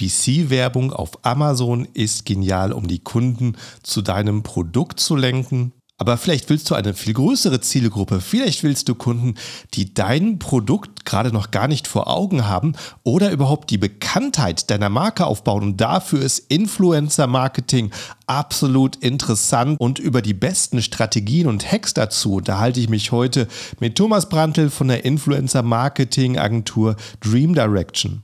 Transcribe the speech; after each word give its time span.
PPC-Werbung 0.00 0.92
auf 0.92 1.24
Amazon 1.24 1.86
ist 1.92 2.24
genial, 2.24 2.72
um 2.72 2.88
die 2.88 3.00
Kunden 3.00 3.56
zu 3.82 4.00
deinem 4.00 4.42
Produkt 4.42 4.98
zu 4.98 5.14
lenken. 5.14 5.72
Aber 5.98 6.16
vielleicht 6.16 6.48
willst 6.48 6.70
du 6.70 6.74
eine 6.74 6.94
viel 6.94 7.12
größere 7.12 7.60
Zielgruppe. 7.60 8.22
Vielleicht 8.22 8.62
willst 8.62 8.88
du 8.88 8.94
Kunden, 8.94 9.34
die 9.74 9.92
dein 9.92 10.38
Produkt 10.38 11.04
gerade 11.04 11.30
noch 11.30 11.50
gar 11.50 11.68
nicht 11.68 11.86
vor 11.86 12.08
Augen 12.08 12.48
haben 12.48 12.72
oder 13.02 13.30
überhaupt 13.30 13.68
die 13.68 13.76
Bekanntheit 13.76 14.70
deiner 14.70 14.88
Marke 14.88 15.26
aufbauen. 15.26 15.62
Und 15.62 15.76
dafür 15.82 16.22
ist 16.22 16.38
Influencer-Marketing 16.38 17.90
absolut 18.26 18.96
interessant. 18.96 19.78
Und 19.78 19.98
über 19.98 20.22
die 20.22 20.32
besten 20.32 20.80
Strategien 20.80 21.46
und 21.46 21.70
Hacks 21.70 21.92
dazu 21.92 22.36
unterhalte 22.36 22.80
ich 22.80 22.88
mich 22.88 23.12
heute 23.12 23.46
mit 23.78 23.96
Thomas 23.96 24.30
Brandl 24.30 24.70
von 24.70 24.88
der 24.88 25.04
Influencer-Marketing-Agentur 25.04 26.96
Dream 27.20 27.54
Direction. 27.54 28.22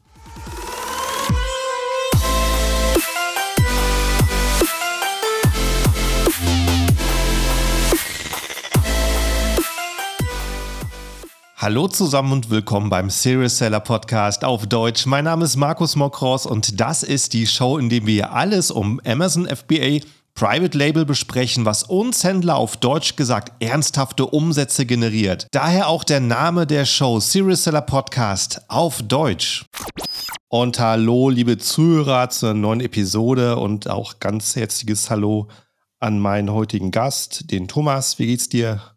Hallo 11.66 11.88
zusammen 11.88 12.30
und 12.30 12.48
willkommen 12.48 12.90
beim 12.90 13.10
Serious 13.10 13.58
Seller 13.58 13.80
Podcast 13.80 14.44
auf 14.44 14.68
Deutsch. 14.68 15.04
Mein 15.04 15.24
Name 15.24 15.44
ist 15.44 15.56
Markus 15.56 15.96
Mokros 15.96 16.46
und 16.46 16.80
das 16.80 17.02
ist 17.02 17.32
die 17.32 17.48
Show, 17.48 17.76
in 17.76 17.88
der 17.88 18.06
wir 18.06 18.32
alles 18.32 18.70
um 18.70 19.00
Amazon 19.04 19.48
FBA 19.48 19.98
Private 20.34 20.78
Label 20.78 21.04
besprechen, 21.04 21.64
was 21.64 21.82
uns 21.82 22.22
Händler 22.22 22.54
auf 22.54 22.76
Deutsch 22.76 23.16
gesagt 23.16 23.60
ernsthafte 23.60 24.26
Umsätze 24.26 24.86
generiert. 24.86 25.48
Daher 25.50 25.88
auch 25.88 26.04
der 26.04 26.20
Name 26.20 26.68
der 26.68 26.84
Show 26.84 27.18
Serious 27.18 27.64
Seller 27.64 27.82
Podcast 27.82 28.62
auf 28.68 29.02
Deutsch. 29.02 29.64
Und 30.46 30.78
hallo, 30.78 31.30
liebe 31.30 31.58
Zuhörer, 31.58 32.28
zu 32.28 32.46
einer 32.46 32.54
neuen 32.54 32.80
Episode 32.80 33.56
und 33.56 33.90
auch 33.90 34.20
ganz 34.20 34.54
herzliches 34.54 35.10
Hallo 35.10 35.48
an 35.98 36.20
meinen 36.20 36.52
heutigen 36.52 36.92
Gast, 36.92 37.50
den 37.50 37.66
Thomas. 37.66 38.20
Wie 38.20 38.26
geht's 38.26 38.48
dir? 38.48 38.95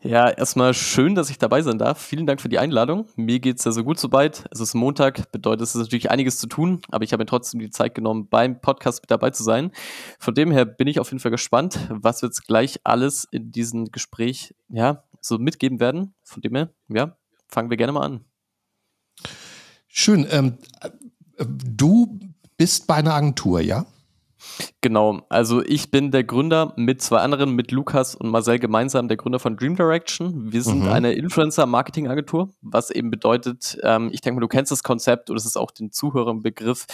Ja, 0.00 0.28
erstmal 0.28 0.74
schön, 0.74 1.14
dass 1.14 1.30
ich 1.30 1.38
dabei 1.38 1.62
sein 1.62 1.78
darf. 1.78 2.00
Vielen 2.00 2.26
Dank 2.26 2.40
für 2.40 2.48
die 2.48 2.58
Einladung. 2.58 3.08
Mir 3.16 3.40
geht 3.40 3.58
es 3.58 3.64
ja 3.64 3.72
so 3.72 3.82
gut 3.82 3.98
soweit. 3.98 4.44
Es 4.50 4.60
ist 4.60 4.74
Montag, 4.74 5.32
bedeutet 5.32 5.62
es 5.62 5.74
ist 5.74 5.82
natürlich 5.82 6.10
einiges 6.10 6.38
zu 6.38 6.46
tun, 6.46 6.80
aber 6.90 7.04
ich 7.04 7.12
habe 7.12 7.22
mir 7.22 7.26
trotzdem 7.26 7.60
die 7.60 7.70
Zeit 7.70 7.94
genommen, 7.94 8.28
beim 8.28 8.60
Podcast 8.60 9.02
mit 9.02 9.10
dabei 9.10 9.30
zu 9.30 9.42
sein. 9.42 9.72
Von 10.18 10.34
dem 10.34 10.50
her 10.50 10.64
bin 10.64 10.86
ich 10.86 11.00
auf 11.00 11.10
jeden 11.10 11.20
Fall 11.20 11.32
gespannt, 11.32 11.78
was 11.90 12.22
wir 12.22 12.28
jetzt 12.28 12.46
gleich 12.46 12.80
alles 12.84 13.26
in 13.30 13.50
diesem 13.50 13.86
Gespräch 13.86 14.54
ja, 14.68 15.04
so 15.20 15.38
mitgeben 15.38 15.80
werden. 15.80 16.14
Von 16.22 16.42
dem 16.42 16.54
her, 16.54 16.70
ja, 16.88 17.16
fangen 17.48 17.70
wir 17.70 17.76
gerne 17.76 17.92
mal 17.92 18.04
an. 18.04 18.24
Schön. 19.88 20.26
Ähm, 20.30 20.58
äh, 20.80 20.90
du 21.46 22.20
bist 22.56 22.86
bei 22.86 22.96
einer 22.96 23.14
Agentur, 23.14 23.60
ja? 23.60 23.86
Genau, 24.80 25.22
also 25.28 25.62
ich 25.64 25.90
bin 25.90 26.10
der 26.10 26.24
Gründer 26.24 26.72
mit 26.76 27.02
zwei 27.02 27.18
anderen, 27.18 27.52
mit 27.52 27.72
Lukas 27.72 28.14
und 28.14 28.30
Marcel 28.30 28.58
gemeinsam, 28.58 29.08
der 29.08 29.16
Gründer 29.16 29.38
von 29.38 29.56
Dream 29.56 29.76
Direction. 29.76 30.52
Wir 30.52 30.62
sind 30.62 30.84
mhm. 30.84 30.88
eine 30.88 31.12
Influencer-Marketing-Agentur, 31.12 32.50
was 32.60 32.90
eben 32.90 33.10
bedeutet, 33.10 33.78
ähm, 33.82 34.10
ich 34.12 34.20
denke 34.20 34.36
mal, 34.36 34.40
du 34.40 34.48
kennst 34.48 34.72
das 34.72 34.82
Konzept 34.82 35.30
und 35.30 35.36
es 35.36 35.46
ist 35.46 35.56
auch 35.56 35.70
den 35.70 35.92
Zuhörern 35.92 36.42
Begriff. 36.42 36.86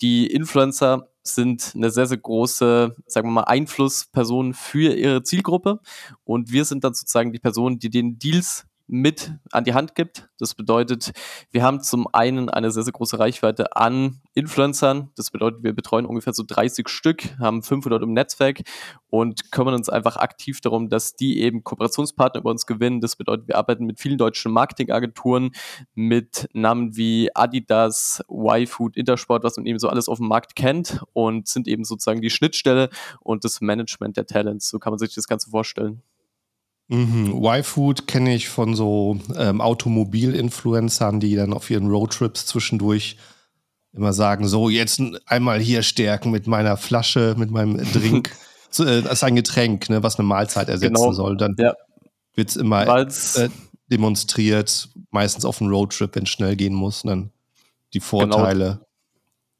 Die 0.00 0.26
Influencer 0.26 1.08
sind 1.22 1.72
eine 1.74 1.90
sehr, 1.90 2.06
sehr 2.06 2.16
große, 2.16 2.96
sagen 3.06 3.28
wir 3.28 3.32
mal, 3.32 3.44
Einflussperson 3.44 4.54
für 4.54 4.94
ihre 4.94 5.22
Zielgruppe 5.22 5.80
und 6.24 6.52
wir 6.52 6.64
sind 6.64 6.84
dann 6.84 6.94
sozusagen 6.94 7.32
die 7.32 7.38
Personen, 7.38 7.78
die 7.78 7.90
den 7.90 8.18
Deals 8.18 8.66
mit 8.90 9.32
an 9.52 9.64
die 9.64 9.74
Hand 9.74 9.94
gibt. 9.94 10.28
Das 10.38 10.54
bedeutet, 10.54 11.12
wir 11.52 11.62
haben 11.62 11.80
zum 11.80 12.06
einen 12.12 12.50
eine 12.50 12.70
sehr, 12.70 12.82
sehr 12.82 12.92
große 12.92 13.18
Reichweite 13.18 13.76
an 13.76 14.20
Influencern. 14.34 15.10
Das 15.16 15.30
bedeutet, 15.30 15.62
wir 15.62 15.72
betreuen 15.72 16.06
ungefähr 16.06 16.32
so 16.32 16.42
30 16.46 16.88
Stück, 16.88 17.38
haben 17.38 17.62
500 17.62 18.02
im 18.02 18.12
Netzwerk 18.12 18.62
und 19.08 19.52
kümmern 19.52 19.74
uns 19.74 19.88
einfach 19.88 20.16
aktiv 20.16 20.60
darum, 20.60 20.88
dass 20.88 21.14
die 21.14 21.40
eben 21.40 21.62
Kooperationspartner 21.62 22.40
über 22.40 22.50
uns 22.50 22.66
gewinnen. 22.66 23.00
Das 23.00 23.16
bedeutet, 23.16 23.46
wir 23.48 23.56
arbeiten 23.56 23.86
mit 23.86 24.00
vielen 24.00 24.18
deutschen 24.18 24.52
Marketingagenturen, 24.52 25.52
mit 25.94 26.48
Namen 26.52 26.96
wie 26.96 27.30
Adidas, 27.34 28.24
Y-Food, 28.28 28.96
Intersport, 28.96 29.44
was 29.44 29.56
man 29.56 29.66
eben 29.66 29.78
so 29.78 29.88
alles 29.88 30.08
auf 30.08 30.18
dem 30.18 30.28
Markt 30.28 30.56
kennt 30.56 31.00
und 31.12 31.46
sind 31.46 31.68
eben 31.68 31.84
sozusagen 31.84 32.20
die 32.20 32.30
Schnittstelle 32.30 32.90
und 33.20 33.44
das 33.44 33.60
Management 33.60 34.16
der 34.16 34.26
Talents. 34.26 34.68
So 34.68 34.78
kann 34.78 34.92
man 34.92 34.98
sich 34.98 35.14
das 35.14 35.28
Ganze 35.28 35.50
vorstellen. 35.50 36.02
Mhm. 36.90 37.40
Y-Food 37.44 38.08
kenne 38.08 38.34
ich 38.34 38.48
von 38.48 38.74
so 38.74 39.16
ähm, 39.36 39.60
Automobil-Influencern, 39.60 41.20
die 41.20 41.36
dann 41.36 41.52
auf 41.52 41.70
ihren 41.70 41.86
Roadtrips 41.86 42.46
zwischendurch 42.46 43.16
immer 43.92 44.12
sagen, 44.12 44.48
so 44.48 44.68
jetzt 44.68 45.00
einmal 45.26 45.60
hier 45.60 45.82
stärken 45.82 46.32
mit 46.32 46.48
meiner 46.48 46.76
Flasche, 46.76 47.36
mit 47.38 47.52
meinem 47.52 47.76
Drink. 47.92 48.34
so, 48.70 48.84
äh, 48.84 49.02
das 49.02 49.14
ist 49.14 49.24
ein 49.24 49.36
Getränk, 49.36 49.88
ne, 49.88 50.02
was 50.02 50.18
eine 50.18 50.26
Mahlzeit 50.26 50.68
ersetzen 50.68 50.94
genau. 50.94 51.12
soll. 51.12 51.36
Dann 51.36 51.54
ja. 51.58 51.74
wird 52.34 52.48
es 52.48 52.56
immer 52.56 52.86
äh, 52.88 53.48
demonstriert, 53.86 54.88
meistens 55.10 55.44
auf 55.44 55.60
einem 55.60 55.70
Roadtrip, 55.70 56.16
wenn 56.16 56.24
es 56.24 56.30
schnell 56.30 56.56
gehen 56.56 56.74
muss. 56.74 57.02
Dann 57.02 57.30
die 57.94 58.00
genau. 58.00 58.08
Vorteile. 58.08 58.64
Genau. 58.64 58.86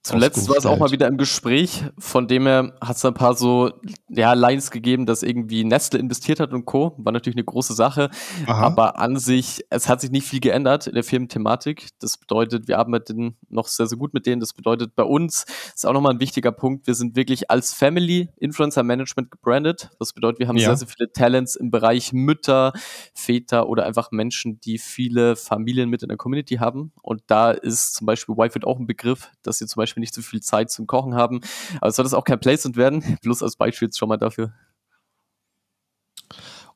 Zuletzt 0.03 0.49
war 0.49 0.57
es 0.57 0.65
auch 0.65 0.79
mal 0.79 0.91
wieder 0.93 1.07
im 1.09 1.19
Gespräch, 1.19 1.85
von 1.99 2.27
dem 2.27 2.47
her 2.47 2.73
hat 2.81 2.97
es 2.97 3.05
ein 3.05 3.13
paar 3.13 3.35
so 3.35 3.71
ja, 4.09 4.33
Lines 4.33 4.71
gegeben, 4.71 5.05
dass 5.05 5.23
irgendwie 5.23 5.63
Nestle 5.63 5.99
investiert 5.99 6.41
hat 6.41 6.55
und 6.55 6.65
Co. 6.65 6.95
War 6.97 7.13
natürlich 7.13 7.37
eine 7.37 7.45
große 7.45 7.75
Sache. 7.75 8.09
Aha. 8.47 8.63
Aber 8.63 8.99
an 8.99 9.19
sich, 9.19 9.63
es 9.69 9.91
hat 9.91 10.01
sich 10.01 10.11
nicht 10.11 10.27
viel 10.27 10.41
geändert 10.41 10.87
in 10.87 10.95
der 10.95 11.05
Firmenthematik. 11.05 11.89
Das 11.99 12.17
bedeutet, 12.17 12.67
wir 12.67 12.79
arbeiten 12.79 13.37
noch 13.51 13.69
sehr, 13.69 13.87
sehr 13.87 13.99
gut 13.99 14.15
mit 14.15 14.25
denen. 14.25 14.41
Das 14.41 14.55
bedeutet, 14.55 14.97
bei 14.97 15.03
uns 15.03 15.45
ist 15.75 15.87
auch 15.87 15.93
nochmal 15.93 16.15
ein 16.15 16.21
wichtiger 16.21 16.53
Punkt, 16.53 16.87
wir 16.87 16.95
sind 16.95 17.15
wirklich 17.15 17.51
als 17.51 17.75
Family 17.75 18.31
Influencer 18.39 18.83
Management 18.83 19.31
gebrandet. 19.31 19.91
Das 19.99 20.15
bedeutet, 20.15 20.39
wir 20.39 20.49
haben 20.49 20.57
ja. 20.57 20.69
sehr, 20.69 20.79
sehr 20.79 20.89
viele 20.89 21.13
Talents 21.13 21.57
im 21.57 21.71
Bereich 21.71 22.15
Mütter, 22.15 22.73
Väter 23.13 23.69
oder 23.69 23.85
einfach 23.85 24.13
Menschen, 24.13 24.61
die 24.61 24.79
viele 24.79 25.37
Familien 25.37 25.91
mit 25.91 26.03
in 26.03 26.09
der 26.09 26.17
Community 26.17 26.57
haben. 26.57 26.93
Und 27.03 27.23
da 27.27 27.51
ist 27.51 27.95
zum 27.95 28.07
Beispiel 28.07 28.35
Wife 28.37 28.59
auch 28.65 28.79
ein 28.79 28.87
Begriff, 28.87 29.31
dass 29.43 29.59
sie 29.59 29.67
zum 29.67 29.81
Beispiel 29.81 29.90
Beispiel 29.91 30.01
nicht 30.01 30.15
so 30.15 30.23
viel 30.23 30.41
Zeit 30.41 30.71
zum 30.71 30.87
Kochen 30.87 31.15
haben. 31.15 31.41
Aber 31.81 31.91
soll 31.91 32.05
das 32.05 32.15
auch 32.15 32.25
kein 32.25 32.41
Placement 32.41 32.77
werden, 32.77 33.19
bloß 33.23 33.43
als 33.43 33.57
Beispiel 33.57 33.87
jetzt 33.87 33.99
schon 33.99 34.09
mal 34.09 34.17
dafür. 34.17 34.53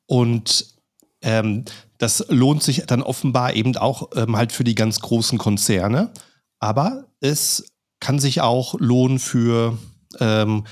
Und 0.06 0.74
ähm, 1.22 1.64
das 1.98 2.26
lohnt 2.28 2.62
sich 2.62 2.84
dann 2.86 3.02
offenbar 3.02 3.54
eben 3.54 3.76
auch 3.76 4.10
ähm, 4.14 4.36
halt 4.36 4.52
für 4.52 4.64
die 4.64 4.74
ganz 4.74 5.00
großen 5.00 5.38
Konzerne. 5.38 6.12
Aber 6.58 7.06
es 7.20 7.72
kann 8.00 8.18
sich 8.18 8.40
auch 8.40 8.74
lohnen 8.78 9.18
für 9.18 9.78
ähm, 10.18 10.66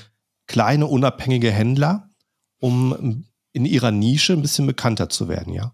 kleine 0.47 0.85
unabhängige 0.85 1.51
Händler, 1.51 2.09
um 2.59 3.25
in 3.53 3.65
ihrer 3.65 3.91
Nische 3.91 4.33
ein 4.33 4.41
bisschen 4.41 4.67
bekannter 4.67 5.09
zu 5.09 5.27
werden, 5.27 5.53
ja. 5.53 5.73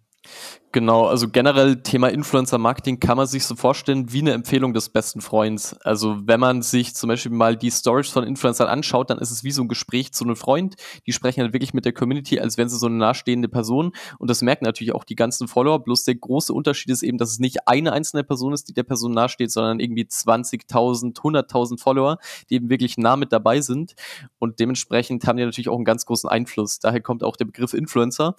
Genau, 0.72 1.08
also 1.08 1.28
generell 1.28 1.82
Thema 1.82 2.10
Influencer-Marketing 2.10 3.00
kann 3.00 3.18
man 3.18 3.26
sich 3.26 3.44
so 3.44 3.56
vorstellen 3.56 4.14
wie 4.14 4.20
eine 4.20 4.34
Empfehlung 4.34 4.72
des 4.72 4.90
besten 4.90 5.20
Freunds. 5.20 5.76
Also 5.82 6.20
wenn 6.28 6.40
man 6.40 6.62
sich 6.62 6.94
zum 6.94 7.08
Beispiel 7.08 7.32
mal 7.32 7.58
die 7.58 7.72
Stories 7.72 8.10
von 8.10 8.24
Influencern 8.24 8.68
anschaut, 8.68 9.10
dann 9.10 9.18
ist 9.18 9.32
es 9.32 9.44
wie 9.44 9.50
so 9.50 9.64
ein 9.64 9.68
Gespräch 9.68 10.12
zu 10.14 10.26
einem 10.26 10.36
Freund. 10.36 10.76
Die 11.08 11.12
sprechen 11.12 11.42
halt 11.42 11.54
wirklich 11.54 11.74
mit 11.74 11.86
der 11.86 11.94
Community, 11.94 12.40
als 12.40 12.60
wären 12.60 12.70
sie 12.70 12.78
so 12.78 12.86
eine 12.86 12.98
nahestehende 12.98 13.50
Person. 13.50 13.94
Und 14.20 14.30
das 14.30 14.44
merken 14.44 14.64
natürlich 14.64 14.94
auch 14.94 15.06
die 15.06 15.16
ganzen 15.16 15.48
Follower. 15.48 15.80
Bloß 15.84 16.04
der 16.04 16.14
große 16.14 16.54
Unterschied 16.54 16.92
ist 16.92 17.02
eben, 17.02 17.18
dass 17.18 17.32
es 17.32 17.40
nicht 17.40 17.68
eine 17.68 17.92
einzelne 17.92 18.24
Person 18.24 18.54
ist, 18.54 18.70
die 18.70 18.74
der 18.74 18.84
Person 18.84 19.12
nahesteht, 19.14 19.50
sondern 19.50 19.80
irgendwie 19.80 20.04
20.000, 20.04 21.16
100.000 21.16 21.80
Follower, 21.80 22.20
die 22.52 22.56
eben 22.56 22.70
wirklich 22.70 22.96
nah 23.00 23.16
mit 23.16 23.34
dabei 23.34 23.62
sind. 23.62 23.96
Und 24.38 24.60
dementsprechend 24.60 25.26
haben 25.26 25.38
die 25.38 25.46
natürlich 25.46 25.70
auch 25.70 25.78
einen 25.78 25.86
ganz 25.86 26.06
großen 26.06 26.30
Einfluss. 26.30 26.78
Daher 26.78 27.02
kommt 27.02 27.24
auch 27.24 27.38
der 27.38 27.46
Begriff 27.46 27.74
Influencer. 27.74 28.36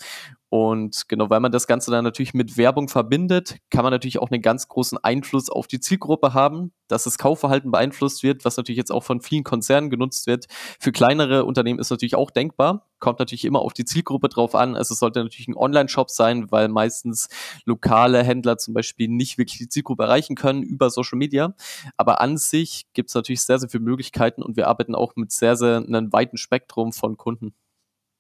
Und 0.51 1.09
genau, 1.09 1.31
weil 1.31 1.39
man 1.39 1.53
das 1.53 1.69
Ganze 1.69 1.93
dann 1.93 2.03
natürlich 2.03 2.20
mit 2.35 2.57
Werbung 2.57 2.89
verbindet, 2.89 3.57
kann 3.71 3.83
man 3.83 3.93
natürlich 3.93 4.19
auch 4.19 4.31
einen 4.31 4.43
ganz 4.43 4.69
großen 4.69 4.99
Einfluss 4.99 5.51
auf 5.51 5.67
die 5.67 5.81
Zielgruppe 5.81 6.35
haben, 6.35 6.73
dass 6.89 7.05
das 7.05 7.19
Kaufverhalten 7.19 7.71
beeinflusst 7.71 8.23
wird, 8.23 8.45
was 8.45 8.57
natürlich 8.57 8.77
jetzt 8.77 8.93
auch 8.93 9.03
von 9.03 9.21
vielen 9.21 9.45
Konzernen 9.45 9.91
genutzt 9.91 10.27
wird. 10.27 10.47
Für 10.79 10.93
kleinere 10.93 11.45
Unternehmen 11.45 11.79
ist 11.79 11.91
natürlich 11.91 12.17
auch 12.17 12.31
denkbar, 12.31 12.89
kommt 12.99 13.19
natürlich 13.19 13.45
immer 13.45 13.61
auf 13.61 13.73
die 13.73 13.85
Zielgruppe 13.85 14.29
drauf 14.29 14.55
an. 14.55 14.77
Also 14.77 14.93
es 14.93 15.01
sollte 15.01 15.23
natürlich 15.23 15.49
ein 15.49 15.57
Online-Shop 15.57 16.11
sein, 16.11 16.51
weil 16.51 16.69
meistens 16.69 17.29
lokale 17.65 18.23
Händler 18.23 18.59
zum 18.59 18.75
Beispiel 18.75 19.09
nicht 19.09 19.39
wirklich 19.39 19.59
die 19.59 19.69
Zielgruppe 19.69 20.05
erreichen 20.05 20.37
können 20.37 20.63
über 20.63 20.91
Social 20.91 21.19
Media. 21.19 21.55
Aber 21.97 22.21
an 22.21 22.37
sich 22.37 22.87
gibt 22.93 23.09
es 23.11 23.15
natürlich 23.15 23.43
sehr, 23.43 23.59
sehr 23.59 23.71
viele 23.71 23.85
Möglichkeiten 23.85 24.43
und 24.43 24.57
wir 24.57 24.69
arbeiten 24.69 24.95
auch 24.95 25.17
mit 25.17 25.33
sehr, 25.33 25.57
sehr 25.57 25.79
einem 25.79 26.13
weiten 26.13 26.37
Spektrum 26.37 26.93
von 26.93 27.17
Kunden. 27.17 27.55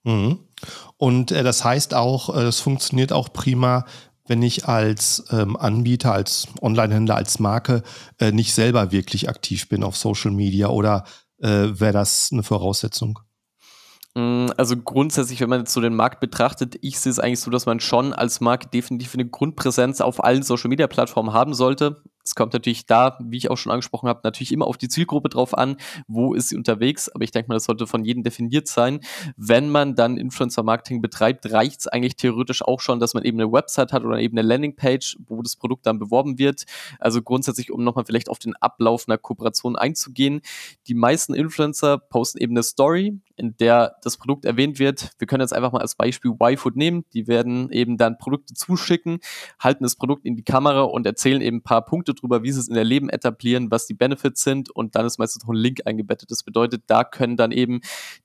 Mhm. 0.05 0.41
Und 0.97 1.32
äh, 1.32 1.43
das 1.43 1.64
heißt 1.64 1.94
auch, 1.94 2.35
äh, 2.35 2.52
funktioniert 2.52 3.12
auch 3.12 3.32
prima, 3.32 3.85
wenn 4.26 4.43
ich 4.43 4.69
als 4.69 5.25
ähm, 5.31 5.56
Anbieter, 5.56 6.12
als 6.12 6.47
Onlinehändler, 6.61 7.17
als 7.17 7.38
Marke 7.41 7.82
äh, 8.19 8.31
nicht 8.31 8.55
selber 8.55 8.93
wirklich 8.93 9.29
aktiv 9.29 9.69
bin 9.69 9.82
auf 9.82 9.97
Social 9.97 10.31
Media 10.31 10.69
oder 10.69 11.05
äh, 11.38 11.49
wäre 11.49 11.93
das 11.93 12.31
eine 12.32 12.43
Voraussetzung? 12.43 13.19
Mm, 14.14 14.47
also 14.56 14.76
grundsätzlich, 14.76 15.41
wenn 15.41 15.49
man 15.49 15.61
jetzt 15.61 15.73
so 15.73 15.81
den 15.81 15.97
Markt 15.97 16.20
betrachtet, 16.20 16.76
ich 16.81 17.00
sehe 17.00 17.11
es 17.11 17.19
eigentlich 17.19 17.41
so, 17.41 17.50
dass 17.50 17.67
man 17.67 17.81
schon 17.81 18.12
als 18.12 18.41
Marke 18.41 18.69
definitiv 18.69 19.14
eine 19.14 19.29
Grundpräsenz 19.29 20.00
auf 20.00 20.23
allen 20.23 20.43
Social 20.43 20.69
Media 20.69 20.87
Plattformen 20.87 21.32
haben 21.32 21.55
sollte 21.55 22.02
Es 22.31 22.37
kommt 22.37 22.53
natürlich 22.53 22.87
da, 22.87 23.19
wie 23.21 23.38
ich 23.38 23.50
auch 23.50 23.56
schon 23.56 23.73
angesprochen 23.73 24.09
habe, 24.09 24.21
natürlich 24.23 24.53
immer 24.53 24.69
auf 24.69 24.79
die 24.79 24.87
Zielgruppe 24.87 25.29
drauf 25.29 25.59
an, 25.59 25.77
wo 26.06 26.32
ist 26.32 26.50
sie 26.50 26.56
unterwegs. 26.56 27.09
Aber 27.09 27.25
ich 27.25 27.32
denke 27.32 27.49
mal, 27.49 27.56
das 27.56 27.65
sollte 27.65 27.88
von 27.88 28.05
jedem 28.05 28.23
definiert 28.23 28.69
sein. 28.69 29.00
Wenn 29.37 29.69
man 29.69 29.97
dann 29.97 30.17
Influencer-Marketing 30.17 31.03
betreibt, 31.03 31.50
reicht 31.50 31.81
es 31.81 31.87
eigentlich 31.88 32.15
theoretisch 32.15 32.62
auch 32.62 32.79
schon, 32.79 33.00
dass 33.00 33.15
man 33.15 33.25
eben 33.25 33.41
eine 33.41 33.50
Website 33.50 33.93
hat 33.93 34.05
oder 34.05 34.21
eben 34.21 34.38
eine 34.38 34.47
Landingpage, 34.47 35.17
wo 35.27 35.43
das 35.43 35.56
Produkt 35.56 35.87
dann 35.87 35.99
beworben 35.99 36.38
wird. 36.38 36.67
Also 37.00 37.21
grundsätzlich, 37.21 37.73
um 37.73 37.82
nochmal 37.82 38.05
vielleicht 38.05 38.29
auf 38.29 38.38
den 38.38 38.55
Ablauf 38.55 39.09
einer 39.09 39.19
Kooperation 39.19 39.75
einzugehen. 39.75 40.41
Die 40.87 40.94
meisten 40.94 41.35
Influencer 41.35 41.99
posten 41.99 42.38
eben 42.38 42.53
eine 42.53 42.62
Story, 42.62 43.19
in 43.41 43.57
der 43.57 43.97
das 44.03 44.19
Produkt 44.19 44.45
erwähnt 44.45 44.79
wird. 44.79 45.11
Wir 45.19 45.27
können 45.27 45.41
jetzt 45.41 45.53
einfach 45.53 45.73
mal 45.73 45.81
als 45.81 45.95
Beispiel 45.95 46.33
YFood 46.41 46.77
nehmen. 46.77 47.05
Die 47.13 47.27
werden 47.27 47.71
eben 47.73 47.97
dann 47.97 48.19
Produkte 48.19 48.55
zuschicken, 48.55 49.19
halten 49.59 49.83
das 49.83 49.97
Produkt 49.97 50.25
in 50.25 50.37
die 50.37 50.45
Kamera 50.45 50.83
und 50.83 51.07
erzählen 51.07 51.41
eben 51.41 51.59
ein 51.59 51.63
paar 51.63 51.85
Punkte 51.85 52.15
drüber, 52.15 52.43
wie 52.43 52.53
sie 52.53 52.61
es 52.61 52.69
in 52.69 52.77
ihr 52.77 52.85
Leben 52.85 53.09
etablieren, 53.09 53.71
was 53.71 53.87
die 53.87 53.95
Benefits 53.95 54.43
sind 54.43 54.71
und 54.71 54.95
dann 54.95 55.07
ist 55.07 55.19
meistens 55.19 55.43
noch 55.43 55.51
ein 55.51 55.57
Link 55.57 55.81
eingebettet. 55.87 56.31
Das 56.31 56.43
bedeutet, 56.43 56.85
da 56.87 57.03
können 57.03 57.37
dann 57.37 57.51
eben 57.51 57.81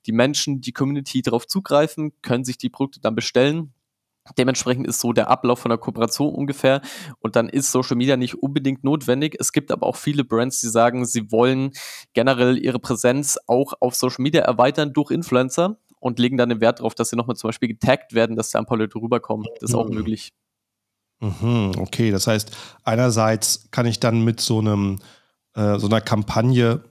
die 0.06 0.12
Menschen, 0.12 0.60
die 0.60 0.72
Community 0.72 1.22
darauf 1.22 1.46
zugreifen, 1.46 2.12
können 2.22 2.44
sich 2.44 2.58
die 2.58 2.68
Produkte 2.68 3.00
dann 3.00 3.14
bestellen 3.14 3.72
Dementsprechend 4.36 4.86
ist 4.86 5.00
so 5.00 5.12
der 5.12 5.28
Ablauf 5.28 5.60
von 5.60 5.68
der 5.68 5.78
Kooperation 5.78 6.34
ungefähr. 6.34 6.80
Und 7.20 7.36
dann 7.36 7.48
ist 7.48 7.70
Social 7.70 7.96
Media 7.96 8.16
nicht 8.16 8.34
unbedingt 8.34 8.84
notwendig. 8.84 9.36
Es 9.38 9.52
gibt 9.52 9.70
aber 9.70 9.86
auch 9.86 9.96
viele 9.96 10.24
Brands, 10.24 10.60
die 10.60 10.68
sagen, 10.68 11.04
sie 11.06 11.30
wollen 11.30 11.72
generell 12.12 12.58
ihre 12.58 12.78
Präsenz 12.78 13.38
auch 13.46 13.74
auf 13.80 13.94
Social 13.94 14.22
Media 14.22 14.42
erweitern 14.42 14.92
durch 14.92 15.10
Influencer 15.10 15.78
und 16.00 16.18
legen 16.18 16.36
dann 16.36 16.48
den 16.48 16.60
Wert 16.60 16.80
darauf, 16.80 16.94
dass 16.94 17.10
sie 17.10 17.16
nochmal 17.16 17.36
zum 17.36 17.48
Beispiel 17.48 17.68
getaggt 17.68 18.14
werden, 18.14 18.36
dass 18.36 18.50
da 18.50 18.58
ein 18.58 18.66
paar 18.66 18.78
Leute 18.78 18.98
rüberkommen. 18.98 19.46
Das 19.60 19.70
ist 19.70 19.72
mhm. 19.74 19.80
auch 19.80 19.88
möglich. 19.88 20.32
Mhm, 21.20 21.72
okay, 21.78 22.10
das 22.10 22.26
heißt, 22.26 22.54
einerseits 22.84 23.70
kann 23.70 23.86
ich 23.86 24.00
dann 24.00 24.22
mit 24.22 24.40
so 24.40 24.58
einem 24.58 24.98
äh, 25.54 25.78
so 25.78 25.86
einer 25.86 26.00
Kampagne 26.02 26.84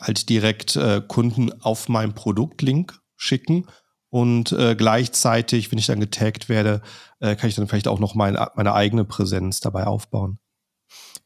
halt 0.00 0.28
direkt 0.30 0.76
äh, 0.76 1.02
Kunden 1.06 1.52
auf 1.60 1.88
meinen 1.88 2.14
Produktlink 2.14 3.00
schicken 3.16 3.66
und 4.10 4.52
äh, 4.52 4.74
gleichzeitig, 4.74 5.70
wenn 5.70 5.78
ich 5.78 5.86
dann 5.86 6.00
getaggt 6.00 6.48
werde, 6.48 6.82
äh, 7.20 7.36
kann 7.36 7.48
ich 7.48 7.54
dann 7.54 7.68
vielleicht 7.68 7.88
auch 7.88 8.00
noch 8.00 8.14
mein, 8.14 8.36
meine 8.56 8.74
eigene 8.74 9.04
Präsenz 9.04 9.60
dabei 9.60 9.86
aufbauen. 9.86 10.38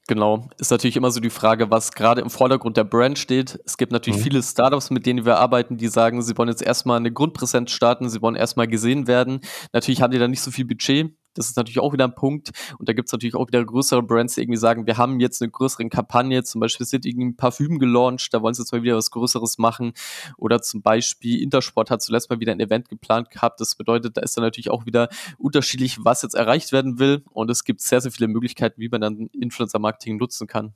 Genau, 0.07 0.51
ist 0.59 0.71
natürlich 0.71 0.97
immer 0.97 1.11
so 1.11 1.21
die 1.21 1.31
Frage, 1.31 1.71
was 1.71 1.93
gerade 1.93 2.21
im 2.21 2.29
Vordergrund 2.29 2.77
der 2.77 2.85
Brand 2.85 3.19
steht. 3.19 3.59
Es 3.65 3.79
gibt 3.79 3.91
natürlich 3.91 4.21
mhm. 4.21 4.25
viele 4.25 4.43
Startups, 4.43 4.91
mit 4.91 5.07
denen 5.07 5.25
wir 5.25 5.39
arbeiten, 5.39 5.79
die 5.79 5.89
sagen, 5.89 6.21
sie 6.21 6.37
wollen 6.37 6.51
jetzt 6.51 6.61
erstmal 6.61 6.99
eine 6.99 7.11
Grundpräsenz 7.11 7.71
starten, 7.71 8.11
sie 8.11 8.21
wollen 8.21 8.37
erstmal 8.37 8.69
gesehen 8.69 9.07
werden. 9.07 9.41
Natürlich 9.73 10.03
haben 10.03 10.11
die 10.11 10.19
da 10.19 10.29
nicht 10.29 10.43
so 10.43 10.51
viel 10.51 10.67
Budget, 10.67 11.17
das 11.35 11.47
ist 11.47 11.57
natürlich 11.57 11.81
auch 11.81 11.93
wieder 11.93 12.05
ein 12.05 12.15
Punkt. 12.15 12.51
Und 12.79 12.89
da 12.89 12.93
gibt 12.93 13.09
es 13.09 13.13
natürlich 13.13 13.35
auch 13.35 13.47
wieder 13.47 13.65
größere 13.65 14.03
Brands, 14.03 14.35
die 14.35 14.43
irgendwie 14.43 14.59
sagen, 14.59 14.87
wir 14.87 14.97
haben 14.97 15.21
jetzt 15.21 15.43
eine 15.43 15.51
größere 15.51 15.89
Kampagne, 15.89 16.43
zum 16.45 16.61
Beispiel 16.61 16.87
sind 16.87 17.05
irgendwie 17.05 17.27
ein 17.27 17.37
Parfüm 17.37 17.79
gelauncht, 17.79 18.33
da 18.33 18.43
wollen 18.43 18.55
sie 18.55 18.63
jetzt 18.63 18.73
mal 18.73 18.83
wieder 18.83 18.97
was 18.97 19.11
Größeres 19.11 19.59
machen. 19.59 19.93
Oder 20.37 20.63
zum 20.63 20.83
Beispiel 20.83 21.43
Intersport 21.43 21.91
hat 21.91 22.03
zuletzt 22.03 22.31
mal 22.31 22.41
wieder 22.41 22.53
ein 22.53 22.61
Event 22.61 22.89
geplant 22.89 23.31
gehabt. 23.31 23.61
Das 23.61 23.75
bedeutet, 23.75 24.17
da 24.17 24.23
ist 24.23 24.37
dann 24.37 24.45
natürlich 24.45 24.71
auch 24.71 24.87
wieder 24.87 25.09
unterschiedlich, 25.39 26.05
was 26.05 26.23
jetzt 26.23 26.35
erreicht 26.35 26.73
werden 26.73 26.99
will. 26.99 27.23
Und 27.31 27.51
es 27.51 27.65
gibt 27.65 27.81
sehr, 27.81 28.01
sehr 28.01 28.13
viele 28.13 28.29
Möglichkeiten, 28.29 28.81
wie 28.81 28.89
man 28.89 29.01
dann 29.01 29.29
Influencer-Marketing 29.33 30.17
nutzen 30.17 30.47
kann. 30.47 30.75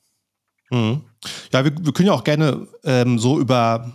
Mhm. 0.70 1.02
Ja, 1.52 1.64
wir, 1.64 1.72
wir, 1.80 1.92
können 1.92 2.08
ja 2.08 2.12
auch 2.12 2.24
gerne 2.24 2.68
ähm, 2.84 3.18
so 3.18 3.40
über 3.40 3.92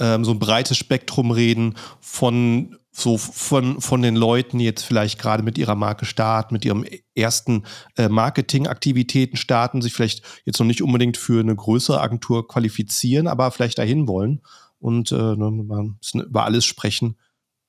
ähm, 0.00 0.24
so 0.24 0.32
ein 0.32 0.38
breites 0.38 0.76
Spektrum 0.76 1.30
reden 1.30 1.76
von 2.00 2.76
so 2.92 3.18
von, 3.18 3.80
von 3.80 4.02
den 4.02 4.16
Leuten, 4.16 4.58
die 4.58 4.64
jetzt 4.64 4.84
vielleicht 4.84 5.18
gerade 5.18 5.42
mit 5.42 5.58
ihrer 5.58 5.76
Marke 5.76 6.04
starten, 6.04 6.54
mit 6.54 6.64
ihrem 6.64 6.84
ersten 7.14 7.64
äh, 7.96 8.08
Marketingaktivitäten 8.08 9.36
starten, 9.36 9.80
sich 9.80 9.92
vielleicht 9.92 10.22
jetzt 10.44 10.58
noch 10.58 10.66
nicht 10.66 10.82
unbedingt 10.82 11.16
für 11.16 11.40
eine 11.40 11.54
größere 11.54 12.00
Agentur 12.00 12.48
qualifizieren, 12.48 13.28
aber 13.28 13.50
vielleicht 13.52 13.78
dahin 13.78 14.08
wollen 14.08 14.42
und 14.80 15.12
äh, 15.12 15.36
ne, 15.36 15.94
über 16.14 16.44
alles 16.44 16.64
sprechen, 16.64 17.16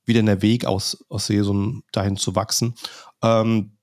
wie 0.06 0.14
denn 0.14 0.26
der 0.26 0.42
Weg 0.42 0.66
aus, 0.66 1.06
aussehe, 1.10 1.44
so 1.44 1.82
dahin 1.92 2.18
zu 2.18 2.36
wachsen. 2.36 2.74
Ähm, 3.22 3.78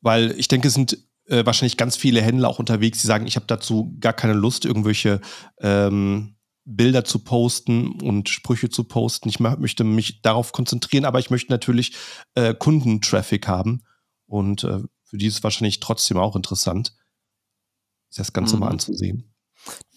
weil 0.00 0.32
ich 0.38 0.48
denke, 0.48 0.68
es 0.68 0.74
sind 0.74 0.98
äh, 1.26 1.44
wahrscheinlich 1.44 1.76
ganz 1.76 1.96
viele 1.96 2.22
Händler 2.22 2.48
auch 2.48 2.58
unterwegs, 2.58 3.00
die 3.00 3.06
sagen, 3.06 3.26
ich 3.26 3.36
habe 3.36 3.46
dazu 3.46 3.96
gar 4.00 4.12
keine 4.12 4.34
Lust, 4.34 4.64
irgendwelche 4.64 5.20
ähm, 5.60 6.35
Bilder 6.66 7.04
zu 7.04 7.20
posten 7.20 8.00
und 8.02 8.28
Sprüche 8.28 8.68
zu 8.68 8.84
posten. 8.84 9.28
Ich 9.28 9.38
möchte 9.38 9.84
mich 9.84 10.20
darauf 10.20 10.52
konzentrieren, 10.52 11.04
aber 11.04 11.20
ich 11.20 11.30
möchte 11.30 11.52
natürlich 11.52 11.96
äh, 12.34 12.54
Kundentraffic 12.54 13.46
haben. 13.46 13.84
Und 14.26 14.64
äh, 14.64 14.80
für 15.04 15.16
die 15.16 15.26
ist 15.26 15.34
es 15.34 15.44
wahrscheinlich 15.44 15.78
trotzdem 15.78 16.18
auch 16.18 16.34
interessant, 16.34 16.96
das 18.14 18.32
Ganze 18.32 18.56
mhm. 18.56 18.60
mal 18.60 18.70
anzusehen. 18.70 19.32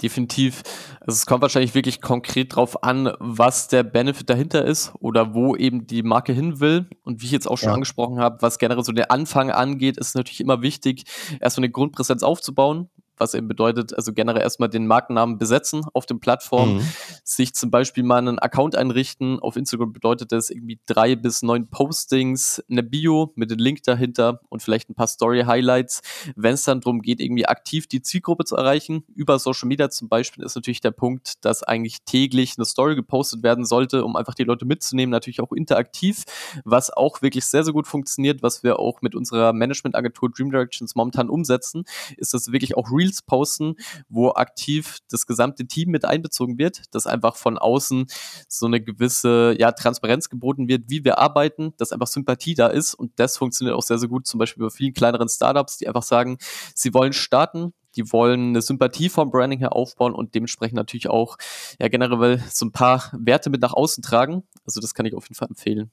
Definitiv. 0.02 0.64
Also 1.02 1.18
es 1.18 1.26
kommt 1.26 1.42
wahrscheinlich 1.42 1.76
wirklich 1.76 2.02
konkret 2.02 2.56
drauf 2.56 2.84
an, 2.84 3.14
was 3.20 3.68
der 3.68 3.84
Benefit 3.84 4.30
dahinter 4.30 4.64
ist 4.64 4.94
oder 5.00 5.34
wo 5.34 5.56
eben 5.56 5.88
die 5.88 6.04
Marke 6.04 6.34
hin 6.34 6.60
will. 6.60 6.88
Und 7.04 7.22
wie 7.22 7.26
ich 7.26 7.32
jetzt 7.32 7.48
auch 7.48 7.58
schon 7.58 7.70
ja. 7.70 7.74
angesprochen 7.74 8.20
habe, 8.20 8.42
was 8.42 8.60
generell 8.60 8.84
so 8.84 8.92
der 8.92 9.12
Anfang 9.12 9.52
angeht, 9.52 9.98
ist 9.98 10.16
natürlich 10.16 10.40
immer 10.40 10.62
wichtig, 10.62 11.04
erstmal 11.40 11.66
eine 11.66 11.72
Grundpräsenz 11.72 12.24
aufzubauen 12.24 12.90
was 13.20 13.34
eben 13.34 13.48
bedeutet, 13.48 13.94
also 13.94 14.14
generell 14.14 14.42
erstmal 14.42 14.70
den 14.70 14.88
Markennamen 14.88 15.38
besetzen 15.38 15.86
auf 15.94 16.06
den 16.06 16.20
Plattformen, 16.20 16.78
mhm. 16.78 16.88
sich 17.24 17.54
zum 17.54 17.70
Beispiel 17.70 18.04
mal 18.04 18.18
einen 18.18 18.40
Account 18.40 18.76
einrichten. 18.76 19.40
Auf 19.40 19.56
Instagram 19.56 19.94
bedeutet 19.94 20.32
das 20.32 20.50
irgendwie 20.50 20.80
drei 20.86 21.16
bis 21.16 21.42
neun 21.42 21.70
Postings, 21.70 22.64
eine 22.70 22.84
Bio 22.84 23.34
mit 23.36 23.52
dem 23.52 23.60
Link 23.60 23.84
dahinter 23.84 24.42
und 24.50 24.64
vielleicht 24.64 24.90
ein 24.90 24.96
paar 24.96 25.08
Story-Highlights. 25.08 26.02
Wenn 26.36 26.54
es 26.54 26.64
dann 26.64 26.82
darum 26.82 27.02
geht, 27.02 27.20
irgendwie 27.20 27.46
aktiv 27.46 27.88
die 27.88 28.02
Zielgruppe 28.02 28.46
zu 28.46 28.56
erreichen, 28.56 29.04
über 29.14 29.38
Social 29.38 29.68
Media 29.68 29.90
zum 29.90 30.08
Beispiel, 30.08 30.44
ist 30.44 30.56
natürlich 30.56 30.82
der 30.82 30.92
Punkt, 30.92 31.44
dass 31.46 31.64
eigentlich 31.64 32.04
täglich 32.06 32.54
eine 32.58 32.66
Story 32.66 32.96
gepostet 32.96 33.44
werden 33.44 33.66
sollte, 33.66 34.06
um 34.06 34.16
einfach 34.16 34.34
die 34.34 34.44
Leute 34.44 34.66
mitzunehmen, 34.66 35.12
natürlich 35.12 35.42
auch 35.42 35.52
interaktiv, 35.52 36.24
was 36.64 36.90
auch 36.92 37.22
wirklich 37.22 37.46
sehr, 37.46 37.64
sehr 37.64 37.74
gut 37.74 37.88
funktioniert, 37.88 38.42
was 38.42 38.64
wir 38.64 38.80
auch 38.80 39.02
mit 39.02 39.16
unserer 39.16 39.54
Managementagentur 39.54 40.30
Dream 40.30 40.52
Directions 40.52 40.96
momentan 40.96 41.30
umsetzen, 41.30 41.84
ist 42.18 42.34
das 42.34 42.52
wirklich 42.52 42.78
auch 42.78 42.90
real 42.92 43.09
Reels 43.10 43.22
posten, 43.22 43.76
wo 44.08 44.32
aktiv 44.32 45.00
das 45.10 45.26
gesamte 45.26 45.66
Team 45.66 45.90
mit 45.90 46.06
einbezogen 46.06 46.58
wird, 46.58 46.84
dass 46.92 47.08
einfach 47.08 47.36
von 47.36 47.58
außen 47.58 48.06
so 48.48 48.66
eine 48.66 48.82
gewisse 48.82 49.56
ja, 49.58 49.72
Transparenz 49.72 50.30
geboten 50.30 50.68
wird, 50.68 50.84
wie 50.88 51.04
wir 51.04 51.20
arbeiten, 51.20 51.74
dass 51.78 51.92
einfach 51.92 52.08
Sympathie 52.08 52.54
da 52.54 52.68
ist 52.68 52.94
und 52.94 53.12
das 53.18 53.38
funktioniert 53.38 53.76
auch 53.76 53.84
sehr, 53.84 53.98
sehr 53.98 54.10
gut, 54.10 54.28
zum 54.28 54.38
Beispiel 54.38 54.64
bei 54.64 54.70
vielen 54.70 54.94
kleineren 54.94 55.30
Startups, 55.30 55.78
die 55.78 55.88
einfach 55.88 56.04
sagen, 56.04 56.38
sie 56.76 56.94
wollen 56.94 57.14
starten, 57.14 57.74
die 57.96 58.12
wollen 58.12 58.50
eine 58.50 58.62
Sympathie 58.62 59.10
vom 59.10 59.32
Branding 59.32 59.60
her 59.60 59.76
aufbauen 59.76 60.14
und 60.14 60.36
dementsprechend 60.36 60.76
natürlich 60.76 61.10
auch 61.10 61.38
ja 61.80 61.88
generell 61.88 62.44
so 62.52 62.66
ein 62.66 62.72
paar 62.72 63.12
Werte 63.18 63.50
mit 63.50 63.62
nach 63.62 63.74
außen 63.74 64.04
tragen. 64.04 64.44
Also 64.64 64.80
das 64.80 64.94
kann 64.94 65.06
ich 65.08 65.16
auf 65.16 65.26
jeden 65.26 65.36
Fall 65.36 65.48
empfehlen. 65.48 65.92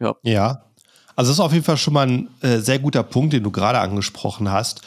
Ja. 0.00 0.14
Ja. 0.22 0.64
Also 1.14 1.30
das 1.30 1.38
ist 1.38 1.40
auf 1.40 1.52
jeden 1.52 1.64
Fall 1.64 1.76
schon 1.76 1.94
mal 1.94 2.06
ein 2.06 2.28
äh, 2.40 2.58
sehr 2.58 2.78
guter 2.78 3.02
Punkt, 3.02 3.32
den 3.32 3.42
du 3.42 3.50
gerade 3.50 3.80
angesprochen 3.80 4.50
hast 4.50 4.82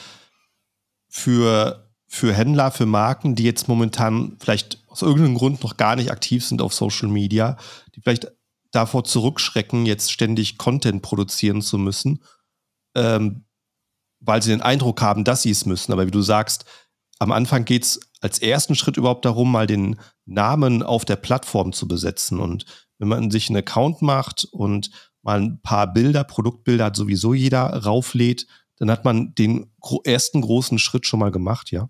für, 1.09 1.89
für 2.07 2.33
Händler, 2.33 2.71
für 2.71 2.85
Marken, 2.85 3.35
die 3.35 3.43
jetzt 3.43 3.67
momentan 3.67 4.37
vielleicht 4.39 4.83
aus 4.87 5.01
irgendeinem 5.01 5.35
Grund 5.35 5.63
noch 5.63 5.75
gar 5.77 5.95
nicht 5.95 6.11
aktiv 6.11 6.45
sind 6.45 6.61
auf 6.61 6.73
Social 6.73 7.09
Media, 7.09 7.57
die 7.95 8.01
vielleicht 8.01 8.31
davor 8.71 9.03
zurückschrecken, 9.03 9.85
jetzt 9.85 10.11
ständig 10.11 10.57
Content 10.57 11.01
produzieren 11.01 11.61
zu 11.61 11.77
müssen, 11.77 12.23
ähm, 12.95 13.45
weil 14.19 14.41
sie 14.41 14.51
den 14.51 14.61
Eindruck 14.61 15.01
haben, 15.01 15.23
dass 15.23 15.41
sie 15.41 15.51
es 15.51 15.65
müssen. 15.65 15.91
Aber 15.91 16.05
wie 16.05 16.11
du 16.11 16.21
sagst, 16.21 16.65
am 17.17 17.31
Anfang 17.31 17.65
geht 17.65 17.83
es 17.83 17.99
als 18.21 18.39
ersten 18.39 18.75
Schritt 18.75 18.97
überhaupt 18.97 19.25
darum, 19.25 19.51
mal 19.51 19.67
den 19.67 19.99
Namen 20.25 20.83
auf 20.83 21.05
der 21.05 21.15
Plattform 21.15 21.73
zu 21.73 21.87
besetzen. 21.87 22.39
Und 22.39 22.65
wenn 22.97 23.07
man 23.07 23.31
sich 23.31 23.49
einen 23.49 23.57
Account 23.57 24.01
macht 24.01 24.45
und 24.51 24.91
mal 25.21 25.41
ein 25.41 25.61
paar 25.61 25.91
Bilder, 25.91 26.23
Produktbilder 26.23 26.85
hat 26.85 26.95
sowieso 26.95 27.33
jeder 27.33 27.83
rauflädt, 27.83 28.47
dann 28.79 28.89
hat 28.89 29.05
man 29.05 29.35
den 29.35 29.71
ersten 30.03 30.41
großen 30.41 30.79
Schritt 30.79 31.05
schon 31.05 31.19
mal 31.19 31.31
gemacht, 31.31 31.71
ja. 31.71 31.89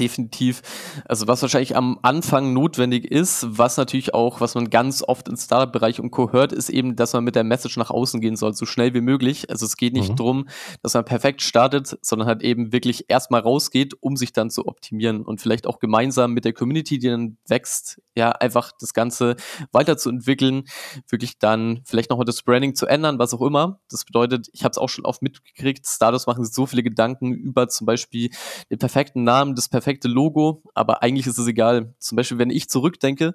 Definitiv. 0.00 0.62
Also 1.04 1.28
was 1.28 1.42
wahrscheinlich 1.42 1.76
am 1.76 2.00
Anfang 2.02 2.52
notwendig 2.52 3.04
ist, 3.04 3.46
was 3.48 3.76
natürlich 3.76 4.12
auch, 4.12 4.40
was 4.40 4.56
man 4.56 4.68
ganz 4.68 5.04
oft 5.06 5.28
im 5.28 5.36
Startup-Bereich 5.36 6.00
und 6.00 6.10
Co. 6.10 6.32
hört, 6.32 6.52
ist 6.52 6.68
eben, 6.68 6.96
dass 6.96 7.12
man 7.12 7.22
mit 7.22 7.36
der 7.36 7.44
Message 7.44 7.76
nach 7.76 7.90
außen 7.90 8.20
gehen 8.20 8.34
soll, 8.34 8.54
so 8.54 8.66
schnell 8.66 8.92
wie 8.94 9.00
möglich. 9.00 9.50
Also 9.50 9.66
es 9.66 9.76
geht 9.76 9.92
nicht 9.92 10.10
mhm. 10.10 10.16
darum, 10.16 10.48
dass 10.82 10.94
man 10.94 11.04
perfekt 11.04 11.42
startet, 11.42 11.96
sondern 12.02 12.26
halt 12.26 12.42
eben 12.42 12.72
wirklich 12.72 13.04
erstmal 13.06 13.42
rausgeht, 13.42 13.94
um 14.00 14.16
sich 14.16 14.32
dann 14.32 14.50
zu 14.50 14.66
optimieren 14.66 15.22
und 15.22 15.40
vielleicht 15.40 15.64
auch 15.64 15.78
gemeinsam 15.78 16.32
mit 16.32 16.44
der 16.44 16.54
Community, 16.54 16.98
die 16.98 17.10
dann 17.10 17.36
wächst, 17.46 18.02
ja, 18.16 18.32
einfach 18.32 18.72
das 18.80 18.94
Ganze 18.94 19.36
weiterzuentwickeln, 19.70 20.64
wirklich 21.08 21.38
dann 21.38 21.82
vielleicht 21.84 22.10
nochmal 22.10 22.26
das 22.26 22.42
Branding 22.42 22.74
zu 22.74 22.86
ändern, 22.86 23.20
was 23.20 23.32
auch 23.32 23.42
immer. 23.42 23.78
Das 23.88 24.04
bedeutet, 24.04 24.48
ich 24.52 24.64
habe 24.64 24.72
es 24.72 24.78
auch 24.78 24.88
schon 24.88 25.04
oft 25.04 25.22
mitgekriegt, 25.22 25.86
Startups 25.86 26.26
machen 26.26 26.44
sich 26.44 26.52
so 26.52 26.66
viele 26.66 26.82
Gedanken 26.82 27.32
über 27.32 27.68
zum 27.68 27.86
Beispiel 27.86 28.30
den 28.70 28.78
perfekten 28.78 29.22
Namen, 29.22 29.54
das 29.54 29.68
perfekte 29.68 29.83
perfekte 29.84 30.08
Logo, 30.08 30.62
aber 30.72 31.02
eigentlich 31.02 31.26
ist 31.26 31.36
es 31.36 31.46
egal. 31.46 31.94
Zum 31.98 32.16
Beispiel, 32.16 32.38
wenn 32.38 32.48
ich 32.48 32.70
zurückdenke, 32.70 33.34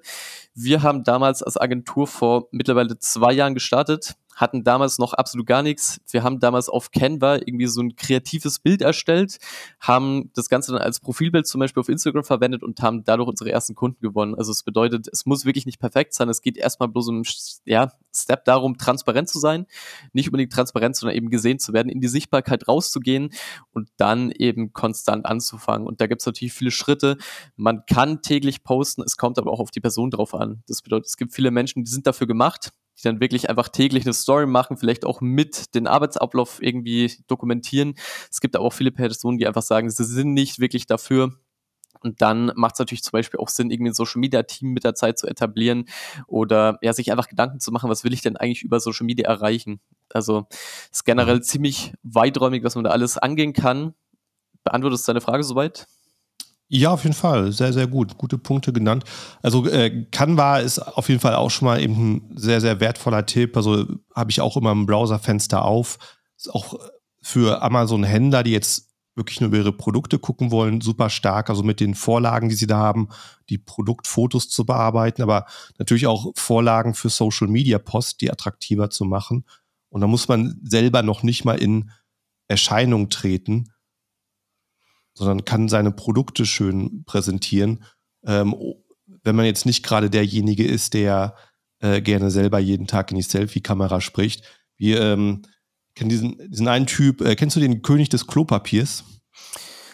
wir 0.52 0.82
haben 0.82 1.04
damals 1.04 1.44
als 1.44 1.56
Agentur 1.56 2.08
vor 2.08 2.48
mittlerweile 2.50 2.98
zwei 2.98 3.32
Jahren 3.32 3.54
gestartet, 3.54 4.16
hatten 4.40 4.64
damals 4.64 4.98
noch 4.98 5.12
absolut 5.12 5.46
gar 5.46 5.62
nichts. 5.62 6.00
Wir 6.10 6.22
haben 6.22 6.40
damals 6.40 6.68
auf 6.68 6.90
Canva 6.90 7.36
irgendwie 7.36 7.66
so 7.66 7.82
ein 7.82 7.94
kreatives 7.94 8.58
Bild 8.58 8.80
erstellt, 8.80 9.38
haben 9.80 10.30
das 10.34 10.48
Ganze 10.48 10.72
dann 10.72 10.80
als 10.80 11.00
Profilbild 11.00 11.46
zum 11.46 11.58
Beispiel 11.58 11.80
auf 11.80 11.90
Instagram 11.90 12.24
verwendet 12.24 12.62
und 12.62 12.80
haben 12.80 13.04
dadurch 13.04 13.28
unsere 13.28 13.50
ersten 13.50 13.74
Kunden 13.74 14.00
gewonnen. 14.00 14.34
Also 14.34 14.50
es 14.52 14.62
bedeutet, 14.62 15.08
es 15.12 15.26
muss 15.26 15.44
wirklich 15.44 15.66
nicht 15.66 15.78
perfekt 15.78 16.14
sein. 16.14 16.28
Es 16.30 16.40
geht 16.40 16.56
erstmal 16.56 16.88
bloß 16.88 17.08
um 17.08 17.22
ja, 17.66 17.92
Step 18.14 18.44
darum, 18.46 18.78
transparent 18.78 19.28
zu 19.28 19.38
sein. 19.38 19.66
Nicht 20.12 20.28
unbedingt 20.28 20.52
transparent, 20.52 20.96
sondern 20.96 21.16
eben 21.16 21.28
gesehen 21.28 21.58
zu 21.58 21.72
werden, 21.74 21.90
in 21.90 22.00
die 22.00 22.08
Sichtbarkeit 22.08 22.66
rauszugehen 22.66 23.30
und 23.72 23.90
dann 23.98 24.30
eben 24.30 24.72
konstant 24.72 25.26
anzufangen. 25.26 25.86
Und 25.86 26.00
da 26.00 26.06
gibt 26.06 26.22
es 26.22 26.26
natürlich 26.26 26.54
viele 26.54 26.70
Schritte. 26.70 27.18
Man 27.56 27.84
kann 27.86 28.22
täglich 28.22 28.62
posten, 28.62 29.02
es 29.02 29.16
kommt 29.16 29.38
aber 29.38 29.52
auch 29.52 29.60
auf 29.60 29.70
die 29.70 29.80
Person 29.80 30.10
drauf 30.10 30.34
an. 30.34 30.62
Das 30.66 30.80
bedeutet, 30.80 31.08
es 31.08 31.16
gibt 31.16 31.34
viele 31.34 31.50
Menschen, 31.50 31.84
die 31.84 31.90
sind 31.90 32.06
dafür 32.06 32.26
gemacht, 32.26 32.72
die 33.00 33.04
dann 33.04 33.20
wirklich 33.20 33.48
einfach 33.48 33.68
täglich 33.68 34.04
eine 34.04 34.12
Story 34.12 34.46
machen, 34.46 34.76
vielleicht 34.76 35.04
auch 35.04 35.20
mit 35.20 35.74
den 35.74 35.86
Arbeitsablauf 35.86 36.62
irgendwie 36.62 37.12
dokumentieren. 37.26 37.94
Es 38.30 38.40
gibt 38.40 38.56
aber 38.56 38.64
auch 38.64 38.72
viele 38.72 38.92
Personen, 38.92 39.38
die 39.38 39.46
einfach 39.46 39.62
sagen, 39.62 39.90
sie 39.90 40.04
sind 40.04 40.34
nicht 40.34 40.60
wirklich 40.60 40.86
dafür. 40.86 41.32
Und 42.02 42.22
dann 42.22 42.52
macht 42.56 42.74
es 42.74 42.78
natürlich 42.78 43.02
zum 43.02 43.12
Beispiel 43.12 43.40
auch 43.40 43.48
Sinn, 43.48 43.70
irgendwie 43.70 43.90
ein 43.90 43.94
Social 43.94 44.20
Media 44.20 44.42
Team 44.42 44.70
mit 44.72 44.84
der 44.84 44.94
Zeit 44.94 45.18
zu 45.18 45.26
etablieren 45.26 45.84
oder 46.26 46.78
ja, 46.82 46.92
sich 46.92 47.12
einfach 47.12 47.28
Gedanken 47.28 47.60
zu 47.60 47.72
machen, 47.72 47.90
was 47.90 48.04
will 48.04 48.14
ich 48.14 48.22
denn 48.22 48.36
eigentlich 48.36 48.62
über 48.62 48.80
Social 48.80 49.04
Media 49.04 49.28
erreichen? 49.28 49.80
Also 50.12 50.46
ist 50.90 51.04
generell 51.04 51.42
ziemlich 51.42 51.92
weiträumig, 52.02 52.64
was 52.64 52.74
man 52.74 52.84
da 52.84 52.90
alles 52.90 53.18
angehen 53.18 53.52
kann. 53.52 53.94
Beantwortest 54.64 55.06
du 55.06 55.12
deine 55.12 55.20
Frage 55.20 55.44
soweit? 55.44 55.86
Ja, 56.72 56.92
auf 56.92 57.02
jeden 57.02 57.16
Fall. 57.16 57.50
Sehr, 57.50 57.72
sehr 57.72 57.88
gut. 57.88 58.16
Gute 58.16 58.38
Punkte 58.38 58.72
genannt. 58.72 59.02
Also 59.42 59.66
äh, 59.66 60.06
Canva 60.12 60.60
ist 60.60 60.78
auf 60.78 61.08
jeden 61.08 61.20
Fall 61.20 61.34
auch 61.34 61.50
schon 61.50 61.66
mal 61.66 61.82
eben 61.82 62.14
ein 62.14 62.36
sehr, 62.36 62.60
sehr 62.60 62.78
wertvoller 62.78 63.26
Tipp. 63.26 63.56
Also 63.56 63.86
habe 64.14 64.30
ich 64.30 64.40
auch 64.40 64.56
immer 64.56 64.70
im 64.70 64.86
Browserfenster 64.86 65.64
auf. 65.64 65.98
Ist 66.36 66.54
auch 66.54 66.78
für 67.20 67.60
Amazon-Händler, 67.60 68.44
die 68.44 68.52
jetzt 68.52 68.88
wirklich 69.16 69.40
nur 69.40 69.48
über 69.48 69.56
ihre 69.56 69.72
Produkte 69.72 70.20
gucken 70.20 70.52
wollen, 70.52 70.80
super 70.80 71.10
stark. 71.10 71.50
Also 71.50 71.64
mit 71.64 71.80
den 71.80 71.96
Vorlagen, 71.96 72.48
die 72.48 72.54
sie 72.54 72.68
da 72.68 72.78
haben, 72.78 73.08
die 73.48 73.58
Produktfotos 73.58 74.48
zu 74.48 74.64
bearbeiten, 74.64 75.22
aber 75.22 75.46
natürlich 75.78 76.06
auch 76.06 76.30
Vorlagen 76.36 76.94
für 76.94 77.08
Social 77.08 77.48
Media 77.48 77.80
Post, 77.80 78.20
die 78.20 78.30
attraktiver 78.30 78.90
zu 78.90 79.04
machen. 79.04 79.44
Und 79.88 80.02
da 80.02 80.06
muss 80.06 80.28
man 80.28 80.60
selber 80.62 81.02
noch 81.02 81.24
nicht 81.24 81.44
mal 81.44 81.60
in 81.60 81.90
Erscheinung 82.46 83.08
treten 83.08 83.72
sondern 85.20 85.44
kann 85.44 85.68
seine 85.68 85.92
Produkte 85.92 86.46
schön 86.46 87.04
präsentieren. 87.04 87.84
Ähm, 88.24 88.54
wenn 89.22 89.36
man 89.36 89.44
jetzt 89.44 89.66
nicht 89.66 89.84
gerade 89.84 90.10
derjenige 90.10 90.66
ist, 90.66 90.94
der 90.94 91.34
äh, 91.80 92.00
gerne 92.00 92.30
selber 92.30 92.58
jeden 92.58 92.86
Tag 92.86 93.10
in 93.10 93.16
die 93.16 93.22
Selfie-Kamera 93.22 94.00
spricht. 94.00 94.44
Wir 94.76 95.00
ähm, 95.00 95.42
kennen 95.94 96.10
diesen, 96.10 96.36
diesen 96.50 96.68
einen 96.68 96.86
Typ, 96.86 97.20
äh, 97.20 97.36
kennst 97.36 97.56
du 97.56 97.60
den 97.60 97.82
König 97.82 98.08
des 98.08 98.26
Klopapiers? 98.26 99.04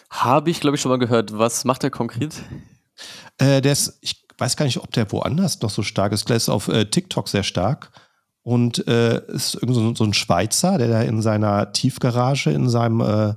Habe 0.09 0.49
ich, 0.49 0.59
glaube 0.59 0.75
ich, 0.75 0.81
schon 0.81 0.89
mal 0.89 0.99
gehört. 0.99 1.37
Was 1.37 1.65
macht 1.65 1.83
er 1.83 1.89
konkret? 1.89 2.35
Äh, 3.37 3.61
der 3.61 3.73
ist, 3.73 3.97
ich 4.01 4.25
weiß 4.37 4.55
gar 4.55 4.65
nicht, 4.65 4.77
ob 4.77 4.91
der 4.91 5.11
woanders 5.11 5.61
noch 5.61 5.69
so 5.69 5.83
stark 5.83 6.11
ist. 6.13 6.29
Der 6.29 6.37
ist 6.37 6.49
auf 6.49 6.67
äh, 6.67 6.85
TikTok 6.85 7.27
sehr 7.27 7.43
stark 7.43 7.91
und 8.43 8.87
äh, 8.87 9.21
ist 9.27 9.55
irgend 9.55 9.75
so, 9.75 9.95
so, 9.95 10.03
ein 10.03 10.13
Schweizer, 10.13 10.77
der 10.77 10.87
da 10.87 11.01
in 11.01 11.21
seiner 11.21 11.73
Tiefgarage, 11.73 12.51
in 12.51 12.69
seinem 12.69 13.01
äh, 13.01 13.33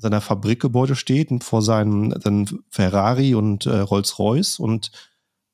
seiner 0.00 0.20
Fabrikgebäude 0.20 0.96
steht 0.96 1.30
und 1.30 1.44
vor 1.44 1.62
seinem, 1.62 2.12
seinem 2.20 2.46
Ferrari 2.68 3.34
und 3.34 3.66
äh, 3.66 3.78
Rolls-Royce 3.78 4.58
und 4.58 4.90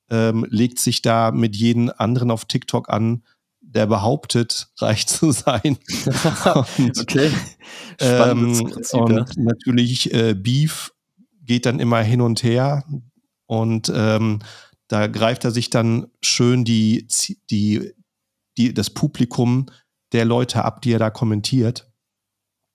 ähm, 0.08 0.46
legt 0.48 0.78
sich 0.78 1.02
da 1.02 1.32
mit 1.32 1.56
jedem 1.56 1.90
anderen 1.96 2.30
auf 2.30 2.44
TikTok 2.44 2.88
an, 2.88 3.24
der 3.60 3.86
behauptet, 3.86 4.68
reich 4.78 5.06
zu 5.06 5.32
sein. 5.32 5.78
und, 6.78 7.00
okay. 7.00 7.30
Ähm, 7.98 8.70
Prinzip, 8.70 9.00
und 9.00 9.16
ja. 9.16 9.24
natürlich 9.36 10.14
äh, 10.14 10.34
Beef 10.34 10.92
geht 11.42 11.66
dann 11.66 11.80
immer 11.80 12.00
hin 12.02 12.20
und 12.20 12.42
her 12.42 12.84
und 13.46 13.92
ähm, 13.94 14.40
da 14.88 15.08
greift 15.08 15.44
er 15.44 15.50
sich 15.50 15.70
dann 15.70 16.06
schön 16.22 16.64
die, 16.64 17.08
die, 17.50 17.92
die, 18.56 18.72
das 18.72 18.90
Publikum 18.90 19.66
der 20.12 20.24
Leute 20.24 20.64
ab, 20.64 20.82
die 20.82 20.92
er 20.92 21.00
da 21.00 21.10
kommentiert. 21.10 21.85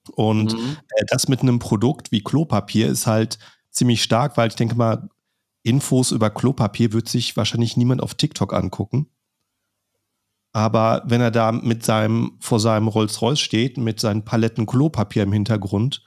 Und 0.09 0.53
mhm. 0.53 0.77
äh, 0.95 1.05
das 1.07 1.27
mit 1.27 1.41
einem 1.41 1.59
Produkt 1.59 2.11
wie 2.11 2.23
Klopapier 2.23 2.87
ist 2.87 3.07
halt 3.07 3.37
ziemlich 3.69 4.03
stark, 4.03 4.37
weil 4.37 4.49
ich 4.49 4.55
denke 4.55 4.75
mal, 4.75 5.09
Infos 5.63 6.11
über 6.11 6.29
Klopapier 6.29 6.91
wird 6.93 7.07
sich 7.07 7.37
wahrscheinlich 7.37 7.77
niemand 7.77 8.01
auf 8.01 8.15
TikTok 8.15 8.53
angucken. 8.53 9.07
Aber 10.53 11.03
wenn 11.05 11.21
er 11.21 11.31
da 11.31 11.51
mit 11.51 11.85
seinem, 11.85 12.37
vor 12.39 12.59
seinem 12.59 12.87
Rolls-Royce 12.87 13.39
steht, 13.39 13.77
mit 13.77 13.99
seinen 13.99 14.25
Paletten 14.25 14.65
Klopapier 14.65 15.23
im 15.23 15.31
Hintergrund 15.31 16.03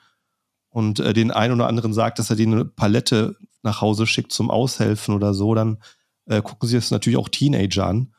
und 0.69 1.01
äh, 1.01 1.13
den 1.13 1.31
einen 1.31 1.55
oder 1.55 1.69
anderen 1.69 1.95
sagt, 1.95 2.19
dass 2.19 2.31
er 2.31 2.37
dir 2.37 2.47
eine 2.47 2.65
Palette 2.65 3.37
nach 3.63 3.81
Hause 3.81 4.07
schickt 4.07 4.33
zum 4.33 4.51
Aushelfen 4.51 5.15
oder 5.15 5.33
so, 5.33 5.55
dann 5.55 5.79
äh, 6.27 6.43
gucken 6.43 6.69
sich 6.69 6.79
das 6.79 6.91
natürlich 6.91 7.17
auch 7.17 7.29
Teenager 7.29 7.87
an. 7.87 8.15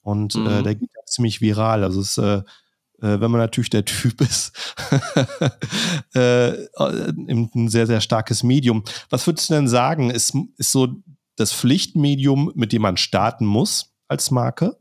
Und 0.00 0.34
äh, 0.34 0.38
mhm. 0.38 0.46
äh, 0.46 0.62
der 0.62 0.74
geht 0.74 0.90
ja 0.94 1.04
ziemlich 1.06 1.40
viral. 1.40 1.84
Also 1.84 2.00
es 2.00 2.16
ist 2.18 2.44
äh, 3.02 3.06
äh, 3.08 3.20
wenn 3.20 3.30
man 3.30 3.40
natürlich 3.40 3.70
der 3.70 3.84
Typ 3.84 4.20
ist, 4.20 4.52
äh, 6.14 6.66
ein 6.78 7.68
sehr, 7.68 7.86
sehr 7.86 8.00
starkes 8.00 8.42
Medium. 8.42 8.84
Was 9.10 9.26
würdest 9.26 9.50
du 9.50 9.54
denn 9.54 9.68
sagen, 9.68 10.10
ist, 10.10 10.34
ist 10.56 10.72
so 10.72 10.88
das 11.36 11.52
Pflichtmedium, 11.52 12.52
mit 12.54 12.72
dem 12.72 12.82
man 12.82 12.96
starten 12.96 13.46
muss 13.46 13.94
als 14.08 14.30
Marke? 14.30 14.78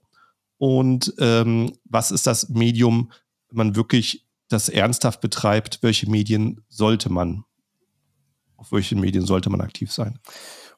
Und 0.57 1.13
ähm, 1.19 1.74
was 1.86 2.12
ist 2.12 2.25
das 2.25 2.50
Medium, 2.50 3.12
wenn 3.50 3.57
man 3.57 3.75
wirklich 3.75 4.25
das 4.50 4.69
ernsthaft 4.69 5.21
betreibt? 5.21 5.79
Welche 5.81 6.09
Medien 6.09 6.63
sollte 6.67 7.12
man, 7.12 7.43
auf 8.55 8.71
welchen 8.71 9.00
Medien 9.00 9.25
sollte 9.25 9.51
man 9.51 9.62
aktiv 9.62 9.91
sein? 9.91 10.19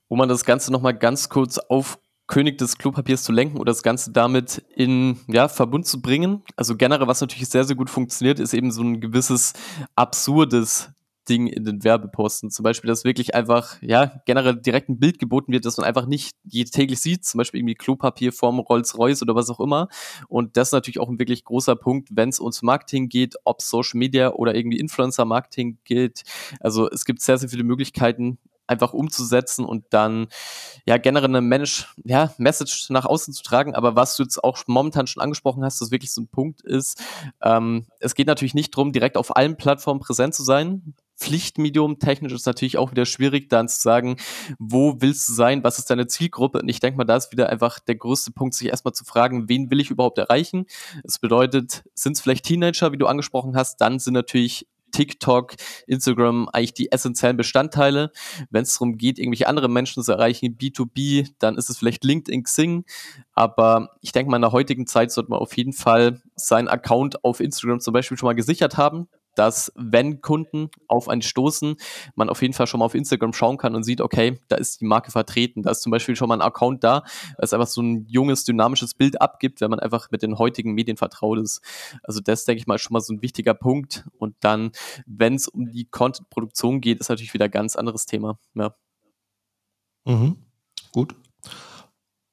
Um 0.10 0.18
man 0.18 0.28
das 0.28 0.44
Ganze 0.44 0.72
nochmal 0.72 0.98
ganz 0.98 1.30
kurz 1.30 1.58
auf 1.60 2.00
König 2.30 2.60
des 2.60 2.78
Klopapiers 2.78 3.24
zu 3.24 3.32
lenken 3.32 3.58
oder 3.58 3.72
das 3.72 3.84
Ganze 3.84 4.12
damit 4.12 4.64
in 4.76 5.20
ja, 5.28 5.48
Verbund 5.48 5.88
zu 5.88 6.02
bringen. 6.02 6.44
Also 6.56 6.78
generell, 6.78 7.08
was 7.08 7.22
natürlich 7.22 7.50
sehr, 7.50 7.66
sehr 7.66 7.76
gut 7.76 7.90
funktioniert, 7.90 8.40
ist 8.40 8.54
eben 8.54 8.72
so 8.72 8.84
ein 8.84 9.02
gewisses 9.02 9.54
absurdes 9.96 10.92
Ding 11.28 11.48
in 11.48 11.66
den 11.66 11.84
Werbeposten. 11.84 12.52
Zum 12.52 12.64
Beispiel, 12.64 12.88
dass 12.88 13.04
wirklich 13.04 13.34
einfach, 13.34 13.82
ja, 13.82 14.22
generell 14.26 14.56
direkt 14.56 14.90
ein 14.90 15.00
Bild 15.00 15.18
geboten 15.18 15.52
wird, 15.52 15.66
das 15.66 15.78
man 15.78 15.88
einfach 15.88 16.06
nicht 16.06 16.36
täglich 16.72 17.02
sieht. 17.02 17.26
Zum 17.26 17.40
Beispiel 17.40 17.60
irgendwie 17.60 17.76
Klopapier 17.76 18.32
vom 18.32 18.60
Rolls-Royce 18.60 19.24
oder 19.24 19.34
was 19.34 19.50
auch 19.50 19.60
immer. 19.60 19.88
Und 20.28 20.56
das 20.56 20.70
ist 20.70 20.74
natürlich 20.74 21.00
auch 21.00 21.10
ein 21.10 21.20
wirklich 21.20 21.44
großer 21.44 21.76
Punkt, 21.76 22.10
wenn 22.12 22.30
es 22.30 22.40
ums 22.40 22.62
Marketing 22.62 23.10
geht, 23.10 23.36
ob 23.44 23.62
Social 23.62 23.98
Media 23.98 24.34
oder 24.34 24.54
irgendwie 24.54 24.80
Influencer-Marketing 24.80 25.80
geht. 25.84 26.24
Also 26.60 26.90
es 26.90 27.06
gibt 27.06 27.22
sehr, 27.22 27.40
sehr 27.40 27.50
viele 27.50 27.64
Möglichkeiten, 27.64 28.38
einfach 28.70 28.94
umzusetzen 28.94 29.66
und 29.66 29.86
dann 29.90 30.28
ja 30.86 30.98
generell 30.98 31.30
eine 31.30 31.42
Mensch, 31.42 31.88
ja, 32.04 32.34
Message 32.38 32.90
nach 32.90 33.06
außen 33.06 33.34
zu 33.34 33.44
tragen. 33.44 33.76
Aber 33.76 33.96
was 33.96 34.16
du 34.16 34.24
jetzt 34.24 34.44
auch 34.44 34.60
momentan 34.68 35.08
schon 35.08 35.24
angesprochen 35.24 35.64
hast, 35.64 35.82
das 35.82 35.92
wirklich 35.92 36.12
so 36.12 36.22
ein 36.22 36.28
Punkt 36.28 36.62
ist, 36.62 37.02
ähm, 37.42 37.88
es 38.00 38.16
geht 38.16 38.28
natürlich 38.28 38.54
nicht 38.54 38.76
darum, 38.76 38.92
direkt 38.92 39.18
auf 39.18 39.36
allen 39.36 39.58
Plattformen 39.58 40.00
präsent 40.00 40.36
zu 40.36 40.44
sein. 40.44 40.94
Pflichtmedium 41.18 42.00
technisch 42.00 42.32
ist 42.32 42.46
natürlich 42.46 42.78
auch 42.78 42.92
wieder 42.92 43.06
schwierig, 43.06 43.50
dann 43.50 43.68
zu 43.68 43.82
sagen, 43.82 44.16
wo 44.58 44.96
willst 45.00 45.28
du 45.28 45.34
sein, 45.34 45.64
was 45.64 45.78
ist 45.78 45.90
deine 45.90 46.08
Zielgruppe? 46.08 46.60
Und 46.60 46.70
ich 46.70 46.80
denke 46.80 46.98
mal, 46.98 47.04
da 47.04 47.18
ist 47.18 47.34
wieder 47.34 47.50
einfach 47.50 47.80
der 47.80 47.96
größte 47.96 48.32
Punkt, 48.32 48.56
sich 48.56 48.70
erstmal 48.70 48.94
zu 48.94 49.04
fragen, 49.04 49.50
wen 49.50 49.70
will 49.70 49.82
ich 49.82 49.90
überhaupt 49.90 50.18
erreichen? 50.18 50.66
Es 51.04 51.20
bedeutet, 51.20 51.84
sind 51.94 52.14
es 52.14 52.22
vielleicht 52.22 52.46
Teenager, 52.46 52.94
wie 52.94 52.98
du 52.98 53.08
angesprochen 53.08 53.58
hast, 53.58 53.82
dann 53.82 54.00
sind 54.00 54.14
natürlich 54.14 54.66
TikTok, 54.92 55.56
Instagram 55.88 56.50
eigentlich 56.50 56.74
die 56.74 56.92
essentiellen 56.92 57.38
Bestandteile. 57.38 58.12
Wenn 58.50 58.64
es 58.64 58.74
darum 58.74 58.98
geht, 58.98 59.20
irgendwelche 59.20 59.48
andere 59.48 59.70
Menschen 59.70 60.04
zu 60.04 60.12
erreichen, 60.12 60.58
B2B, 60.58 61.30
dann 61.40 61.58
ist 61.58 61.70
es 61.70 61.78
vielleicht 61.78 62.04
LinkedIn, 62.04 62.44
Xing. 62.44 62.86
Aber 63.34 63.92
ich 64.02 64.12
denke 64.12 64.30
mal, 64.32 64.38
in 64.38 64.42
der 64.42 64.52
heutigen 64.52 64.88
Zeit 64.88 65.12
sollte 65.12 65.30
man 65.30 65.40
auf 65.40 65.56
jeden 65.56 65.74
Fall 65.74 66.22
seinen 66.36 66.68
Account 66.68 67.24
auf 67.24 67.40
Instagram 67.40 67.80
zum 67.80 67.94
Beispiel 67.94 68.18
schon 68.18 68.28
mal 68.28 68.34
gesichert 68.34 68.78
haben 68.78 69.08
dass 69.40 69.72
wenn 69.76 70.20
Kunden 70.20 70.70
auf 70.90 71.08
einen 71.08 71.22
stoßen, 71.22 71.78
man 72.16 72.30
auf 72.30 72.42
jeden 72.42 72.54
Fall 72.54 72.68
schon 72.68 72.80
mal 72.80 72.86
auf 72.86 72.94
Instagram 72.94 73.32
schauen 73.32 73.58
kann 73.58 73.74
und 73.74 73.84
sieht, 73.84 74.02
okay, 74.02 74.38
da 74.50 74.58
ist 74.58 74.82
die 74.82 74.86
Marke 74.86 75.12
vertreten, 75.12 75.64
da 75.64 75.72
ist 75.72 75.82
zum 75.82 75.92
Beispiel 75.92 76.18
schon 76.18 76.28
mal 76.28 76.36
ein 76.36 76.42
Account 76.42 76.84
da, 76.84 77.06
das 77.38 77.54
einfach 77.54 77.68
so 77.68 77.82
ein 77.82 78.06
junges, 78.10 78.44
dynamisches 78.44 78.96
Bild 78.96 79.22
abgibt, 79.22 79.62
wenn 79.62 79.70
man 79.70 79.80
einfach 79.80 80.12
mit 80.12 80.24
den 80.24 80.38
heutigen 80.38 80.74
Medien 80.74 80.98
vertraut 80.98 81.40
ist. 81.40 81.62
Also 82.04 82.20
das, 82.20 82.44
denke 82.44 82.60
ich 82.60 82.68
mal, 82.68 82.78
schon 82.80 82.92
mal 82.92 83.00
so 83.00 83.14
ein 83.14 83.22
wichtiger 83.22 83.54
Punkt. 83.54 84.06
Und 84.18 84.36
dann, 84.42 84.72
wenn 85.06 85.36
es 85.36 85.48
um 85.48 85.72
die 85.72 85.86
Content-Produktion 85.86 86.82
geht, 86.82 87.00
ist 87.00 87.08
natürlich 87.08 87.34
wieder 87.34 87.46
ein 87.46 87.52
ganz 87.52 87.78
anderes 87.78 88.06
Thema. 88.06 88.38
Ja. 88.56 88.76
Mhm. 90.04 90.36
Gut. 90.92 91.16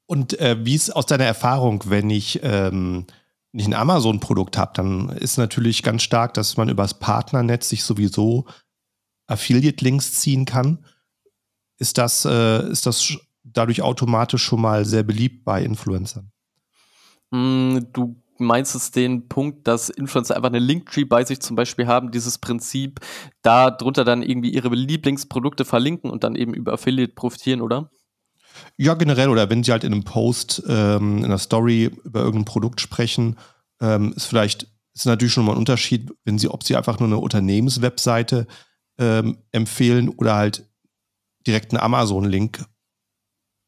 Und 0.07 0.41
äh, 0.41 0.57
wie 0.59 0.75
ist 0.75 0.91
aus 0.91 1.07
deiner 1.07 1.25
Erfahrung, 1.25 1.85
wenn 1.87 2.11
ich 2.11 2.41
ähm, 2.43 3.07
nicht 3.57 3.69
ein 3.69 3.75
Amazon-Produkt 3.75 4.59
habe, 4.59 4.73
dann 4.75 5.09
ist 5.09 5.39
natürlich 5.39 5.83
ganz 5.83 6.03
stark, 6.03 6.35
dass 6.35 6.59
man 6.59 6.69
übers 6.69 6.99
Partnernetz 6.99 7.71
sich 7.71 7.85
sowieso 7.85 8.47
Affiliate-Links 9.29 10.13
ziehen 10.13 10.45
kann. 10.45 10.85
Ist 11.79 11.97
das, 11.97 12.27
äh, 12.27 12.69
ist 12.71 12.85
das 12.85 13.17
dadurch 13.45 13.81
automatisch 13.81 14.43
schon 14.43 14.61
mal 14.61 14.85
sehr 14.85 15.03
beliebt 15.03 15.45
bei 15.45 15.63
Influencern? 15.63 16.31
Mm, 17.31 17.79
du 17.95 18.23
meinst 18.39 18.75
du 18.75 19.01
den 19.01 19.27
Punkt, 19.27 19.67
dass 19.67 19.89
Influencer 19.89 20.37
einfach 20.37 20.51
eine 20.51 20.59
Linktree 20.59 21.05
bei 21.05 21.25
sich 21.25 21.41
zum 21.41 21.57
Beispiel 21.57 21.87
haben, 21.87 22.11
dieses 22.11 22.37
Prinzip, 22.37 23.01
da 23.41 23.71
drunter 23.71 24.05
dann 24.05 24.23
irgendwie 24.23 24.51
ihre 24.51 24.69
Lieblingsprodukte 24.69 25.65
verlinken 25.65 26.11
und 26.11 26.25
dann 26.25 26.35
eben 26.35 26.53
über 26.53 26.75
Affiliate 26.75 27.15
profitieren, 27.15 27.63
oder? 27.63 27.91
Ja, 28.77 28.95
generell, 28.95 29.29
oder 29.29 29.51
wenn 29.51 29.63
sie 29.63 29.73
halt 29.73 29.85
in 29.85 29.93
einem 29.93 30.05
Post, 30.05 30.63
ähm, 30.69 31.19
in 31.19 31.25
einer 31.25 31.39
Story 31.39 31.91
über 32.05 32.21
irgendein 32.21 32.45
Produkt 32.45 32.81
sprechen, 32.81 33.37
ähm, 33.81 34.13
ist 34.15 34.27
vielleicht, 34.27 34.69
ist 34.95 35.07
natürlich 35.07 35.33
schon 35.33 35.45
mal 35.45 35.53
ein 35.53 35.59
Unterschied, 35.59 36.11
wenn 36.25 36.39
sie, 36.39 36.49
ob 36.49 36.65
sie 36.65 36.77
einfach 36.77 36.99
nur 36.99 37.09
eine 37.09 37.19
Unternehmenswebseite 37.19 38.47
ähm, 38.99 39.39
empfehlen 39.53 40.09
oder 40.09 40.37
halt 40.37 40.69
direkt 41.47 41.73
einen 41.73 41.83
Amazon-Link 41.83 42.65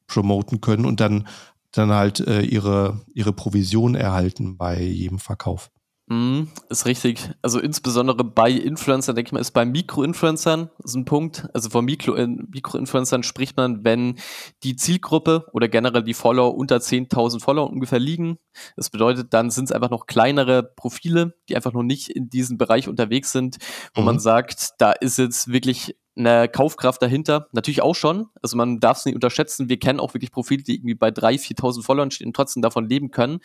promoten 0.07 0.61
können 0.61 0.85
und 0.85 1.01
dann, 1.01 1.29
dann 1.71 1.91
halt 1.91 2.21
äh, 2.21 2.41
ihre, 2.41 3.01
ihre 3.15 3.33
Provision 3.33 3.95
erhalten 3.95 4.57
bei 4.57 4.81
jedem 4.81 5.19
Verkauf. 5.19 5.71
Mm, 6.11 6.45
ist 6.71 6.87
richtig. 6.87 7.31
Also 7.43 7.61
insbesondere 7.61 8.25
bei 8.25 8.51
Influencern, 8.51 9.15
denke 9.15 9.29
ich 9.29 9.33
mal, 9.33 9.41
ist 9.41 9.51
bei 9.51 9.67
Mikroinfluencern 9.67 10.71
so 10.83 10.99
ein 10.99 11.05
Punkt. 11.05 11.49
Also 11.53 11.69
von 11.69 11.85
Mikro 11.85 12.15
äh, 12.15 12.27
Mikroinfluencern 12.27 13.23
spricht 13.23 13.59
man, 13.59 13.85
wenn 13.85 14.19
die 14.63 14.77
Zielgruppe 14.77 15.47
oder 15.53 15.69
generell 15.69 16.03
die 16.03 16.15
Follower 16.15 16.55
unter 16.55 16.79
10.000 16.79 17.41
Follower 17.41 17.71
ungefähr 17.71 17.99
liegen. 17.99 18.39
Das 18.75 18.89
bedeutet, 18.89 19.35
dann 19.35 19.51
sind 19.51 19.65
es 19.65 19.73
einfach 19.73 19.91
noch 19.91 20.07
kleinere 20.07 20.63
Profile, 20.63 21.35
die 21.51 21.57
einfach 21.57 21.75
noch 21.75 21.83
nicht 21.83 22.09
in 22.09 22.31
diesem 22.31 22.57
Bereich 22.57 22.89
unterwegs 22.89 23.31
sind, 23.31 23.59
wo 23.95 24.01
mhm. 24.01 24.07
man 24.07 24.19
sagt, 24.19 24.71
da 24.79 24.93
ist 24.93 25.19
jetzt 25.19 25.53
wirklich 25.53 25.95
eine 26.19 26.49
Kaufkraft 26.49 27.01
dahinter. 27.01 27.49
Natürlich 27.53 27.83
auch 27.83 27.95
schon. 27.95 28.27
Also 28.43 28.57
man 28.57 28.81
darf 28.81 28.99
es 28.99 29.05
nicht 29.05 29.15
unterschätzen. 29.15 29.69
Wir 29.69 29.79
kennen 29.79 30.01
auch 30.01 30.15
wirklich 30.15 30.33
Profile, 30.33 30.63
die 30.63 30.75
irgendwie 30.77 30.95
bei 30.95 31.09
3.000, 31.09 31.59
4.000 31.59 31.85
Followern 31.85 32.11
stehen 32.11 32.29
und 32.29 32.37
trotzdem 32.37 32.63
davon 32.63 32.89
leben 32.89 33.11
können. 33.11 33.41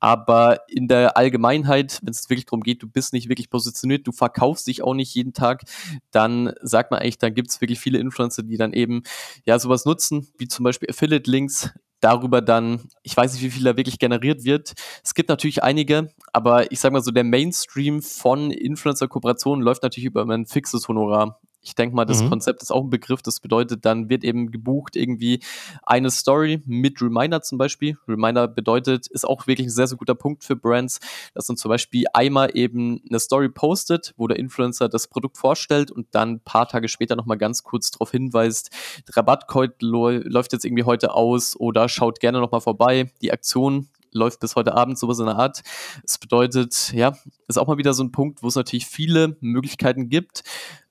Aber 0.00 0.60
in 0.68 0.88
der 0.88 1.16
Allgemeinheit, 1.16 2.00
wenn 2.02 2.12
es 2.12 2.28
wirklich 2.30 2.46
darum 2.46 2.62
geht, 2.62 2.82
du 2.82 2.88
bist 2.88 3.12
nicht 3.12 3.28
wirklich 3.28 3.50
positioniert, 3.50 4.06
du 4.06 4.12
verkaufst 4.12 4.66
dich 4.66 4.82
auch 4.82 4.94
nicht 4.94 5.14
jeden 5.14 5.32
Tag, 5.32 5.62
dann 6.10 6.52
sagt 6.62 6.90
man 6.90 7.00
eigentlich, 7.00 7.18
dann 7.18 7.34
gibt 7.34 7.50
es 7.50 7.60
wirklich 7.60 7.80
viele 7.80 7.98
Influencer, 7.98 8.42
die 8.42 8.56
dann 8.56 8.72
eben 8.72 9.02
ja 9.44 9.58
sowas 9.58 9.84
nutzen, 9.84 10.28
wie 10.38 10.48
zum 10.48 10.64
Beispiel 10.64 10.90
Affiliate-Links, 10.90 11.70
darüber 12.02 12.42
dann, 12.42 12.80
ich 13.02 13.16
weiß 13.16 13.32
nicht, 13.32 13.42
wie 13.42 13.50
viel 13.50 13.64
da 13.64 13.76
wirklich 13.76 13.98
generiert 13.98 14.44
wird. 14.44 14.72
Es 15.04 15.14
gibt 15.14 15.28
natürlich 15.28 15.62
einige, 15.62 16.12
aber 16.32 16.70
ich 16.72 16.80
sag 16.80 16.92
mal 16.92 17.02
so, 17.02 17.12
der 17.12 17.24
Mainstream 17.24 18.02
von 18.02 18.50
Influencer-Kooperationen 18.50 19.62
läuft 19.64 19.82
natürlich 19.82 20.06
über 20.06 20.26
ein 20.26 20.46
fixes 20.46 20.88
Honorar. 20.88 21.40
Ich 21.62 21.74
denke 21.76 21.94
mal, 21.94 22.04
das 22.04 22.22
mhm. 22.22 22.30
Konzept 22.30 22.62
ist 22.62 22.72
auch 22.72 22.82
ein 22.82 22.90
Begriff. 22.90 23.22
Das 23.22 23.38
bedeutet, 23.40 23.84
dann 23.84 24.08
wird 24.08 24.24
eben 24.24 24.50
gebucht 24.50 24.96
irgendwie 24.96 25.40
eine 25.84 26.10
Story 26.10 26.60
mit 26.66 27.00
Reminder 27.00 27.42
zum 27.42 27.56
Beispiel. 27.56 27.96
Reminder 28.08 28.48
bedeutet, 28.48 29.06
ist 29.06 29.26
auch 29.26 29.46
wirklich 29.46 29.68
ein 29.68 29.70
sehr, 29.70 29.86
sehr 29.86 29.98
guter 29.98 30.16
Punkt 30.16 30.42
für 30.42 30.56
Brands, 30.56 30.98
dass 31.34 31.48
man 31.48 31.56
zum 31.56 31.68
Beispiel 31.68 32.04
einmal 32.12 32.50
eben 32.54 33.00
eine 33.08 33.20
Story 33.20 33.48
postet, 33.48 34.12
wo 34.16 34.26
der 34.26 34.38
Influencer 34.38 34.88
das 34.88 35.06
Produkt 35.06 35.38
vorstellt 35.38 35.90
und 35.90 36.08
dann 36.10 36.32
ein 36.32 36.40
paar 36.40 36.66
Tage 36.68 36.88
später 36.88 37.14
nochmal 37.14 37.38
ganz 37.38 37.62
kurz 37.62 37.90
darauf 37.90 38.10
hinweist, 38.10 38.70
Rabattcode 39.14 39.80
läuft 39.80 40.52
jetzt 40.52 40.64
irgendwie 40.64 40.84
heute 40.84 41.14
aus 41.14 41.56
oder 41.58 41.88
schaut 41.88 42.20
gerne 42.20 42.40
nochmal 42.40 42.60
vorbei. 42.60 43.12
Die 43.22 43.32
Aktion 43.32 43.88
läuft 44.12 44.40
bis 44.40 44.56
heute 44.56 44.74
Abend, 44.74 44.98
sowas 44.98 45.18
in 45.18 45.26
der 45.26 45.36
Art. 45.36 45.62
Es 46.04 46.18
bedeutet, 46.18 46.92
ja, 46.92 47.12
ist 47.48 47.58
auch 47.58 47.66
mal 47.66 47.78
wieder 47.78 47.94
so 47.94 48.02
ein 48.02 48.12
Punkt, 48.12 48.42
wo 48.42 48.48
es 48.48 48.54
natürlich 48.54 48.86
viele 48.86 49.36
Möglichkeiten 49.40 50.08
gibt. 50.08 50.42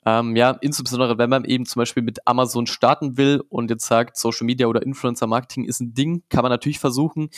Ähm, 0.05 0.35
ja, 0.35 0.51
insbesondere 0.61 1.17
wenn 1.17 1.29
man 1.29 1.45
eben 1.45 1.65
zum 1.65 1.79
Beispiel 1.79 2.03
mit 2.03 2.27
Amazon 2.27 2.65
starten 2.65 3.17
will 3.17 3.43
und 3.49 3.69
jetzt 3.69 3.85
sagt, 3.85 4.17
Social 4.17 4.45
Media 4.45 4.67
oder 4.67 4.81
Influencer 4.81 5.27
Marketing 5.27 5.65
ist 5.65 5.79
ein 5.79 5.93
Ding, 5.93 6.23
kann 6.29 6.41
man 6.41 6.49
natürlich 6.49 6.79
versuchen, 6.79 7.29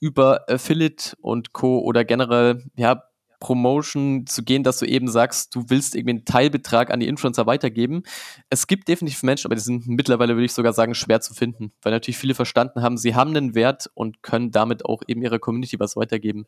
über 0.00 0.48
Affiliate 0.48 1.16
und 1.20 1.52
Co. 1.52 1.78
oder 1.78 2.04
generell, 2.04 2.64
ja, 2.76 3.04
Promotion 3.42 4.24
zu 4.28 4.44
gehen, 4.44 4.62
dass 4.62 4.78
du 4.78 4.86
eben 4.86 5.08
sagst, 5.08 5.52
du 5.56 5.64
willst 5.66 5.96
irgendwie 5.96 6.10
einen 6.10 6.24
Teilbetrag 6.24 6.92
an 6.92 7.00
die 7.00 7.08
Influencer 7.08 7.44
weitergeben. 7.44 8.04
Es 8.50 8.68
gibt 8.68 8.86
definitiv 8.86 9.24
Menschen, 9.24 9.48
aber 9.48 9.56
die 9.56 9.60
sind 9.60 9.88
mittlerweile, 9.88 10.34
würde 10.36 10.44
ich 10.44 10.52
sogar 10.52 10.72
sagen, 10.72 10.94
schwer 10.94 11.20
zu 11.20 11.34
finden, 11.34 11.72
weil 11.82 11.90
natürlich 11.90 12.18
viele 12.18 12.36
verstanden 12.36 12.82
haben, 12.82 12.96
sie 12.96 13.16
haben 13.16 13.36
einen 13.36 13.56
Wert 13.56 13.90
und 13.94 14.22
können 14.22 14.52
damit 14.52 14.84
auch 14.84 15.02
eben 15.08 15.22
ihrer 15.22 15.40
Community 15.40 15.80
was 15.80 15.96
weitergeben. 15.96 16.46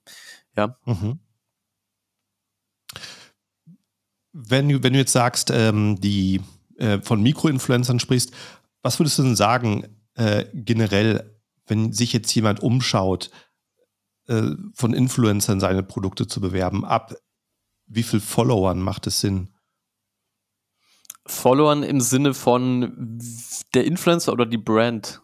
Ja. 0.56 0.76
Mhm. 0.84 1.18
Wenn 4.32 4.68
du, 4.68 4.80
wenn 4.84 4.92
du 4.92 5.00
jetzt 5.00 5.12
sagst, 5.12 5.50
ähm, 5.50 6.00
die 6.00 6.42
äh, 6.78 7.00
von 7.00 7.20
Mikroinfluencern 7.24 7.98
sprichst, 7.98 8.32
was 8.82 9.00
würdest 9.00 9.18
du 9.18 9.24
denn 9.24 9.34
sagen, 9.36 9.88
äh, 10.14 10.44
generell, 10.52 11.38
wenn 11.66 11.92
sich 11.92 12.12
jetzt 12.12 12.32
jemand 12.36 12.60
umschaut, 12.60 13.32
äh, 14.26 14.50
von 14.74 14.92
Influencern 14.92 15.60
seine 15.60 15.82
Produkte 15.82 16.26
zu 16.26 16.40
bewerben. 16.40 16.84
Ab 16.84 17.14
wie 17.86 18.02
viel 18.02 18.20
Followern 18.20 18.80
macht 18.80 19.06
es 19.06 19.20
Sinn? 19.20 19.48
Followern 21.26 21.82
im 21.82 22.00
Sinne 22.00 22.34
von 22.34 23.18
der 23.74 23.84
Influencer 23.84 24.32
oder 24.32 24.46
die 24.46 24.58
Brand? 24.58 25.22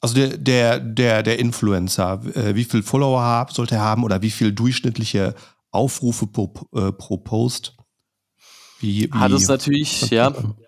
Also 0.00 0.14
der, 0.14 0.36
der, 0.36 0.80
der, 0.80 1.22
der 1.22 1.38
Influencer, 1.38 2.20
äh, 2.34 2.54
wie 2.56 2.64
viel 2.64 2.82
Follower 2.82 3.46
sollte 3.50 3.76
er 3.76 3.82
haben 3.82 4.02
oder 4.02 4.20
wie 4.20 4.30
viel 4.30 4.52
durchschnittliche 4.52 5.34
Aufrufe 5.70 6.26
pro, 6.26 6.52
äh, 6.74 6.90
pro 6.90 7.18
Post? 7.18 7.76
Wie, 8.80 9.04
wie 9.04 9.18
Hat 9.18 9.30
es 9.30 9.46
natürlich, 9.46 10.10
ja, 10.10 10.34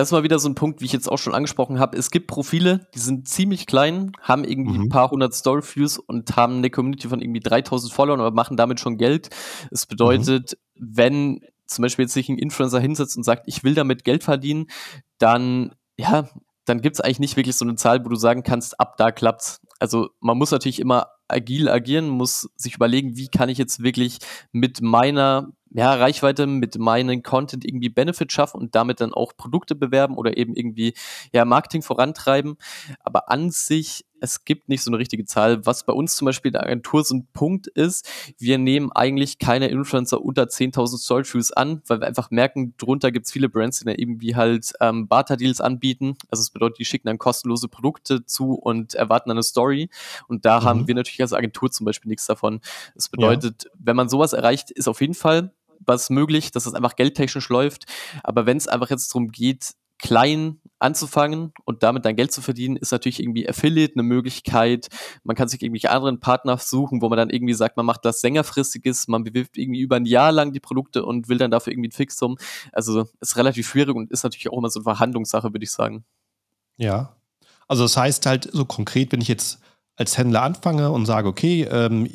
das 0.00 0.08
ist 0.08 0.12
mal 0.12 0.22
wieder 0.22 0.38
so 0.38 0.48
ein 0.48 0.54
Punkt, 0.54 0.80
wie 0.80 0.86
ich 0.86 0.94
jetzt 0.94 1.12
auch 1.12 1.18
schon 1.18 1.34
angesprochen 1.34 1.78
habe. 1.78 1.94
Es 1.94 2.10
gibt 2.10 2.26
Profile, 2.26 2.88
die 2.94 2.98
sind 2.98 3.28
ziemlich 3.28 3.66
klein, 3.66 4.12
haben 4.22 4.44
irgendwie 4.44 4.78
mhm. 4.78 4.84
ein 4.84 4.88
paar 4.88 5.10
hundert 5.10 5.34
Story-Views 5.34 5.98
und 5.98 6.36
haben 6.36 6.56
eine 6.56 6.70
Community 6.70 7.06
von 7.06 7.20
irgendwie 7.20 7.40
3000 7.40 7.92
Followern, 7.92 8.20
aber 8.20 8.30
machen 8.34 8.56
damit 8.56 8.80
schon 8.80 8.96
Geld. 8.96 9.28
Es 9.70 9.84
bedeutet, 9.84 10.56
mhm. 10.74 10.88
wenn 10.96 11.40
zum 11.66 11.82
Beispiel 11.82 12.04
jetzt 12.04 12.14
sich 12.14 12.30
ein 12.30 12.38
Influencer 12.38 12.80
hinsetzt 12.80 13.18
und 13.18 13.24
sagt, 13.24 13.42
ich 13.44 13.62
will 13.62 13.74
damit 13.74 14.04
Geld 14.04 14.24
verdienen, 14.24 14.68
dann, 15.18 15.74
ja, 15.98 16.30
dann 16.64 16.80
gibt 16.80 16.96
es 16.96 17.00
eigentlich 17.02 17.20
nicht 17.20 17.36
wirklich 17.36 17.56
so 17.56 17.66
eine 17.66 17.74
Zahl, 17.74 18.02
wo 18.02 18.08
du 18.08 18.16
sagen 18.16 18.42
kannst, 18.42 18.80
ab 18.80 18.96
da 18.96 19.12
klappt's. 19.12 19.60
Also 19.80 20.08
man 20.20 20.38
muss 20.38 20.50
natürlich 20.50 20.80
immer 20.80 21.08
agil 21.28 21.68
agieren, 21.68 22.08
muss 22.08 22.48
sich 22.56 22.74
überlegen, 22.74 23.18
wie 23.18 23.28
kann 23.28 23.50
ich 23.50 23.58
jetzt 23.58 23.82
wirklich 23.82 24.16
mit 24.50 24.80
meiner 24.80 25.52
ja, 25.70 25.94
Reichweite 25.94 26.46
mit 26.46 26.78
meinem 26.78 27.22
Content 27.22 27.64
irgendwie 27.64 27.88
Benefit 27.88 28.32
schaffen 28.32 28.60
und 28.60 28.74
damit 28.74 29.00
dann 29.00 29.14
auch 29.14 29.36
Produkte 29.36 29.74
bewerben 29.74 30.16
oder 30.16 30.36
eben 30.36 30.54
irgendwie 30.54 30.94
ja, 31.32 31.44
Marketing 31.44 31.82
vorantreiben. 31.82 32.56
Aber 33.04 33.30
an 33.30 33.50
sich 33.50 34.04
es 34.20 34.44
gibt 34.44 34.68
nicht 34.68 34.82
so 34.82 34.90
eine 34.90 34.98
richtige 34.98 35.24
Zahl. 35.24 35.64
Was 35.66 35.84
bei 35.84 35.92
uns 35.92 36.16
zum 36.16 36.26
Beispiel 36.26 36.50
in 36.50 36.54
der 36.54 36.62
Agentur 36.62 37.02
so 37.04 37.14
ein 37.14 37.26
Punkt 37.32 37.66
ist, 37.66 38.08
wir 38.38 38.58
nehmen 38.58 38.92
eigentlich 38.92 39.38
keine 39.38 39.68
Influencer 39.68 40.22
unter 40.22 40.44
10.000 40.44 40.98
Story 40.98 41.24
Views 41.24 41.52
an, 41.52 41.82
weil 41.86 42.00
wir 42.00 42.06
einfach 42.06 42.30
merken, 42.30 42.74
drunter 42.76 43.10
gibt 43.10 43.26
es 43.26 43.32
viele 43.32 43.48
Brands, 43.48 43.80
die 43.80 43.86
dann 43.86 43.96
irgendwie 43.96 44.36
halt 44.36 44.72
ähm, 44.80 45.08
Barter-Deals 45.08 45.60
anbieten. 45.60 46.16
Also 46.30 46.42
das 46.42 46.50
bedeutet, 46.50 46.78
die 46.78 46.84
schicken 46.84 47.08
dann 47.08 47.18
kostenlose 47.18 47.68
Produkte 47.68 48.24
zu 48.26 48.54
und 48.54 48.94
erwarten 48.94 49.30
eine 49.30 49.42
Story. 49.42 49.88
Und 50.28 50.44
da 50.44 50.60
mhm. 50.60 50.64
haben 50.64 50.88
wir 50.88 50.94
natürlich 50.94 51.22
als 51.22 51.32
Agentur 51.32 51.70
zum 51.70 51.86
Beispiel 51.86 52.10
nichts 52.10 52.26
davon. 52.26 52.60
Das 52.94 53.08
bedeutet, 53.08 53.64
ja. 53.64 53.70
wenn 53.78 53.96
man 53.96 54.08
sowas 54.08 54.32
erreicht, 54.32 54.70
ist 54.70 54.88
auf 54.88 55.00
jeden 55.00 55.14
Fall 55.14 55.52
was 55.80 56.10
möglich, 56.10 56.50
dass 56.50 56.66
es 56.66 56.74
einfach 56.74 56.96
geldtechnisch 56.96 57.48
läuft. 57.48 57.86
Aber 58.22 58.46
wenn 58.46 58.56
es 58.56 58.68
einfach 58.68 58.90
jetzt 58.90 59.10
darum 59.10 59.28
geht, 59.28 59.74
klein 60.00 60.60
anzufangen 60.78 61.52
und 61.64 61.82
damit 61.82 62.04
dann 62.04 62.16
Geld 62.16 62.32
zu 62.32 62.40
verdienen, 62.40 62.76
ist 62.76 62.90
natürlich 62.90 63.20
irgendwie 63.20 63.48
Affiliate 63.48 63.94
eine 63.94 64.02
Möglichkeit. 64.02 64.88
Man 65.24 65.36
kann 65.36 65.48
sich 65.48 65.60
irgendwelche 65.62 65.90
anderen 65.90 66.20
Partner 66.20 66.56
suchen, 66.56 67.02
wo 67.02 67.08
man 67.10 67.18
dann 67.18 67.30
irgendwie 67.30 67.52
sagt, 67.52 67.76
man 67.76 67.84
macht 67.84 68.04
das 68.04 68.22
längerfristiges, 68.22 69.08
man 69.08 69.24
bewirbt 69.24 69.58
irgendwie 69.58 69.80
über 69.80 69.96
ein 69.96 70.06
Jahr 70.06 70.32
lang 70.32 70.52
die 70.52 70.60
Produkte 70.60 71.04
und 71.04 71.28
will 71.28 71.38
dann 71.38 71.50
dafür 71.50 71.72
irgendwie 71.72 71.88
ein 71.88 71.92
Fixum. 71.92 72.38
Also 72.72 73.08
ist 73.20 73.36
relativ 73.36 73.68
schwierig 73.68 73.94
und 73.94 74.10
ist 74.10 74.24
natürlich 74.24 74.48
auch 74.48 74.56
immer 74.56 74.70
so 74.70 74.80
eine 74.80 74.84
Verhandlungssache, 74.84 75.52
würde 75.52 75.64
ich 75.64 75.70
sagen. 75.70 76.04
Ja. 76.78 77.16
Also 77.68 77.82
das 77.82 77.96
heißt 77.96 78.24
halt 78.24 78.48
so 78.50 78.64
konkret, 78.64 79.12
wenn 79.12 79.20
ich 79.20 79.28
jetzt 79.28 79.60
als 79.96 80.16
Händler 80.16 80.42
anfange 80.42 80.90
und 80.90 81.04
sage, 81.04 81.28
okay, 81.28 81.64
ähm, 81.70 82.08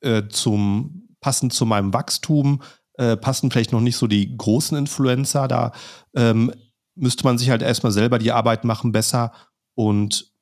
äh, 0.00 0.24
zum 0.28 1.08
passend 1.20 1.52
zu 1.52 1.66
meinem 1.66 1.92
Wachstum 1.92 2.62
äh, 2.98 3.16
passen 3.16 3.50
vielleicht 3.50 3.72
noch 3.72 3.80
nicht 3.80 3.96
so 3.96 4.06
die 4.06 4.36
großen 4.36 4.76
Influencer 4.76 5.48
da. 5.48 5.72
Ähm, 6.14 6.52
müsste 6.94 7.24
man 7.24 7.38
sich 7.38 7.50
halt 7.50 7.62
erstmal 7.62 7.92
selber 7.92 8.18
die 8.18 8.32
Arbeit 8.32 8.64
machen, 8.64 8.92
besser 8.92 9.32
und 9.74 10.32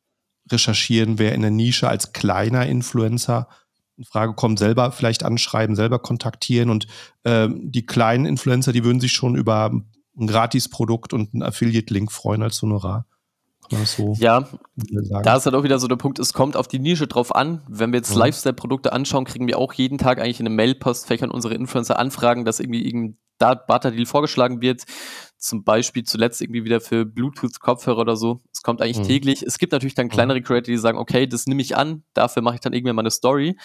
recherchieren, 0.51 1.19
wer 1.19 1.35
in 1.35 1.43
der 1.43 1.51
Nische 1.51 1.89
als 1.89 2.13
kleiner 2.13 2.67
Influencer 2.67 3.49
in 3.99 4.05
Frage 4.05 4.35
kommt, 4.35 4.59
selber 4.59 4.93
vielleicht 4.93 5.23
anschreiben, 5.23 5.77
selber 5.77 5.99
kontaktieren 5.99 6.71
und 6.71 6.87
ähm, 7.25 7.71
die 7.71 7.87
kleinen 7.87 8.27
Influencer, 8.27 8.73
die 8.73 8.85
würden 8.85 9.01
sich 9.01 9.13
schon 9.13 9.37
über 9.37 9.73
ein 10.19 10.27
Gratisprodukt 10.27 11.13
und 11.13 11.35
einen 11.35 11.43
Affiliate-Link 11.43 12.11
freuen 12.13 12.43
als 12.43 12.61
Honorar. 12.63 13.07
So 13.85 14.15
ja, 14.19 14.49
da 15.23 15.37
ist 15.37 15.47
halt 15.47 15.55
auch 15.55 15.65
wieder 15.65 15.79
so 15.79 15.89
der 15.89 15.97
Punkt, 15.97 16.19
es 16.19 16.33
kommt 16.33 16.57
auf 16.57 16.69
die 16.69 16.79
Nische 16.79 17.07
drauf 17.07 17.35
an. 17.35 17.63
Wenn 17.69 17.93
wir 17.93 17.99
jetzt 17.99 18.13
mhm. 18.13 18.21
Lifestyle-Produkte 18.21 18.93
anschauen, 18.93 19.25
kriegen 19.25 19.47
wir 19.47 19.59
auch 19.59 19.73
jeden 19.73 19.99
Tag 19.99 20.21
eigentlich 20.21 20.41
in 20.41 20.47
einem 20.47 20.57
Mail-Postfächer 20.57 21.33
unsere 21.33 21.55
Influencer 21.55 21.99
anfragen, 21.99 22.45
dass 22.45 22.61
irgendwie 22.61 22.85
irgendein 22.85 23.19
Barter-Deal 23.39 24.07
vorgeschlagen 24.07 24.61
wird 24.61 24.85
zum 25.39 25.65
Beispiel 25.65 26.03
zuletzt 26.05 26.41
irgendwie 26.41 26.65
wieder 26.65 26.81
für 26.81 27.05
Bluetooth-Kopfhörer 27.05 27.99
oder 27.99 28.17
so. 28.17 28.41
Es 28.53 28.63
kommt 28.63 28.81
eigentlich 28.81 28.99
mhm. 28.99 29.05
täglich. 29.05 29.43
Es 29.43 29.59
gibt 29.59 29.73
natürlich 29.73 29.95
dann 29.95 30.07
mhm. 30.07 30.11
kleinere 30.11 30.43
Creator, 30.43 30.73
die 30.73 30.79
sagen, 30.79 30.99
okay, 30.99 31.27
das 31.27 31.47
nehme 31.47 31.63
ich 31.63 31.77
an, 31.77 32.05
dafür 32.15 32.43
mache 32.43 32.57
ich 32.57 32.61
dann 32.61 32.73
irgendwann 32.73 32.97
mal 32.97 33.03
eine 33.03 33.11
Story. 33.11 33.57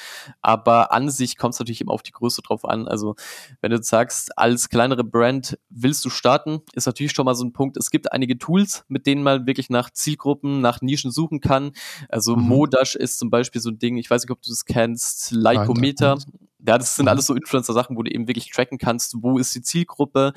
Aber 0.42 0.92
an 0.92 1.10
sich 1.10 1.38
kommt 1.38 1.54
es 1.54 1.60
natürlich 1.60 1.82
immer 1.82 1.94
auf 1.94 2.04
die 2.04 2.12
Größe 2.12 2.42
drauf 2.42 2.66
an. 2.66 2.88
Also 2.88 3.16
wenn 3.62 3.72
du 3.72 3.82
sagst, 3.82 4.38
als 4.38 4.70
kleinere 4.70 5.04
Brand 5.04 5.58
willst 5.70 6.04
du 6.04 6.10
starten, 6.10 6.62
ist 6.74 6.86
natürlich 6.86 7.14
schon 7.14 7.26
mal 7.26 7.36
so 7.36 7.46
ein 7.46 7.54
Punkt. 7.54 7.78
Es 7.78 7.90
gibt 7.90 8.12
einige 8.12 8.38
Tools, 8.38 8.84
mit 8.88 9.08
denen 9.08 9.24
man 9.24 9.48
wirklich 9.48 9.70
nach 9.70 9.90
Zielgruppen, 9.90 10.62
nach 10.62 10.82
Nischen 10.82 11.12
suchen 11.12 11.40
kann. 11.40 11.72
Also 12.10 12.36
mhm. 12.36 12.48
Modash 12.48 12.96
ist 12.96 13.18
zum 13.18 13.30
Beispiel 13.30 13.62
so 13.62 13.70
ein 13.70 13.80
Ding, 13.80 13.98
ich 13.98 14.10
weiß 14.10 14.24
nicht, 14.24 14.32
ob 14.32 14.42
du 14.42 14.50
das 14.50 14.66
kennst, 14.66 15.32
Lycometer. 15.32 16.18
Ja, 16.66 16.78
das 16.78 16.96
sind 16.96 17.06
mhm. 17.06 17.10
alles 17.10 17.26
so 17.26 17.34
Influencer-Sachen, 17.34 17.98
wo 17.98 18.04
du 18.04 18.12
eben 18.12 18.28
wirklich 18.28 18.52
tracken 18.52 18.78
kannst, 18.78 19.16
wo 19.22 19.38
ist 19.38 19.54
die 19.56 19.62
Zielgruppe, 19.62 20.34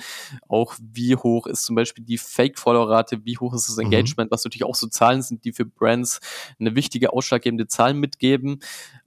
auch 0.49 0.75
wie 0.81 1.17
hoch 1.17 1.47
ist 1.47 1.65
zum 1.65 1.77
Beispiel 1.77 2.05
die 2.05 2.19
Fake-Follower-Rate, 2.19 3.25
wie 3.25 3.37
hoch 3.39 3.55
ist 3.55 3.69
das 3.69 3.77
mhm. 3.77 3.85
Engagement, 3.85 4.31
mhm. 4.31 4.35
was 4.35 4.45
natürlich 4.45 4.65
auch 4.65 4.75
so 4.75 4.87
Zahlen 4.87 5.23
sind, 5.23 5.45
die 5.45 5.53
für 5.53 5.67
Brands 5.67 6.21
eine 6.59 6.75
wichtige, 6.75 7.13
ausschlaggebende 7.13 7.67
Zahl 7.67 7.95
mitgeben. 7.95 8.61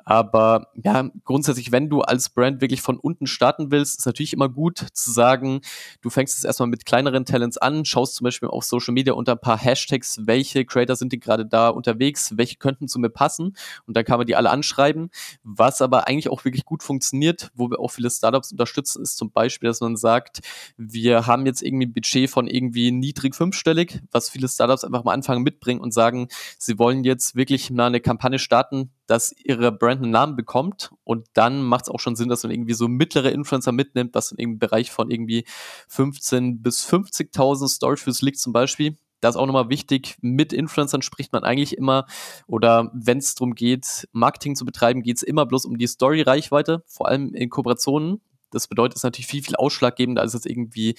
Aber 0.09 0.71
ja, 0.73 1.09
grundsätzlich, 1.25 1.73
wenn 1.73 1.89
du 1.89 1.99
als 1.99 2.29
Brand 2.29 2.61
wirklich 2.61 2.81
von 2.81 2.97
unten 2.97 3.27
starten 3.27 3.71
willst, 3.71 3.99
ist 3.99 4.05
natürlich 4.05 4.31
immer 4.31 4.47
gut 4.47 4.77
zu 4.93 5.11
sagen, 5.11 5.59
du 5.99 6.09
fängst 6.09 6.37
es 6.37 6.45
erstmal 6.45 6.69
mit 6.69 6.85
kleineren 6.85 7.25
Talents 7.25 7.57
an, 7.57 7.83
schaust 7.83 8.15
zum 8.15 8.23
Beispiel 8.23 8.47
auf 8.47 8.63
Social 8.63 8.93
Media 8.93 9.11
unter 9.15 9.33
ein 9.33 9.41
paar 9.41 9.57
Hashtags, 9.57 10.21
welche 10.25 10.63
Creator 10.63 10.95
sind 10.95 11.11
die 11.11 11.19
gerade 11.19 11.45
da 11.45 11.67
unterwegs, 11.67 12.37
welche 12.37 12.55
könnten 12.55 12.87
zu 12.87 12.99
mir 12.99 13.09
passen 13.09 13.57
und 13.85 13.97
dann 13.97 14.05
kann 14.05 14.17
man 14.17 14.25
die 14.25 14.37
alle 14.37 14.49
anschreiben. 14.49 15.09
Was 15.43 15.81
aber 15.81 16.07
eigentlich 16.07 16.29
auch 16.29 16.45
wirklich 16.45 16.63
gut 16.63 16.83
funktioniert, 16.83 17.51
wo 17.53 17.69
wir 17.69 17.81
auch 17.81 17.91
viele 17.91 18.09
Startups 18.09 18.53
unterstützen, 18.53 19.01
ist 19.01 19.17
zum 19.17 19.31
Beispiel, 19.31 19.67
dass 19.67 19.81
man 19.81 19.97
sagt, 19.97 20.39
wir 20.77 21.27
haben 21.27 21.45
jetzt 21.45 21.61
irgendwie 21.61 21.87
ein 21.87 21.93
Budget 21.93 22.29
von 22.29 22.47
irgendwie 22.47 22.93
niedrig 22.93 23.35
fünfstellig, 23.35 23.99
was 24.13 24.29
viele 24.29 24.47
Startups 24.47 24.85
einfach 24.85 25.03
mal 25.03 25.13
anfangen 25.13 25.43
mitbringen 25.43 25.81
und 25.81 25.93
sagen, 25.93 26.29
sie 26.57 26.79
wollen 26.79 27.03
jetzt 27.03 27.35
wirklich 27.35 27.71
mal 27.71 27.87
eine 27.87 27.99
Kampagne 27.99 28.39
starten, 28.39 28.91
dass 29.07 29.33
ihre 29.43 29.71
Brand 29.71 30.03
einen 30.03 30.11
Namen 30.11 30.35
bekommt 30.35 30.91
und 31.03 31.27
dann 31.33 31.63
macht 31.63 31.85
es 31.85 31.89
auch 31.89 31.99
schon 31.99 32.15
Sinn, 32.15 32.29
dass 32.29 32.43
man 32.43 32.51
irgendwie 32.51 32.73
so 32.73 32.87
mittlere 32.87 33.31
Influencer 33.31 33.71
mitnimmt, 33.71 34.13
was 34.13 34.31
in 34.31 34.37
im 34.47 34.59
Bereich 34.59 34.91
von 34.91 35.09
irgendwie 35.09 35.45
15 35.87 36.61
bis 36.61 36.85
50.000 36.87 37.67
Storyviews 37.67 38.21
liegt 38.21 38.39
zum 38.39 38.53
Beispiel. 38.53 38.97
Da 39.19 39.29
ist 39.29 39.35
auch 39.35 39.47
nochmal 39.47 39.69
wichtig, 39.69 40.17
mit 40.21 40.53
Influencern 40.53 41.01
spricht 41.01 41.33
man 41.33 41.43
eigentlich 41.43 41.75
immer 41.75 42.05
oder 42.45 42.91
wenn 42.93 43.17
es 43.17 43.33
darum 43.33 43.55
geht, 43.55 44.07
Marketing 44.11 44.55
zu 44.55 44.63
betreiben, 44.63 45.01
geht 45.01 45.17
es 45.17 45.23
immer 45.23 45.45
bloß 45.45 45.65
um 45.65 45.77
die 45.77 45.87
Story-Reichweite, 45.87 46.83
vor 46.85 47.07
allem 47.07 47.33
in 47.33 47.49
Kooperationen 47.49 48.21
das 48.51 48.67
bedeutet, 48.67 48.95
es 48.95 48.99
ist 48.99 49.03
natürlich 49.03 49.27
viel, 49.27 49.43
viel 49.43 49.55
ausschlaggebender 49.55 50.21
als 50.21 50.33
jetzt 50.33 50.45
irgendwie 50.45 50.95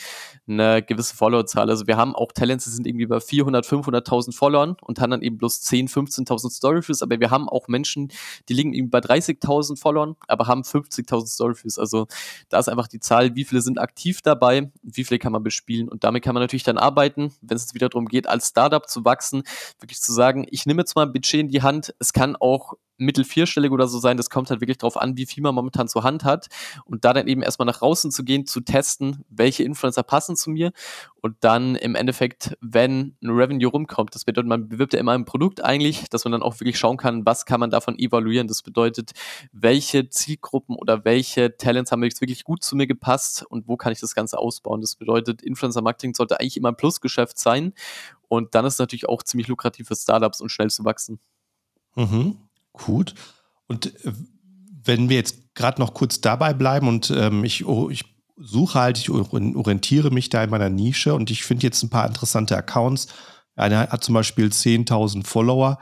eine 0.47 0.83
gewisse 0.83 1.17
Followerzahl. 1.17 1.69
Also 1.71 1.87
wir 1.87 1.97
haben 1.97 2.15
auch 2.15 2.33
Talents, 2.33 2.65
die 2.65 2.71
sind 2.71 2.87
irgendwie 2.87 3.07
bei 3.07 3.21
400, 3.21 3.67
500.000 3.67 4.35
Followern 4.35 4.77
und 4.83 5.01
haben 5.01 5.11
dann 5.11 5.23
eben 5.23 5.39
bloß 5.39 5.61
10, 5.63 5.89
15.000 5.89 6.51
Storyviews, 6.51 7.03
aber 7.03 7.21
wir 7.21 7.31
haben 7.31 7.49
auch 7.49 7.69
Menschen, 7.69 8.13
die 8.49 8.55
liegen 8.55 8.73
eben 8.75 8.91
bei 8.91 8.99
30.000 8.99 9.79
Followern, 9.79 10.17
aber 10.27 10.47
haben 10.47 10.63
50.000 10.63 11.27
Storyviews. 11.27 11.79
Also 11.79 12.07
da 12.49 12.59
ist 12.59 12.69
einfach 12.69 12.89
die 12.89 13.01
Zahl, 13.01 13.35
wie 13.35 13.45
viele 13.45 13.63
sind 13.63 13.79
aktiv 13.79 14.23
dabei, 14.23 14.71
wie 14.83 15.05
viele 15.05 15.19
kann 15.19 15.33
man 15.33 15.43
bespielen 15.43 15.89
und 15.89 16.05
damit 16.05 16.23
kann 16.23 16.35
man 16.35 16.43
natürlich 16.43 16.65
dann 16.65 16.79
arbeiten, 16.79 17.33
wenn 17.41 17.57
es 17.57 17.75
wieder 17.75 17.89
darum 17.89 18.07
geht, 18.07 18.29
als 18.29 18.49
Startup 18.49 18.89
zu 18.89 19.05
wachsen, 19.05 19.43
wirklich 19.79 20.01
zu 20.01 20.13
sagen, 20.13 20.47
ich 20.51 20.67
nehme 20.67 20.83
jetzt 20.83 20.97
mal 20.97 21.07
ein 21.07 21.13
Budget 21.13 21.41
in 21.41 21.49
die 21.49 21.63
Hand, 21.63 21.95
es 21.99 22.13
kann 22.13 22.37
auch 22.37 22.75
mittel 22.99 23.25
vierstellig 23.25 23.71
oder 23.71 23.87
so 23.87 23.99
sein. 23.99 24.17
Das 24.17 24.29
kommt 24.29 24.51
halt 24.51 24.61
wirklich 24.61 24.79
darauf 24.79 24.97
an, 24.97 25.17
wie 25.17 25.27
viel 25.27 25.43
man 25.43 25.55
momentan 25.55 25.89
zur 25.89 26.03
Hand 26.03 26.25
hat. 26.25 26.49
Und 26.85 27.05
da 27.05 27.13
dann 27.13 27.29
eben 27.29 27.43
erstmal 27.43 27.67
nach 27.67 27.79
draußen 27.79 28.11
zu 28.11 28.25
gehen, 28.25 28.47
zu 28.47 28.61
testen, 28.61 29.25
welche 29.29 29.63
Influencer 29.63 30.03
passen 30.03 30.37
zu 30.37 30.51
mir. 30.51 30.73
Und 31.21 31.37
dann 31.41 31.77
im 31.77 31.95
Endeffekt, 31.95 32.57
wenn 32.61 33.17
ein 33.23 33.31
Revenue 33.31 33.69
rumkommt, 33.69 34.15
das 34.15 34.25
bedeutet, 34.25 34.49
man 34.49 34.69
bewirbt 34.69 34.93
ja 34.93 35.01
immer 35.01 35.13
ein 35.13 35.25
Produkt 35.25 35.65
eigentlich, 35.65 36.09
dass 36.11 36.25
man 36.25 36.33
dann 36.33 36.43
auch 36.43 36.61
wirklich 36.61 36.79
schauen 36.79 36.97
kann, 36.97 37.25
was 37.25 37.47
kann 37.47 37.61
man 37.61 37.71
davon 37.71 37.99
evaluieren. 37.99 38.49
Das 38.49 38.63
bedeutet, 38.63 39.13
welche 39.53 40.09
Zielgruppen 40.11 40.77
oder 40.77 41.05
welche 41.05 41.57
Talents 41.57 41.93
haben 41.93 42.03
wirklich 42.03 42.45
gut 42.45 42.63
zu 42.63 42.77
mir 42.77 42.87
gepasst 42.87 43.45
und 43.49 43.69
wo 43.69 43.77
kann 43.77 43.93
ich 43.93 44.01
das 44.01 44.15
Ganze 44.15 44.39
ausbauen. 44.39 44.81
Das 44.81 44.97
bedeutet, 44.97 45.43
Influencer 45.43 45.83
Marketing 45.83 46.15
sollte 46.15 46.41
eigentlich 46.41 46.57
immer 46.57 46.71
ein 46.71 46.77
Plusgeschäft 46.77 47.39
sein. 47.39 47.73
Und 48.29 48.55
dann 48.55 48.65
ist 48.65 48.75
es 48.75 48.79
natürlich 48.79 49.09
auch 49.09 49.23
ziemlich 49.23 49.49
lukrativ 49.49 49.89
für 49.89 49.97
Startups 49.97 50.41
und 50.41 50.51
schnell 50.51 50.71
zu 50.71 50.85
wachsen. 50.85 51.19
Mhm. 51.97 52.48
Gut. 52.85 53.14
Und 53.67 53.95
äh, 54.05 54.12
wenn 54.85 55.09
wir 55.09 55.17
jetzt 55.17 55.55
gerade 55.55 55.81
noch 55.81 55.95
kurz 55.95 56.21
dabei 56.21 56.55
bleiben 56.55 56.88
und 56.88 57.11
ähm, 57.11 57.45
ich, 57.45 57.67
oh, 57.67 57.91
ich 57.91 58.05
suche 58.37 58.79
halt, 58.79 58.99
ich 58.99 59.11
orientiere 59.11 60.11
mich 60.11 60.31
da 60.31 60.43
in 60.45 60.51
meiner 60.51 60.71
Nische 60.71 61.14
und 61.14 61.31
ich 61.31 61.43
finde 61.43 61.64
jetzt 61.64 61.83
ein 61.83 61.91
paar 61.91 62.07
interessante 62.07 62.57
Accounts. 62.57 63.09
Einer 63.57 63.88
hat 63.88 64.05
zum 64.05 64.14
Beispiel 64.14 64.47
10.000 64.47 65.27
Follower. 65.27 65.79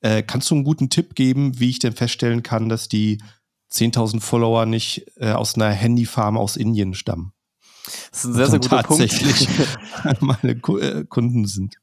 Äh, 0.00 0.22
kannst 0.22 0.50
du 0.50 0.56
einen 0.56 0.64
guten 0.64 0.90
Tipp 0.90 1.14
geben, 1.14 1.60
wie 1.60 1.70
ich 1.70 1.78
denn 1.78 1.94
feststellen 1.94 2.42
kann, 2.42 2.68
dass 2.68 2.88
die 2.88 3.22
10.000 3.72 4.20
Follower 4.20 4.66
nicht 4.66 5.06
äh, 5.16 5.30
aus 5.30 5.54
einer 5.54 5.70
Handyfarm 5.70 6.36
aus 6.36 6.56
Indien 6.56 6.94
stammen? 6.94 7.32
Das 8.10 8.24
ist 8.24 8.30
ein 8.30 8.34
sehr, 8.34 8.46
sehr 8.48 8.58
guter 8.58 8.82
tatsächlich 8.82 9.48
Punkt. 10.02 10.22
meine 10.42 10.52
äh, 10.52 11.04
Kunden 11.04 11.46
sind 11.46 11.76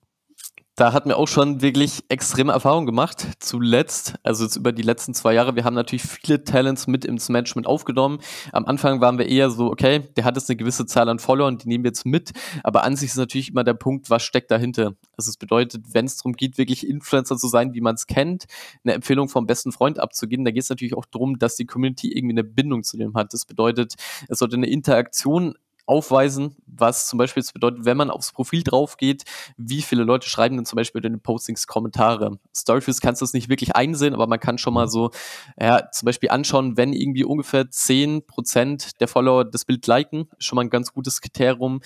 da 0.81 0.93
hatten 0.93 1.09
wir 1.09 1.17
auch 1.17 1.27
schon 1.27 1.61
wirklich 1.61 2.03
extreme 2.09 2.53
Erfahrungen 2.53 2.87
gemacht. 2.87 3.27
Zuletzt, 3.37 4.15
also 4.23 4.45
jetzt 4.45 4.55
über 4.55 4.71
die 4.71 4.81
letzten 4.81 5.13
zwei 5.13 5.35
Jahre, 5.35 5.55
wir 5.55 5.63
haben 5.63 5.75
natürlich 5.75 6.01
viele 6.01 6.43
Talents 6.43 6.87
mit 6.87 7.05
ins 7.05 7.29
Management 7.29 7.67
aufgenommen. 7.67 8.17
Am 8.51 8.65
Anfang 8.65 8.99
waren 8.99 9.19
wir 9.19 9.27
eher 9.27 9.51
so, 9.51 9.67
okay, 9.67 9.99
der 10.17 10.23
hat 10.23 10.37
jetzt 10.37 10.49
eine 10.49 10.57
gewisse 10.57 10.87
Zahl 10.87 11.07
an 11.07 11.19
Followern, 11.19 11.59
die 11.59 11.67
nehmen 11.67 11.83
wir 11.83 11.89
jetzt 11.89 12.07
mit. 12.07 12.31
Aber 12.63 12.83
an 12.83 12.95
sich 12.95 13.11
ist 13.11 13.17
natürlich 13.17 13.49
immer 13.49 13.63
der 13.63 13.75
Punkt, 13.75 14.09
was 14.09 14.23
steckt 14.23 14.49
dahinter. 14.49 14.93
Also 15.15 15.29
es 15.29 15.37
bedeutet, 15.37 15.83
wenn 15.93 16.05
es 16.05 16.17
darum 16.17 16.33
geht, 16.33 16.57
wirklich 16.57 16.87
Influencer 16.87 17.37
zu 17.37 17.47
sein, 17.47 17.75
wie 17.75 17.81
man 17.81 17.93
es 17.93 18.07
kennt, 18.07 18.45
eine 18.83 18.95
Empfehlung 18.95 19.29
vom 19.29 19.45
besten 19.45 19.71
Freund 19.71 19.99
abzugeben, 19.99 20.45
da 20.45 20.49
geht 20.49 20.63
es 20.63 20.69
natürlich 20.71 20.95
auch 20.95 21.05
darum, 21.05 21.37
dass 21.37 21.57
die 21.57 21.67
Community 21.67 22.11
irgendwie 22.11 22.33
eine 22.33 22.43
Bindung 22.43 22.81
zu 22.81 22.97
dem 22.97 23.13
hat. 23.13 23.35
Das 23.35 23.45
bedeutet, 23.45 23.93
es 24.29 24.39
sollte 24.39 24.55
eine 24.55 24.67
Interaktion 24.67 25.53
aufweisen, 25.85 26.55
was 26.65 27.07
zum 27.07 27.17
Beispiel 27.17 27.43
bedeutet, 27.53 27.85
wenn 27.85 27.97
man 27.97 28.09
aufs 28.09 28.31
Profil 28.31 28.63
drauf 28.63 28.97
geht, 28.97 29.23
wie 29.57 29.81
viele 29.81 30.03
Leute 30.03 30.29
schreiben 30.29 30.55
denn 30.55 30.65
zum 30.65 30.77
Beispiel 30.77 31.03
in 31.05 31.13
den 31.13 31.21
Postings 31.21 31.67
Kommentare. 31.67 32.39
Storyviews 32.55 33.01
kannst 33.01 33.21
du 33.21 33.25
das 33.25 33.33
nicht 33.33 33.49
wirklich 33.49 33.75
einsehen, 33.75 34.13
aber 34.13 34.27
man 34.27 34.39
kann 34.39 34.57
schon 34.57 34.73
mal 34.73 34.85
mhm. 34.85 34.89
so, 34.89 35.11
ja, 35.59 35.89
zum 35.91 36.05
Beispiel 36.05 36.29
anschauen, 36.29 36.77
wenn 36.77 36.93
irgendwie 36.93 37.23
ungefähr 37.23 37.65
10% 37.65 38.97
der 38.99 39.07
Follower 39.07 39.45
das 39.45 39.65
Bild 39.65 39.85
liken, 39.87 40.27
schon 40.39 40.55
mal 40.55 40.63
ein 40.63 40.69
ganz 40.69 40.93
gutes 40.93 41.21
Kriterium. 41.21 41.81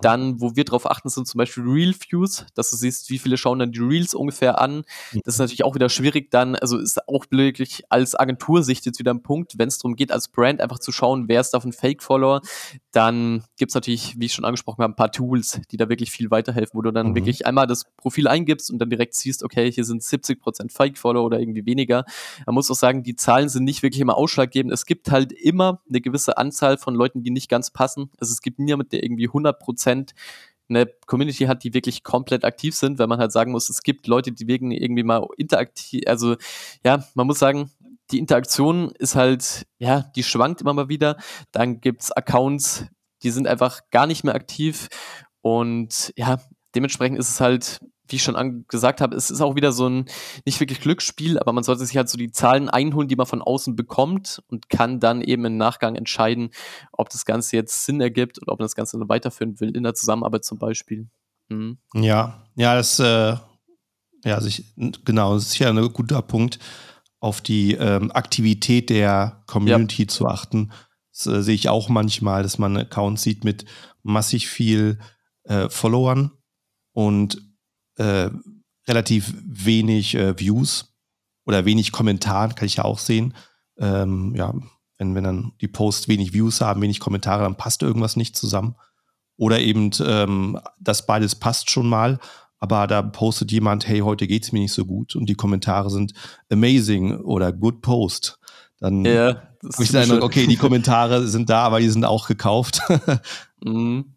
Dann, 0.00 0.40
wo 0.40 0.56
wir 0.56 0.64
drauf 0.64 0.90
achten, 0.90 1.08
sind 1.08 1.26
zum 1.26 1.38
Beispiel 1.38 1.64
Real 1.64 1.94
Views, 1.94 2.46
dass 2.54 2.70
du 2.70 2.76
siehst, 2.76 3.10
wie 3.10 3.18
viele 3.18 3.36
schauen 3.36 3.58
dann 3.58 3.72
die 3.72 3.80
Reels 3.80 4.14
ungefähr 4.14 4.60
an. 4.60 4.82
Das 5.24 5.34
ist 5.34 5.38
mhm. 5.38 5.44
natürlich 5.44 5.64
auch 5.64 5.74
wieder 5.74 5.88
schwierig 5.88 6.30
dann, 6.30 6.56
also 6.56 6.78
ist 6.78 7.06
auch 7.08 7.24
wirklich 7.30 7.84
als 7.88 8.18
Agentursicht 8.18 8.86
jetzt 8.86 8.98
wieder 8.98 9.12
ein 9.12 9.22
Punkt, 9.22 9.58
wenn 9.58 9.68
es 9.68 9.78
darum 9.78 9.96
geht, 9.96 10.12
als 10.12 10.28
Brand 10.28 10.60
einfach 10.60 10.78
zu 10.78 10.92
schauen, 10.92 11.28
wer 11.28 11.40
ist 11.40 11.50
davon 11.50 11.72
Fake-Follower, 11.72 12.40
dann 12.92 13.44
gibt 13.56 13.70
es 13.70 13.74
natürlich, 13.74 14.18
wie 14.18 14.26
ich 14.26 14.32
schon 14.32 14.44
angesprochen 14.44 14.82
habe, 14.82 14.92
ein 14.92 14.96
paar 14.96 15.12
Tools, 15.12 15.60
die 15.70 15.76
da 15.76 15.88
wirklich 15.88 16.10
viel 16.10 16.30
weiterhelfen, 16.30 16.76
wo 16.78 16.82
du 16.82 16.90
dann 16.90 17.10
mhm. 17.10 17.14
wirklich 17.14 17.46
einmal 17.46 17.66
das 17.66 17.84
Profil 17.96 18.28
eingibst 18.28 18.70
und 18.70 18.78
dann 18.78 18.90
direkt 18.90 19.14
siehst, 19.14 19.42
okay, 19.42 19.70
hier 19.70 19.84
sind 19.84 20.02
70% 20.02 20.72
Fake-Follower 20.72 21.24
oder 21.24 21.40
irgendwie 21.40 21.66
weniger. 21.66 22.04
Man 22.46 22.54
muss 22.54 22.70
auch 22.70 22.76
sagen, 22.76 23.02
die 23.02 23.16
Zahlen 23.16 23.48
sind 23.48 23.64
nicht 23.64 23.82
wirklich 23.82 24.00
immer 24.00 24.16
ausschlaggebend. 24.16 24.72
Es 24.72 24.86
gibt 24.86 25.10
halt 25.10 25.32
immer 25.32 25.82
eine 25.88 26.00
gewisse 26.00 26.38
Anzahl 26.38 26.78
von 26.78 26.94
Leuten, 26.94 27.22
die 27.22 27.30
nicht 27.30 27.48
ganz 27.48 27.70
passen. 27.70 28.10
Also 28.18 28.32
es 28.32 28.40
gibt 28.40 28.58
niemand, 28.58 28.92
der 28.92 29.02
irgendwie 29.02 29.28
100% 29.28 30.10
eine 30.70 30.86
Community 31.06 31.44
hat, 31.44 31.64
die 31.64 31.74
wirklich 31.74 32.04
komplett 32.04 32.44
aktiv 32.44 32.74
sind, 32.74 32.98
weil 32.98 33.08
man 33.08 33.18
halt 33.18 33.32
sagen 33.32 33.52
muss, 33.52 33.68
es 33.68 33.82
gibt 33.82 34.06
Leute, 34.06 34.32
die 34.32 34.46
wegen 34.46 34.70
irgendwie 34.70 35.02
mal 35.02 35.26
interaktiv, 35.36 36.02
also 36.06 36.36
ja, 36.84 37.04
man 37.14 37.26
muss 37.26 37.40
sagen, 37.40 37.70
die 38.10 38.18
Interaktion 38.18 38.90
ist 38.98 39.14
halt, 39.14 39.66
ja, 39.78 40.02
die 40.16 40.22
schwankt 40.22 40.60
immer 40.60 40.74
mal 40.74 40.88
wieder. 40.88 41.16
Dann 41.52 41.80
gibt 41.80 42.02
es 42.02 42.12
Accounts, 42.12 42.86
die 43.22 43.30
sind 43.30 43.46
einfach 43.46 43.80
gar 43.90 44.06
nicht 44.06 44.24
mehr 44.24 44.34
aktiv. 44.34 44.88
Und 45.42 46.12
ja, 46.16 46.40
dementsprechend 46.74 47.18
ist 47.18 47.30
es 47.30 47.40
halt, 47.40 47.80
wie 48.08 48.16
ich 48.16 48.22
schon 48.22 48.64
gesagt 48.68 49.00
habe, 49.00 49.16
es 49.16 49.30
ist 49.30 49.40
auch 49.40 49.54
wieder 49.54 49.72
so 49.72 49.88
ein 49.88 50.06
nicht 50.44 50.60
wirklich 50.60 50.80
Glücksspiel, 50.80 51.38
aber 51.38 51.52
man 51.52 51.64
sollte 51.64 51.86
sich 51.86 51.96
halt 51.96 52.08
so 52.08 52.18
die 52.18 52.32
Zahlen 52.32 52.68
einholen, 52.68 53.08
die 53.08 53.16
man 53.16 53.26
von 53.26 53.42
außen 53.42 53.76
bekommt 53.76 54.42
und 54.48 54.68
kann 54.68 55.00
dann 55.00 55.22
eben 55.22 55.44
im 55.44 55.56
Nachgang 55.56 55.94
entscheiden, 55.94 56.50
ob 56.92 57.08
das 57.10 57.24
Ganze 57.24 57.56
jetzt 57.56 57.84
Sinn 57.84 58.00
ergibt 58.00 58.42
oder 58.42 58.52
ob 58.52 58.58
man 58.58 58.64
das 58.64 58.74
Ganze 58.74 58.98
weiterführen 59.08 59.60
will, 59.60 59.76
in 59.76 59.84
der 59.84 59.94
Zusammenarbeit 59.94 60.44
zum 60.44 60.58
Beispiel. 60.58 61.08
Mhm. 61.48 61.78
Ja, 61.94 62.46
ja, 62.56 62.74
das, 62.74 62.98
äh, 62.98 63.36
ja, 64.24 64.34
also 64.34 64.48
ich, 64.48 64.64
genau, 65.04 65.34
das 65.34 65.46
ist 65.46 65.58
ja 65.58 65.70
ein 65.70 65.92
guter 65.92 66.22
Punkt, 66.22 66.58
auf 67.20 67.40
die 67.40 67.74
ähm, 67.74 68.10
Aktivität 68.12 68.88
der 68.90 69.42
Community 69.46 70.02
ja. 70.02 70.08
zu 70.08 70.26
achten 70.26 70.72
das 71.24 71.34
äh, 71.34 71.42
sehe 71.42 71.54
ich 71.54 71.68
auch 71.68 71.88
manchmal, 71.88 72.42
dass 72.42 72.58
man 72.58 72.76
Accounts 72.76 73.22
sieht 73.22 73.44
mit 73.44 73.64
massig 74.02 74.48
viel 74.48 74.98
äh, 75.44 75.68
Followern 75.68 76.32
und 76.92 77.42
äh, 77.96 78.30
relativ 78.88 79.34
wenig 79.44 80.14
äh, 80.14 80.38
Views 80.38 80.94
oder 81.44 81.64
wenig 81.64 81.92
Kommentaren, 81.92 82.54
kann 82.54 82.66
ich 82.66 82.76
ja 82.76 82.84
auch 82.84 82.98
sehen. 82.98 83.34
Ähm, 83.78 84.34
ja, 84.34 84.54
wenn, 84.98 85.14
wenn 85.14 85.24
dann 85.24 85.52
die 85.60 85.68
Posts 85.68 86.08
wenig 86.08 86.32
Views 86.32 86.60
haben, 86.60 86.82
wenig 86.82 87.00
Kommentare, 87.00 87.42
dann 87.42 87.56
passt 87.56 87.82
irgendwas 87.82 88.16
nicht 88.16 88.36
zusammen. 88.36 88.76
Oder 89.36 89.60
eben, 89.60 89.90
ähm, 90.04 90.58
das 90.78 91.06
beides 91.06 91.34
passt 91.34 91.70
schon 91.70 91.88
mal, 91.88 92.18
aber 92.58 92.86
da 92.86 93.00
postet 93.00 93.52
jemand, 93.52 93.88
hey, 93.88 94.00
heute 94.00 94.26
geht's 94.26 94.52
mir 94.52 94.60
nicht 94.60 94.74
so 94.74 94.84
gut 94.84 95.16
und 95.16 95.26
die 95.26 95.34
Kommentare 95.34 95.88
sind 95.88 96.12
amazing 96.50 97.16
oder 97.20 97.52
good 97.52 97.80
post. 97.80 98.38
Dann 98.80 99.04
ja, 99.04 99.42
habe 99.62 99.82
ich 99.82 99.90
den 99.90 100.02
Eindruck, 100.02 100.22
okay, 100.22 100.46
die 100.46 100.56
Kommentare 100.56 101.26
sind 101.26 101.50
da, 101.50 101.62
aber 101.62 101.80
die 101.80 101.90
sind 101.90 102.04
auch 102.04 102.26
gekauft. 102.26 102.80
mhm. 103.64 104.14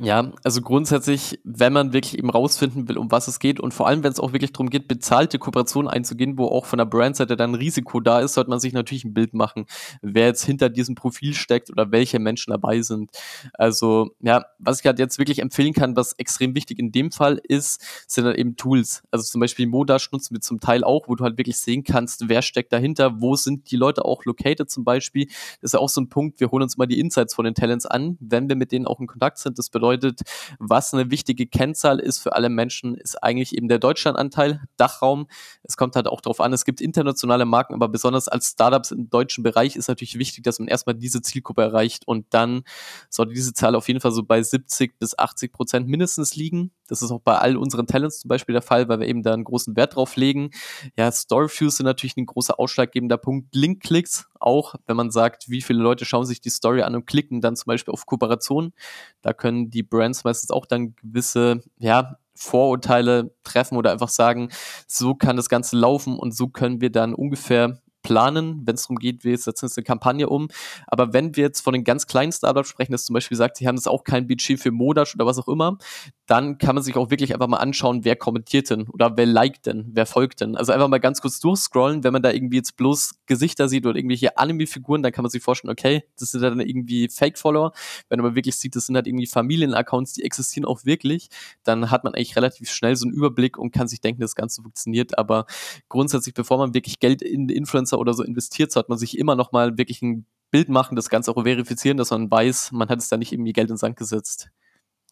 Ja, 0.00 0.30
also 0.44 0.62
grundsätzlich, 0.62 1.40
wenn 1.42 1.72
man 1.72 1.92
wirklich 1.92 2.16
eben 2.16 2.30
rausfinden 2.30 2.86
will, 2.88 2.98
um 2.98 3.10
was 3.10 3.26
es 3.26 3.40
geht 3.40 3.58
und 3.58 3.74
vor 3.74 3.88
allem, 3.88 4.04
wenn 4.04 4.12
es 4.12 4.20
auch 4.20 4.32
wirklich 4.32 4.52
darum 4.52 4.70
geht, 4.70 4.86
bezahlte 4.86 5.40
Kooperationen 5.40 5.90
einzugehen, 5.90 6.38
wo 6.38 6.46
auch 6.46 6.66
von 6.66 6.76
der 6.76 6.84
Brandseite 6.84 7.36
dann 7.36 7.56
Risiko 7.56 7.98
da 7.98 8.20
ist, 8.20 8.34
sollte 8.34 8.48
man 8.48 8.60
sich 8.60 8.72
natürlich 8.72 9.04
ein 9.04 9.12
Bild 9.12 9.34
machen, 9.34 9.66
wer 10.00 10.26
jetzt 10.26 10.44
hinter 10.44 10.68
diesem 10.68 10.94
Profil 10.94 11.34
steckt 11.34 11.68
oder 11.68 11.90
welche 11.90 12.20
Menschen 12.20 12.52
dabei 12.52 12.80
sind. 12.82 13.10
Also 13.54 14.10
ja, 14.20 14.44
was 14.60 14.78
ich 14.78 14.86
halt 14.86 15.00
jetzt 15.00 15.18
wirklich 15.18 15.40
empfehlen 15.40 15.72
kann, 15.72 15.96
was 15.96 16.12
extrem 16.12 16.54
wichtig 16.54 16.78
in 16.78 16.92
dem 16.92 17.10
Fall 17.10 17.40
ist, 17.42 17.82
sind 18.06 18.24
dann 18.24 18.36
eben 18.36 18.54
Tools. 18.54 19.02
Also 19.10 19.24
zum 19.24 19.40
Beispiel 19.40 19.66
Modash 19.66 20.12
nutzen 20.12 20.32
wir 20.36 20.40
zum 20.40 20.60
Teil 20.60 20.84
auch, 20.84 21.08
wo 21.08 21.16
du 21.16 21.24
halt 21.24 21.38
wirklich 21.38 21.58
sehen 21.58 21.82
kannst, 21.82 22.28
wer 22.28 22.42
steckt 22.42 22.72
dahinter, 22.72 23.20
wo 23.20 23.34
sind 23.34 23.68
die 23.72 23.76
Leute 23.76 24.04
auch 24.04 24.24
located 24.24 24.70
zum 24.70 24.84
Beispiel. 24.84 25.26
Das 25.26 25.70
ist 25.70 25.72
ja 25.72 25.80
auch 25.80 25.88
so 25.88 26.00
ein 26.00 26.08
Punkt, 26.08 26.38
wir 26.38 26.52
holen 26.52 26.62
uns 26.62 26.76
mal 26.76 26.86
die 26.86 27.00
Insights 27.00 27.34
von 27.34 27.44
den 27.44 27.54
Talents 27.54 27.84
an, 27.84 28.16
wenn 28.20 28.48
wir 28.48 28.54
mit 28.54 28.70
denen 28.70 28.86
auch 28.86 29.00
in 29.00 29.08
Kontakt 29.08 29.38
sind. 29.38 29.58
Das 29.58 29.70
bedeutet, 29.70 29.87
bedeutet, 29.88 30.22
was 30.58 30.92
eine 30.94 31.10
wichtige 31.10 31.46
Kennzahl 31.46 31.98
ist 31.98 32.18
für 32.18 32.34
alle 32.34 32.48
Menschen, 32.48 32.96
ist 32.96 33.22
eigentlich 33.22 33.56
eben 33.56 33.68
der 33.68 33.78
Deutschlandanteil, 33.78 34.62
Dachraum. 34.76 35.26
Es 35.62 35.76
kommt 35.76 35.96
halt 35.96 36.06
auch 36.06 36.20
darauf 36.20 36.40
an, 36.40 36.52
es 36.52 36.64
gibt 36.64 36.80
internationale 36.80 37.44
Marken, 37.44 37.74
aber 37.74 37.88
besonders 37.88 38.28
als 38.28 38.48
Startups 38.50 38.90
im 38.90 39.10
deutschen 39.10 39.42
Bereich 39.42 39.76
ist 39.76 39.88
natürlich 39.88 40.18
wichtig, 40.18 40.44
dass 40.44 40.58
man 40.58 40.68
erstmal 40.68 40.94
diese 40.94 41.22
Zielgruppe 41.22 41.62
erreicht 41.62 42.06
und 42.06 42.26
dann 42.30 42.62
sollte 43.08 43.32
diese 43.32 43.52
Zahl 43.52 43.74
auf 43.74 43.88
jeden 43.88 44.00
Fall 44.00 44.12
so 44.12 44.22
bei 44.22 44.42
70 44.42 44.98
bis 44.98 45.18
80 45.18 45.52
Prozent 45.52 45.88
mindestens 45.88 46.36
liegen. 46.36 46.72
Das 46.88 47.02
ist 47.02 47.10
auch 47.10 47.20
bei 47.20 47.36
all 47.36 47.56
unseren 47.56 47.86
Talents 47.86 48.20
zum 48.20 48.28
Beispiel 48.28 48.54
der 48.54 48.62
Fall, 48.62 48.88
weil 48.88 49.00
wir 49.00 49.06
eben 49.06 49.22
da 49.22 49.34
einen 49.34 49.44
großen 49.44 49.76
Wert 49.76 49.96
drauf 49.96 50.16
legen. 50.16 50.50
Ja, 50.96 51.12
Storyviews 51.12 51.76
sind 51.76 51.86
natürlich 51.86 52.16
ein 52.16 52.26
großer 52.26 52.58
ausschlaggebender 52.58 53.18
Punkt. 53.18 53.54
Link-Klicks 53.54 54.26
auch, 54.40 54.74
wenn 54.86 54.96
man 54.96 55.10
sagt, 55.10 55.50
wie 55.50 55.60
viele 55.60 55.80
Leute 55.80 56.04
schauen 56.04 56.24
sich 56.24 56.40
die 56.40 56.50
Story 56.50 56.82
an 56.82 56.94
und 56.94 57.06
klicken 57.06 57.40
dann 57.40 57.56
zum 57.56 57.66
Beispiel 57.66 57.92
auf 57.92 58.06
Kooperation. 58.06 58.72
Da 59.20 59.32
können 59.32 59.70
die 59.70 59.77
Brands 59.82 60.24
meistens 60.24 60.50
auch 60.50 60.66
dann 60.66 60.94
gewisse, 60.96 61.62
ja, 61.78 62.18
Vorurteile 62.34 63.34
treffen 63.42 63.76
oder 63.76 63.90
einfach 63.90 64.08
sagen, 64.08 64.50
so 64.86 65.14
kann 65.14 65.36
das 65.36 65.48
Ganze 65.48 65.76
laufen 65.76 66.18
und 66.18 66.34
so 66.36 66.48
können 66.48 66.80
wir 66.80 66.90
dann 66.92 67.14
ungefähr 67.14 67.80
planen, 68.08 68.62
wenn 68.64 68.74
es 68.74 68.84
darum 68.84 68.96
geht, 68.96 69.22
wir 69.22 69.36
setzen 69.36 69.66
jetzt 69.66 69.76
eine 69.76 69.84
Kampagne 69.84 70.30
um. 70.30 70.48
Aber 70.86 71.12
wenn 71.12 71.36
wir 71.36 71.44
jetzt 71.44 71.60
von 71.60 71.74
den 71.74 71.84
ganz 71.84 72.06
kleinen 72.06 72.32
Startups 72.32 72.70
sprechen, 72.70 72.92
das 72.92 73.04
zum 73.04 73.12
Beispiel 73.12 73.36
sagt, 73.36 73.58
sie 73.58 73.68
haben 73.68 73.76
das 73.76 73.86
auch 73.86 74.02
kein 74.02 74.26
Budget 74.26 74.58
für 74.58 74.70
Modash 74.70 75.14
oder 75.14 75.26
was 75.26 75.38
auch 75.38 75.46
immer, 75.46 75.76
dann 76.24 76.56
kann 76.56 76.74
man 76.74 76.82
sich 76.82 76.96
auch 76.96 77.10
wirklich 77.10 77.34
einfach 77.34 77.48
mal 77.48 77.58
anschauen, 77.58 78.04
wer 78.04 78.16
kommentiert 78.16 78.70
denn 78.70 78.88
oder 78.88 79.16
wer 79.18 79.26
liked 79.26 79.66
denn, 79.66 79.90
wer 79.92 80.06
folgt 80.06 80.40
denn. 80.40 80.56
Also 80.56 80.72
einfach 80.72 80.88
mal 80.88 81.00
ganz 81.00 81.20
kurz 81.20 81.38
durchscrollen, 81.40 82.02
wenn 82.02 82.14
man 82.14 82.22
da 82.22 82.30
irgendwie 82.30 82.56
jetzt 82.56 82.76
bloß 82.78 83.16
Gesichter 83.26 83.68
sieht 83.68 83.84
oder 83.84 83.96
irgendwelche 83.96 84.38
Anime-Figuren, 84.38 85.02
dann 85.02 85.12
kann 85.12 85.22
man 85.22 85.30
sich 85.30 85.42
vorstellen, 85.42 85.70
okay, 85.70 86.04
das 86.18 86.30
sind 86.30 86.40
dann 86.40 86.60
irgendwie 86.60 87.08
Fake-Follower. 87.10 87.72
Wenn 88.08 88.20
man 88.20 88.34
wirklich 88.34 88.56
sieht, 88.56 88.74
das 88.74 88.86
sind 88.86 88.96
halt 88.96 89.06
irgendwie 89.06 89.26
Familienaccounts, 89.26 90.14
die 90.14 90.24
existieren 90.24 90.64
auch 90.64 90.86
wirklich, 90.86 91.28
dann 91.64 91.90
hat 91.90 92.04
man 92.04 92.14
eigentlich 92.14 92.36
relativ 92.36 92.70
schnell 92.70 92.96
so 92.96 93.06
einen 93.06 93.14
Überblick 93.14 93.58
und 93.58 93.70
kann 93.72 93.86
sich 93.86 94.00
denken, 94.00 94.22
das 94.22 94.34
Ganze 94.34 94.62
funktioniert. 94.62 95.18
Aber 95.18 95.44
grundsätzlich, 95.90 96.34
bevor 96.34 96.58
man 96.58 96.72
wirklich 96.74 97.00
Geld 97.00 97.22
in 97.22 97.48
Influencer 97.48 97.97
oder 97.98 98.14
so 98.14 98.22
investiert, 98.22 98.72
sollte 98.72 98.90
man 98.90 98.98
sich 98.98 99.18
immer 99.18 99.34
noch 99.34 99.52
mal 99.52 99.78
wirklich 99.78 100.02
ein 100.02 100.26
Bild 100.50 100.68
machen, 100.68 100.96
das 100.96 101.10
Ganze 101.10 101.30
auch 101.30 101.42
verifizieren, 101.42 101.98
dass 101.98 102.10
man 102.10 102.30
weiß, 102.30 102.72
man 102.72 102.88
hat 102.88 102.98
es 102.98 103.08
da 103.08 103.16
nicht 103.16 103.32
irgendwie 103.32 103.52
Geld 103.52 103.68
in 103.68 103.74
den 103.74 103.78
Sand 103.78 103.96
gesetzt. 103.96 104.50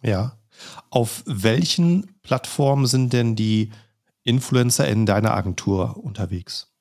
Ja. 0.02 0.38
Auf 0.90 1.22
welchen 1.26 2.18
Plattformen 2.22 2.86
sind 2.86 3.12
denn 3.12 3.36
die 3.36 3.70
Influencer 4.24 4.88
in 4.88 5.06
deiner 5.06 5.34
Agentur 5.34 5.96
unterwegs? 6.02 6.72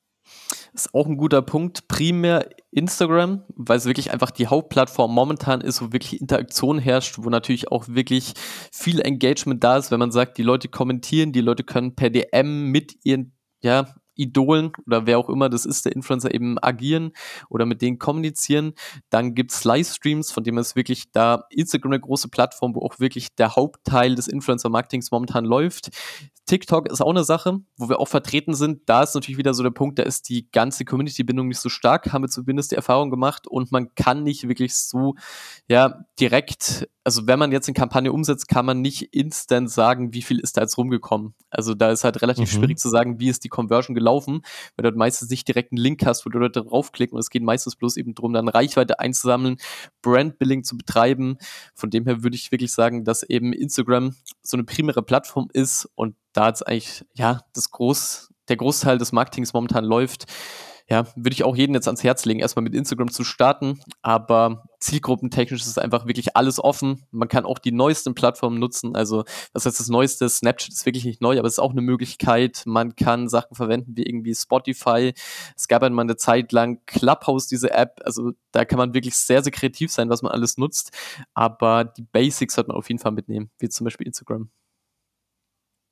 Das 0.72 0.86
ist 0.86 0.94
auch 0.94 1.06
ein 1.06 1.16
guter 1.16 1.40
Punkt. 1.42 1.88
Primär 1.88 2.50
Instagram, 2.70 3.44
weil 3.54 3.78
es 3.78 3.86
wirklich 3.86 4.10
einfach 4.10 4.30
die 4.30 4.48
Hauptplattform 4.48 5.12
momentan 5.12 5.60
ist, 5.60 5.80
wo 5.80 5.92
wirklich 5.92 6.20
Interaktion 6.20 6.78
herrscht, 6.78 7.18
wo 7.18 7.30
natürlich 7.30 7.72
auch 7.72 7.88
wirklich 7.88 8.34
viel 8.72 9.00
Engagement 9.00 9.64
da 9.64 9.78
ist, 9.78 9.90
wenn 9.90 10.00
man 10.00 10.12
sagt, 10.12 10.36
die 10.36 10.42
Leute 10.42 10.68
kommentieren, 10.68 11.32
die 11.32 11.40
Leute 11.40 11.64
können 11.64 11.94
per 11.94 12.10
DM 12.10 12.70
mit 12.70 12.96
ihren 13.04 13.32
ja, 13.62 13.94
Idolen 14.16 14.72
oder 14.86 15.06
wer 15.06 15.18
auch 15.18 15.28
immer 15.28 15.48
das 15.48 15.64
ist, 15.64 15.84
der 15.84 15.94
Influencer 15.94 16.34
eben 16.34 16.58
agieren 16.62 17.12
oder 17.48 17.66
mit 17.66 17.82
denen 17.82 17.98
kommunizieren. 17.98 18.74
Dann 19.10 19.34
gibt's 19.34 19.64
Livestreams, 19.64 20.32
von 20.32 20.44
dem 20.44 20.58
es 20.58 20.76
wirklich 20.76 21.10
da 21.12 21.44
Instagram 21.50 21.92
eine 21.92 22.00
große 22.00 22.28
Plattform, 22.28 22.74
wo 22.74 22.80
auch 22.80 22.98
wirklich 22.98 23.34
der 23.36 23.56
Hauptteil 23.56 24.14
des 24.14 24.28
Influencer-Marketings 24.28 25.10
momentan 25.10 25.44
läuft. 25.44 25.90
TikTok 26.46 26.88
ist 26.90 27.00
auch 27.00 27.10
eine 27.10 27.24
Sache, 27.24 27.60
wo 27.76 27.88
wir 27.88 27.98
auch 27.98 28.08
vertreten 28.08 28.54
sind. 28.54 28.88
Da 28.88 29.02
ist 29.02 29.14
natürlich 29.14 29.38
wieder 29.38 29.52
so 29.52 29.64
der 29.64 29.70
Punkt, 29.70 29.98
da 29.98 30.04
ist 30.04 30.28
die 30.28 30.48
ganze 30.50 30.84
Community-Bindung 30.84 31.48
nicht 31.48 31.58
so 31.58 31.68
stark, 31.68 32.12
haben 32.12 32.22
wir 32.22 32.28
zumindest 32.28 32.70
die 32.70 32.76
Erfahrung 32.76 33.10
gemacht 33.10 33.48
und 33.48 33.72
man 33.72 33.94
kann 33.96 34.22
nicht 34.22 34.48
wirklich 34.48 34.74
so 34.74 35.16
ja 35.68 36.04
direkt 36.20 36.88
also 37.06 37.28
wenn 37.28 37.38
man 37.38 37.52
jetzt 37.52 37.68
eine 37.68 37.74
Kampagne 37.74 38.12
umsetzt, 38.12 38.48
kann 38.48 38.66
man 38.66 38.80
nicht 38.80 39.14
instant 39.14 39.70
sagen, 39.70 40.12
wie 40.12 40.22
viel 40.22 40.40
ist 40.40 40.56
da 40.56 40.62
jetzt 40.62 40.76
rumgekommen. 40.76 41.34
Also 41.50 41.72
da 41.74 41.92
ist 41.92 42.02
halt 42.02 42.20
relativ 42.20 42.52
mhm. 42.52 42.58
schwierig 42.58 42.78
zu 42.78 42.88
sagen, 42.88 43.20
wie 43.20 43.28
ist 43.28 43.44
die 43.44 43.48
Conversion 43.48 43.94
gelaufen, 43.94 44.42
weil 44.76 44.90
du 44.90 44.98
meistens 44.98 45.30
nicht 45.30 45.46
direkt 45.46 45.70
einen 45.70 45.80
Link 45.80 46.04
hast, 46.04 46.26
wo 46.26 46.30
du 46.30 46.40
Leute 46.40 46.64
draufklicken 46.64 47.14
und 47.14 47.20
es 47.20 47.30
geht 47.30 47.44
meistens 47.44 47.76
bloß 47.76 47.96
eben 47.96 48.16
darum, 48.16 48.32
dann 48.32 48.48
Reichweite 48.48 48.98
einzusammeln, 48.98 49.58
Brandbuilding 50.02 50.64
zu 50.64 50.76
betreiben. 50.76 51.38
Von 51.76 51.90
dem 51.90 52.06
her 52.06 52.24
würde 52.24 52.34
ich 52.34 52.50
wirklich 52.50 52.72
sagen, 52.72 53.04
dass 53.04 53.22
eben 53.22 53.52
Instagram 53.52 54.16
so 54.42 54.56
eine 54.56 54.64
primäre 54.64 55.04
Plattform 55.04 55.48
ist 55.52 55.88
und 55.94 56.16
da 56.32 56.48
jetzt 56.48 56.66
eigentlich, 56.66 57.04
ja, 57.14 57.42
das 57.52 57.70
Groß, 57.70 58.32
der 58.48 58.56
Großteil 58.56 58.98
des 58.98 59.12
Marketings 59.12 59.52
momentan 59.52 59.84
läuft 59.84 60.26
ja, 60.88 61.04
würde 61.16 61.32
ich 61.32 61.42
auch 61.42 61.56
jeden 61.56 61.74
jetzt 61.74 61.88
ans 61.88 62.04
Herz 62.04 62.24
legen, 62.24 62.38
erstmal 62.38 62.62
mit 62.62 62.74
Instagram 62.74 63.10
zu 63.10 63.24
starten. 63.24 63.80
Aber 64.02 64.68
zielgruppentechnisch 64.78 65.62
ist 65.62 65.80
einfach 65.80 66.06
wirklich 66.06 66.36
alles 66.36 66.62
offen. 66.62 67.04
Man 67.10 67.28
kann 67.28 67.44
auch 67.44 67.58
die 67.58 67.72
neuesten 67.72 68.14
Plattformen 68.14 68.60
nutzen. 68.60 68.94
Also, 68.94 69.24
das 69.52 69.66
heißt, 69.66 69.80
das 69.80 69.88
neueste 69.88 70.28
Snapchat 70.28 70.72
ist 70.72 70.86
wirklich 70.86 71.04
nicht 71.04 71.20
neu, 71.20 71.38
aber 71.38 71.48
es 71.48 71.54
ist 71.54 71.58
auch 71.58 71.72
eine 71.72 71.80
Möglichkeit. 71.80 72.62
Man 72.66 72.94
kann 72.94 73.28
Sachen 73.28 73.56
verwenden 73.56 73.96
wie 73.96 74.04
irgendwie 74.04 74.32
Spotify. 74.32 75.12
Es 75.56 75.66
gab 75.66 75.82
einmal 75.82 76.04
eine 76.04 76.16
Zeit 76.16 76.52
lang 76.52 76.80
Clubhouse, 76.86 77.48
diese 77.48 77.72
App. 77.72 78.00
Also, 78.04 78.32
da 78.52 78.64
kann 78.64 78.78
man 78.78 78.94
wirklich 78.94 79.16
sehr, 79.16 79.42
sehr 79.42 79.52
kreativ 79.52 79.90
sein, 79.90 80.08
was 80.08 80.22
man 80.22 80.30
alles 80.30 80.56
nutzt. 80.56 80.92
Aber 81.34 81.84
die 81.84 82.02
Basics 82.02 82.54
sollte 82.54 82.68
man 82.68 82.76
auf 82.76 82.88
jeden 82.88 83.00
Fall 83.00 83.12
mitnehmen, 83.12 83.50
wie 83.58 83.68
zum 83.68 83.84
Beispiel 83.84 84.06
Instagram. 84.06 84.50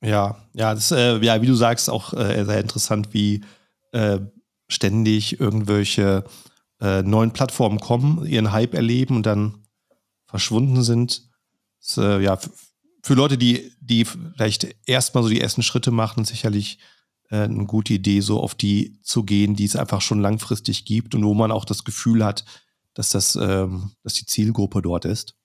Ja, 0.01 0.37
ja, 0.53 0.73
das, 0.73 0.91
äh, 0.91 1.17
ja, 1.17 1.41
wie 1.41 1.47
du 1.47 1.55
sagst, 1.55 1.89
auch 1.89 2.13
äh, 2.13 2.45
sehr 2.45 2.61
interessant, 2.61 3.13
wie 3.13 3.43
äh, 3.91 4.19
ständig 4.67 5.39
irgendwelche 5.39 6.23
äh, 6.81 7.01
neuen 7.03 7.31
Plattformen 7.31 7.79
kommen, 7.79 8.25
ihren 8.25 8.51
Hype 8.51 8.73
erleben 8.73 9.17
und 9.17 9.25
dann 9.25 9.65
verschwunden 10.27 10.83
sind. 10.83 11.29
Das, 11.79 11.97
äh, 11.97 12.21
ja, 12.21 12.39
für 13.03 13.13
Leute, 13.13 13.37
die, 13.37 13.71
die 13.79 14.05
vielleicht 14.05 14.75
erstmal 14.85 15.23
so 15.23 15.29
die 15.29 15.41
ersten 15.41 15.63
Schritte 15.63 15.91
machen, 15.91 16.25
sicherlich 16.25 16.79
äh, 17.29 17.43
eine 17.43 17.65
gute 17.65 17.93
Idee, 17.93 18.21
so 18.21 18.41
auf 18.41 18.55
die 18.55 18.99
zu 19.03 19.23
gehen, 19.23 19.55
die 19.55 19.65
es 19.65 19.75
einfach 19.75 20.01
schon 20.01 20.21
langfristig 20.21 20.85
gibt 20.85 21.15
und 21.15 21.23
wo 21.23 21.33
man 21.33 21.51
auch 21.51 21.65
das 21.65 21.83
Gefühl 21.83 22.25
hat, 22.25 22.45
dass 22.93 23.09
das, 23.09 23.35
ähm, 23.35 23.91
dass 24.03 24.13
die 24.13 24.25
Zielgruppe 24.25 24.81
dort 24.81 25.05
ist. 25.05 25.35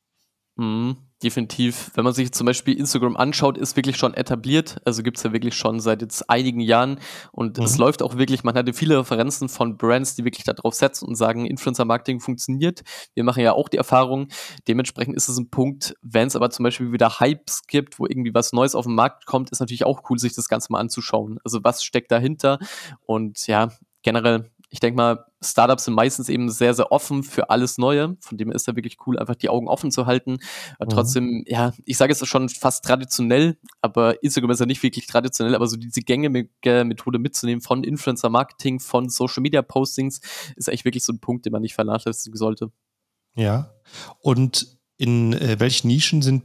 Mhm 0.61 0.97
definitiv. 1.23 1.91
Wenn 1.95 2.05
man 2.05 2.15
sich 2.15 2.33
zum 2.33 2.47
Beispiel 2.47 2.79
Instagram 2.79 3.17
anschaut, 3.17 3.59
ist 3.59 3.77
wirklich 3.77 3.97
schon 3.97 4.15
etabliert. 4.15 4.81
Also 4.85 5.03
gibt 5.03 5.19
es 5.19 5.23
ja 5.23 5.33
wirklich 5.33 5.55
schon 5.55 5.81
seit 5.81 6.01
jetzt 6.03 6.31
einigen 6.31 6.61
Jahren 6.61 6.99
und 7.33 7.59
mhm. 7.59 7.65
es 7.65 7.79
läuft 7.79 8.03
auch 8.03 8.17
wirklich, 8.17 8.43
man 8.43 8.55
hatte 8.55 8.73
viele 8.73 8.99
Referenzen 8.99 9.49
von 9.49 9.77
Brands, 9.77 10.15
die 10.15 10.25
wirklich 10.25 10.45
darauf 10.45 10.75
setzen 10.75 11.07
und 11.07 11.17
sagen, 11.17 11.47
Influencer-Marketing 11.47 12.21
funktioniert. 12.21 12.83
Wir 13.15 13.25
machen 13.25 13.43
ja 13.43 13.53
auch 13.53 13.69
die 13.69 13.77
Erfahrung. 13.77 14.29
Dementsprechend 14.67 15.17
ist 15.17 15.29
es 15.29 15.39
ein 15.39 15.51
Punkt, 15.51 15.95
wenn 16.03 16.29
es 16.29 16.37
aber 16.37 16.51
zum 16.51 16.63
Beispiel 16.65 16.93
wieder 16.93 17.21
Hypes 17.21 17.67
gibt, 17.67 17.99
wo 17.99 18.07
irgendwie 18.07 18.33
was 18.33 18.53
Neues 18.53 18.75
auf 18.75 18.87
den 18.87 18.95
Markt 18.95 19.27
kommt, 19.27 19.51
ist 19.51 19.61
natürlich 19.61 19.85
auch 19.85 20.03
cool, 20.09 20.19
sich 20.19 20.35
das 20.35 20.49
Ganze 20.49 20.73
mal 20.73 20.81
anzuschauen. 20.81 21.39
Also 21.45 21.63
was 21.63 21.85
steckt 21.85 22.11
dahinter? 22.11 22.59
Und 23.05 23.47
ja, 23.47 23.69
generell 24.03 24.51
ich 24.73 24.79
denke 24.79 24.97
mal, 24.97 25.27
Startups 25.43 25.85
sind 25.85 25.95
meistens 25.95 26.29
eben 26.29 26.49
sehr, 26.49 26.75
sehr 26.75 26.93
offen 26.93 27.25
für 27.25 27.51
alles 27.51 27.77
Neue. 27.77 28.17
Von 28.21 28.39
dem 28.39 28.53
ist 28.53 28.69
da 28.69 28.77
wirklich 28.77 28.99
cool, 29.07 29.19
einfach 29.19 29.35
die 29.35 29.49
Augen 29.49 29.67
offen 29.67 29.91
zu 29.91 30.07
halten. 30.07 30.39
Mhm. 30.79 30.89
trotzdem, 30.89 31.45
ja, 31.47 31.73
ich 31.85 31.97
sage 31.97 32.13
es 32.13 32.27
schon 32.27 32.49
fast 32.49 32.85
traditionell, 32.85 33.59
aber 33.81 34.23
Instagram 34.23 34.53
ist 34.53 34.61
ja 34.61 34.67
nicht 34.67 34.83
wirklich 34.83 35.09
traditionell, 35.09 35.57
aber 35.57 35.67
so 35.67 35.77
diese 35.77 36.03
gängige 36.03 36.49
Methode 36.85 37.19
mitzunehmen 37.19 37.61
von 37.61 37.83
Influencer-Marketing, 37.83 38.79
von 38.79 39.09
Social-Media-Postings, 39.09 40.21
ist 40.55 40.69
eigentlich 40.69 40.85
wirklich 40.85 41.05
so 41.05 41.13
ein 41.13 41.21
Punkt, 41.21 41.47
den 41.47 41.53
man 41.53 41.63
nicht 41.63 41.75
vernachlässigen 41.75 42.37
sollte. 42.37 42.71
Ja. 43.35 43.75
Und 44.21 44.79
in 44.99 45.33
äh, 45.33 45.59
welchen 45.59 45.89
Nischen 45.89 46.23
sind 46.23 46.45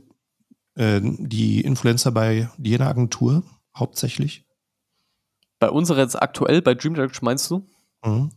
äh, 0.76 1.00
die 1.04 1.62
Influencer 1.62 2.12
bei 2.12 2.50
der 2.58 2.82
Agentur 2.82 3.44
hauptsächlich? 3.78 4.48
Bei 5.60 5.70
unserer 5.70 6.00
jetzt 6.00 6.20
aktuell, 6.20 6.62
bei 6.62 6.74
Dream 6.74 6.96
Direct 6.96 7.22
meinst 7.22 7.52
du? 7.52 7.68
Mhm. 8.06 8.32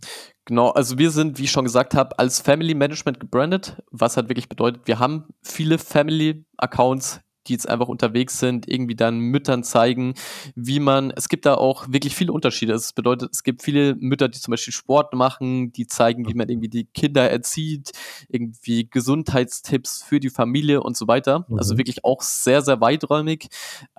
Genau, 0.44 0.70
also 0.70 0.96
wir 0.98 1.10
sind, 1.10 1.38
wie 1.38 1.44
ich 1.44 1.50
schon 1.50 1.64
gesagt 1.64 1.94
habe, 1.94 2.18
als 2.18 2.40
Family 2.40 2.74
Management 2.74 3.20
gebrandet, 3.20 3.82
was 3.90 4.16
halt 4.16 4.28
wirklich 4.30 4.48
bedeutet, 4.48 4.86
wir 4.86 4.98
haben 4.98 5.28
viele 5.42 5.78
Family 5.78 6.46
Accounts, 6.56 7.20
die 7.48 7.54
jetzt 7.54 7.68
einfach 7.68 7.88
unterwegs 7.88 8.38
sind, 8.38 8.68
irgendwie 8.68 8.96
dann 8.96 9.18
Müttern 9.18 9.64
zeigen, 9.64 10.14
wie 10.54 10.80
man, 10.80 11.12
es 11.14 11.28
gibt 11.28 11.46
da 11.46 11.54
auch 11.54 11.86
wirklich 11.88 12.14
viele 12.14 12.32
Unterschiede. 12.32 12.72
Das 12.72 12.92
bedeutet, 12.92 13.30
es 13.32 13.42
gibt 13.42 13.62
viele 13.62 13.94
Mütter, 13.96 14.28
die 14.28 14.40
zum 14.40 14.52
Beispiel 14.52 14.72
Sport 14.72 15.14
machen, 15.14 15.72
die 15.72 15.86
zeigen, 15.86 16.28
wie 16.28 16.34
man 16.34 16.48
irgendwie 16.48 16.68
die 16.68 16.84
Kinder 16.84 17.30
erzieht, 17.30 17.92
irgendwie 18.28 18.88
Gesundheitstipps 18.88 20.02
für 20.02 20.20
die 20.20 20.30
Familie 20.30 20.82
und 20.82 20.96
so 20.96 21.08
weiter. 21.08 21.46
Also 21.48 21.54
mhm. 21.54 21.68
Also 21.68 21.76
wirklich 21.76 22.02
auch 22.02 22.22
sehr, 22.22 22.62
sehr 22.62 22.80
weiträumig. 22.80 23.48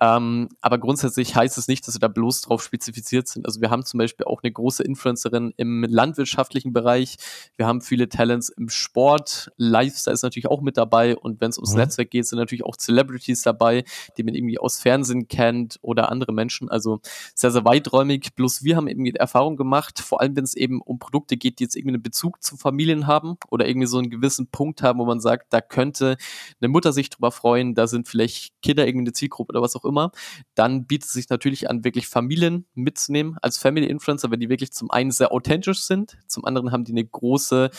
Ähm, 0.00 0.48
aber 0.60 0.78
grundsätzlich 0.78 1.36
heißt 1.36 1.56
es 1.56 1.68
nicht, 1.68 1.86
dass 1.86 1.94
wir 1.94 2.00
da 2.00 2.08
bloß 2.08 2.40
drauf 2.40 2.64
spezifiziert 2.64 3.28
sind. 3.28 3.46
Also 3.46 3.60
wir 3.60 3.70
haben 3.70 3.84
zum 3.84 3.98
Beispiel 3.98 4.26
auch 4.26 4.42
eine 4.42 4.50
große 4.50 4.82
Influencerin 4.82 5.54
im 5.56 5.84
landwirtschaftlichen 5.84 6.72
Bereich. 6.72 7.16
Wir 7.56 7.68
haben 7.68 7.80
viele 7.80 8.08
Talents 8.08 8.48
im 8.48 8.68
Sport. 8.68 9.52
Lifestyle 9.56 10.14
ist 10.14 10.22
natürlich 10.22 10.48
auch 10.48 10.62
mit 10.62 10.76
dabei. 10.76 11.16
Und 11.16 11.40
wenn 11.40 11.50
es 11.50 11.58
ums 11.58 11.72
mhm. 11.72 11.78
Netzwerk 11.78 12.10
geht, 12.10 12.26
sind 12.26 12.40
natürlich 12.40 12.64
auch 12.64 12.76
Celebrities 12.76 13.39
dabei, 13.42 13.84
die 14.16 14.22
man 14.22 14.34
irgendwie 14.34 14.58
aus 14.58 14.80
Fernsehen 14.80 15.28
kennt 15.28 15.78
oder 15.82 16.10
andere 16.10 16.32
Menschen. 16.32 16.68
Also 16.68 17.00
sehr, 17.34 17.50
sehr 17.50 17.64
weiträumig. 17.64 18.34
Bloß 18.34 18.64
wir 18.64 18.76
haben 18.76 18.88
irgendwie 18.88 19.14
Erfahrung 19.14 19.56
gemacht, 19.56 20.00
vor 20.00 20.20
allem 20.20 20.36
wenn 20.36 20.44
es 20.44 20.54
eben 20.54 20.80
um 20.80 20.98
Produkte 20.98 21.36
geht, 21.36 21.58
die 21.58 21.64
jetzt 21.64 21.76
irgendwie 21.76 21.94
einen 21.94 22.02
Bezug 22.02 22.42
zu 22.42 22.56
Familien 22.56 23.06
haben 23.06 23.36
oder 23.48 23.66
irgendwie 23.68 23.86
so 23.86 23.98
einen 23.98 24.10
gewissen 24.10 24.48
Punkt 24.48 24.82
haben, 24.82 24.98
wo 24.98 25.04
man 25.04 25.20
sagt, 25.20 25.52
da 25.52 25.60
könnte 25.60 26.16
eine 26.60 26.68
Mutter 26.68 26.92
sich 26.92 27.10
drüber 27.10 27.30
freuen, 27.30 27.74
da 27.74 27.86
sind 27.86 28.08
vielleicht 28.08 28.60
Kinder 28.62 28.86
irgendwie 28.86 29.04
eine 29.04 29.12
Zielgruppe 29.12 29.52
oder 29.52 29.62
was 29.62 29.76
auch 29.76 29.84
immer, 29.84 30.12
dann 30.54 30.86
bietet 30.86 31.06
es 31.06 31.12
sich 31.12 31.28
natürlich 31.28 31.68
an, 31.68 31.84
wirklich 31.84 32.08
Familien 32.08 32.66
mitzunehmen 32.74 33.36
als 33.42 33.58
Family 33.58 33.86
Influencer, 33.86 34.30
wenn 34.30 34.40
die 34.40 34.48
wirklich 34.48 34.72
zum 34.72 34.90
einen 34.90 35.10
sehr 35.10 35.32
authentisch 35.32 35.80
sind, 35.82 36.18
zum 36.26 36.44
anderen 36.44 36.72
haben 36.72 36.84
die 36.84 36.92
eine 36.92 37.04
große 37.04 37.70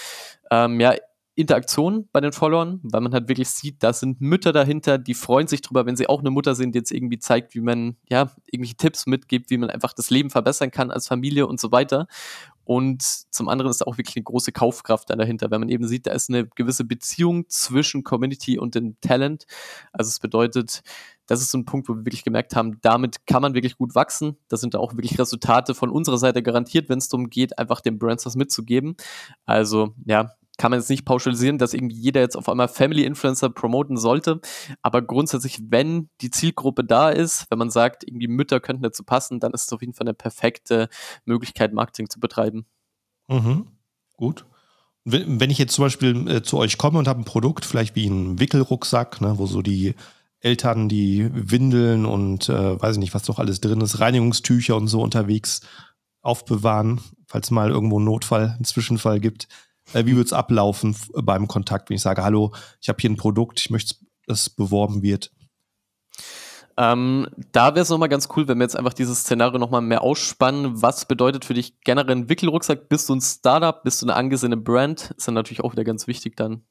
ähm, 0.52 0.80
ja, 0.80 0.95
Interaktion 1.36 2.10
bei 2.12 2.20
den 2.20 2.34
Followern, 2.34 2.80
weil 2.84 3.02
man 3.02 3.13
halt 3.13 3.30
wirklich 3.30 3.50
sieht, 3.50 3.82
da 3.84 3.94
sind 3.94 4.20
Mütter 4.20 4.52
dahinter, 4.52 4.98
die 4.98 5.13
freuen 5.13 5.48
sich 5.48 5.62
drüber, 5.62 5.86
wenn 5.86 5.96
sie 5.96 6.10
auch 6.10 6.20
eine 6.20 6.30
Mutter 6.30 6.56
sind, 6.56 6.76
die 6.76 6.80
jetzt 6.80 6.91
irgendwie 6.91 7.20
zeigt, 7.20 7.56
wie 7.56 7.62
man 7.62 7.96
ja 8.10 8.32
irgendwelche 8.48 8.76
Tipps 8.76 9.06
mitgibt, 9.06 9.50
wie 9.50 9.58
man 9.58 9.70
einfach 9.70 9.94
das 9.94 10.10
Leben 10.10 10.30
verbessern 10.30 10.72
kann 10.72 10.91
als 10.91 11.08
Familie 11.08 11.48
und 11.48 11.60
so 11.60 11.72
weiter. 11.72 12.08
Und 12.63 13.02
zum 13.02 13.50
anderen 13.50 13.72
ist 13.72 13.82
da 13.82 13.86
auch 13.86 13.98
wirklich 13.98 14.15
eine 14.17 14.24
große 14.24 14.52
Kaufkraft 14.52 15.10
dahinter, 15.10 15.52
wenn 15.52 15.62
man 15.62 15.70
eben 15.70 15.88
sieht, 15.88 16.06
da 16.06 16.12
ist 16.12 16.30
eine 16.30 16.48
gewisse 16.48 16.86
Beziehung 16.86 17.50
zwischen 17.50 18.04
Community 18.04 18.60
und 18.60 18.76
dem 18.76 19.00
Talent. 19.02 19.46
Also 19.91 20.10
es 20.10 20.20
bedeutet, 20.20 20.82
das 21.28 21.41
ist 21.41 21.52
so 21.52 21.58
ein 21.58 21.65
Punkt, 21.65 21.88
wo 21.89 21.96
wir 21.96 22.06
wirklich 22.06 22.24
gemerkt 22.24 22.56
haben, 22.56 22.80
damit 22.82 23.26
kann 23.26 23.41
man 23.41 23.54
wirklich 23.54 23.78
gut 23.78 23.96
wachsen. 23.96 24.38
Da 24.50 24.58
sind 24.58 24.74
da 24.74 24.80
auch 24.80 24.94
wirklich 24.94 25.17
Resultate 25.17 25.74
von 25.74 25.89
unserer 25.89 26.17
Seite 26.17 26.44
garantiert, 26.44 26.89
wenn 26.89 27.00
es 27.00 27.08
darum 27.08 27.30
geht, 27.30 27.58
einfach 27.58 27.82
den 27.82 27.98
Brands 27.98 28.26
was 28.26 28.36
mitzugeben. 28.36 28.96
Also 29.46 29.96
ja, 30.06 30.32
kann 30.62 30.69
man 30.69 30.80
jetzt 30.80 30.91
nicht 30.91 31.06
pauschalisieren, 31.06 31.58
dass 31.58 31.74
irgendwie 31.74 31.95
jeder 31.95 32.21
jetzt 32.21 32.38
auf 32.38 32.47
einmal 32.47 32.67
Family 32.67 33.04
Influencer 33.04 33.50
promoten 33.50 33.97
sollte. 33.97 34.41
Aber 34.84 35.02
grundsätzlich, 35.02 35.60
wenn 35.69 36.08
die 36.21 36.30
Zielgruppe 36.30 36.84
da 36.84 37.10
ist, 37.10 37.47
wenn 37.50 37.58
man 37.58 37.71
sagt, 37.71 38.04
irgendwie 38.04 38.28
Mütter 38.28 38.60
könnten 38.60 38.84
dazu 38.84 39.04
passen, 39.04 39.39
dann 39.39 39.54
ist 39.54 39.63
es 39.63 39.74
auf 39.74 39.82
jeden 39.82 39.95
Fall 39.95 40.06
eine 40.06 40.13
perfekte 40.13 40.88
Möglichkeit, 41.26 41.74
Marketing 41.74 42.12
zu 42.12 42.19
betreiben. 42.19 42.67
Mhm. 43.28 43.69
Gut. 44.17 44.45
Wenn 45.04 45.50
ich 45.50 45.58
jetzt 45.58 45.74
zum 45.74 45.86
Beispiel 45.86 46.30
äh, 46.30 46.43
zu 46.43 46.60
euch 46.60 46.78
komme 46.78 47.00
und 47.00 47.08
habe 47.08 47.21
ein 47.21 47.26
Produkt, 47.26 47.65
vielleicht 47.65 47.95
wie 47.95 48.06
ein 48.06 48.39
Wickelrucksack, 48.39 49.19
ne, 49.19 49.39
wo 49.39 49.47
so 49.47 49.63
die 49.63 49.95
Eltern 50.41 50.89
die 50.89 51.28
Windeln 51.34 52.06
und 52.06 52.50
äh, 52.50 52.80
weiß 52.80 52.97
ich 52.97 53.00
nicht, 53.00 53.15
was 53.15 53.24
doch 53.24 53.39
alles 53.39 53.62
drin 53.62 53.82
ist, 53.82 54.00
Reinigungstücher 54.00 54.76
und 54.76 54.89
so 54.89 55.02
unterwegs 55.02 55.62
aufbewahren, 56.21 57.02
falls 57.26 57.50
mal 57.50 57.71
irgendwo 57.71 58.00
ein 58.00 58.04
Notfall, 58.04 58.56
ein 58.60 58.63
Zwischenfall 58.63 59.19
gibt. 59.19 59.47
Äh, 59.94 60.06
wie 60.06 60.15
wird 60.15 60.28
es 60.28 60.34
ablaufen 60.34 60.96
beim 61.13 61.48
Kontakt, 61.48 61.89
wenn 61.89 61.96
ich 61.96 62.02
sage, 62.02 62.24
hallo, 62.24 62.54
ich 62.82 62.89
habe 62.89 63.00
hier 63.00 63.10
ein 63.10 63.17
Produkt, 63.17 63.60
ich 63.60 63.70
möchte, 63.70 63.96
dass 64.28 64.41
es 64.41 64.50
beworben 64.50 65.02
wird? 65.02 65.32
Ähm, 66.78 67.28
da 67.52 67.76
wäre 67.76 67.84
es 67.84 67.89
nochmal 67.89 68.10
ganz 68.10 68.30
cool, 68.36 68.48
wenn 68.48 68.58
wir 68.58 68.63
jetzt 68.63 68.78
einfach 68.78 68.94
dieses 68.94 69.20
Szenario 69.22 69.60
nochmal 69.60 69.82
mehr 69.82 70.02
ausspannen. 70.02 70.82
Was 70.82 71.06
bedeutet 71.06 71.46
für 71.46 71.54
dich 71.54 71.80
generell 71.82 72.15
ein 72.15 72.30
Wickelrucksack? 72.30 72.89
Bist 72.89 73.10
du 73.10 73.15
ein 73.15 73.22
Startup? 73.22 73.84
Bist 73.84 74.02
du 74.02 74.06
eine 74.06 74.15
angesehene 74.15 74.58
Brand? 74.58 75.13
Ist 75.17 75.28
dann 75.28 75.36
natürlich 75.36 75.63
auch 75.63 75.74
wieder 75.74 75.84
ganz 75.84 76.08
wichtig 76.08 76.38
dann. 76.38 76.63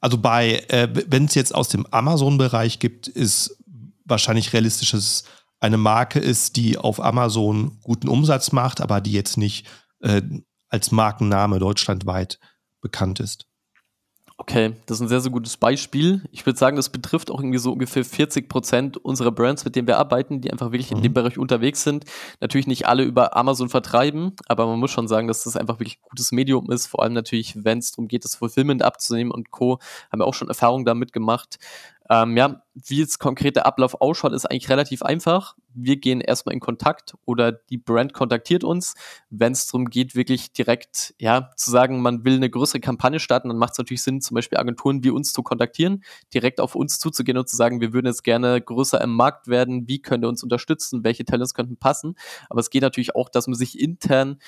Also 0.00 0.18
bei, 0.18 0.64
äh, 0.68 0.88
wenn 1.08 1.24
es 1.24 1.34
jetzt 1.34 1.54
aus 1.54 1.68
dem 1.68 1.86
Amazon-Bereich 1.86 2.78
gibt, 2.78 3.08
ist 3.08 3.58
wahrscheinlich 4.04 4.52
realistisch, 4.52 4.92
dass 4.92 5.04
es 5.04 5.24
eine 5.60 5.76
Marke 5.76 6.20
ist, 6.20 6.56
die 6.56 6.78
auf 6.78 7.00
Amazon 7.02 7.78
guten 7.82 8.08
Umsatz 8.08 8.52
macht, 8.52 8.80
aber 8.80 9.00
die 9.00 9.12
jetzt 9.12 9.36
nicht 9.36 9.66
äh, 10.00 10.22
als 10.68 10.90
Markenname 10.90 11.58
deutschlandweit 11.58 12.38
bekannt 12.80 13.20
ist. 13.20 13.48
Okay, 14.40 14.76
das 14.86 14.98
ist 14.98 15.00
ein 15.00 15.08
sehr, 15.08 15.20
sehr 15.20 15.32
gutes 15.32 15.56
Beispiel. 15.56 16.22
Ich 16.30 16.46
würde 16.46 16.56
sagen, 16.56 16.76
das 16.76 16.90
betrifft 16.90 17.28
auch 17.28 17.40
irgendwie 17.40 17.58
so 17.58 17.72
ungefähr 17.72 18.04
40 18.04 18.48
Prozent 18.48 18.96
unserer 18.96 19.32
Brands, 19.32 19.64
mit 19.64 19.74
denen 19.74 19.88
wir 19.88 19.98
arbeiten, 19.98 20.40
die 20.40 20.52
einfach 20.52 20.70
wirklich 20.70 20.92
mhm. 20.92 20.98
in 20.98 21.02
dem 21.02 21.12
Bereich 21.12 21.38
unterwegs 21.38 21.82
sind. 21.82 22.04
Natürlich 22.40 22.68
nicht 22.68 22.86
alle 22.86 23.02
über 23.02 23.36
Amazon 23.36 23.68
vertreiben, 23.68 24.36
aber 24.46 24.66
man 24.66 24.78
muss 24.78 24.92
schon 24.92 25.08
sagen, 25.08 25.26
dass 25.26 25.42
das 25.42 25.56
einfach 25.56 25.80
wirklich 25.80 25.98
ein 25.98 26.08
gutes 26.10 26.30
Medium 26.30 26.70
ist. 26.70 26.86
Vor 26.86 27.02
allem 27.02 27.14
natürlich, 27.14 27.64
wenn 27.64 27.78
es 27.78 27.90
darum 27.90 28.06
geht, 28.06 28.24
das 28.24 28.36
Fulfillment 28.36 28.84
abzunehmen 28.84 29.32
und 29.32 29.50
Co. 29.50 29.80
haben 30.12 30.20
wir 30.20 30.26
auch 30.26 30.34
schon 30.34 30.48
Erfahrungen 30.48 30.84
damit 30.84 31.12
gemacht. 31.12 31.58
Ähm, 32.10 32.36
ja, 32.36 32.62
wie 32.74 32.98
jetzt 32.98 33.18
konkret 33.18 33.56
der 33.56 33.66
Ablauf 33.66 34.00
ausschaut, 34.00 34.32
ist 34.32 34.46
eigentlich 34.46 34.70
relativ 34.70 35.02
einfach. 35.02 35.56
Wir 35.74 35.96
gehen 35.96 36.20
erstmal 36.20 36.54
in 36.54 36.60
Kontakt 36.60 37.14
oder 37.26 37.52
die 37.52 37.76
Brand 37.76 38.14
kontaktiert 38.14 38.64
uns. 38.64 38.94
Wenn 39.28 39.52
es 39.52 39.66
darum 39.66 39.90
geht, 39.90 40.14
wirklich 40.14 40.52
direkt 40.52 41.14
ja, 41.18 41.50
zu 41.56 41.70
sagen, 41.70 42.00
man 42.00 42.24
will 42.24 42.36
eine 42.36 42.48
größere 42.48 42.80
Kampagne 42.80 43.20
starten, 43.20 43.48
dann 43.48 43.58
macht 43.58 43.72
es 43.72 43.78
natürlich 43.78 44.02
Sinn, 44.02 44.22
zum 44.22 44.34
Beispiel 44.36 44.58
Agenturen 44.58 45.04
wie 45.04 45.10
uns 45.10 45.32
zu 45.32 45.42
kontaktieren, 45.42 46.02
direkt 46.32 46.60
auf 46.60 46.74
uns 46.74 46.98
zuzugehen 46.98 47.36
und 47.36 47.48
zu 47.48 47.56
sagen, 47.56 47.80
wir 47.80 47.92
würden 47.92 48.06
jetzt 48.06 48.24
gerne 48.24 48.60
größer 48.60 49.00
im 49.02 49.14
Markt 49.14 49.48
werden, 49.48 49.86
wie 49.86 50.00
könnt 50.00 50.24
ihr 50.24 50.28
uns 50.28 50.42
unterstützen, 50.42 51.04
welche 51.04 51.26
Talents 51.26 51.52
könnten 51.52 51.76
passen. 51.76 52.14
Aber 52.48 52.60
es 52.60 52.70
geht 52.70 52.82
natürlich 52.82 53.14
auch, 53.14 53.28
dass 53.28 53.46
man 53.48 53.54
sich 53.54 53.78
intern 53.78 54.38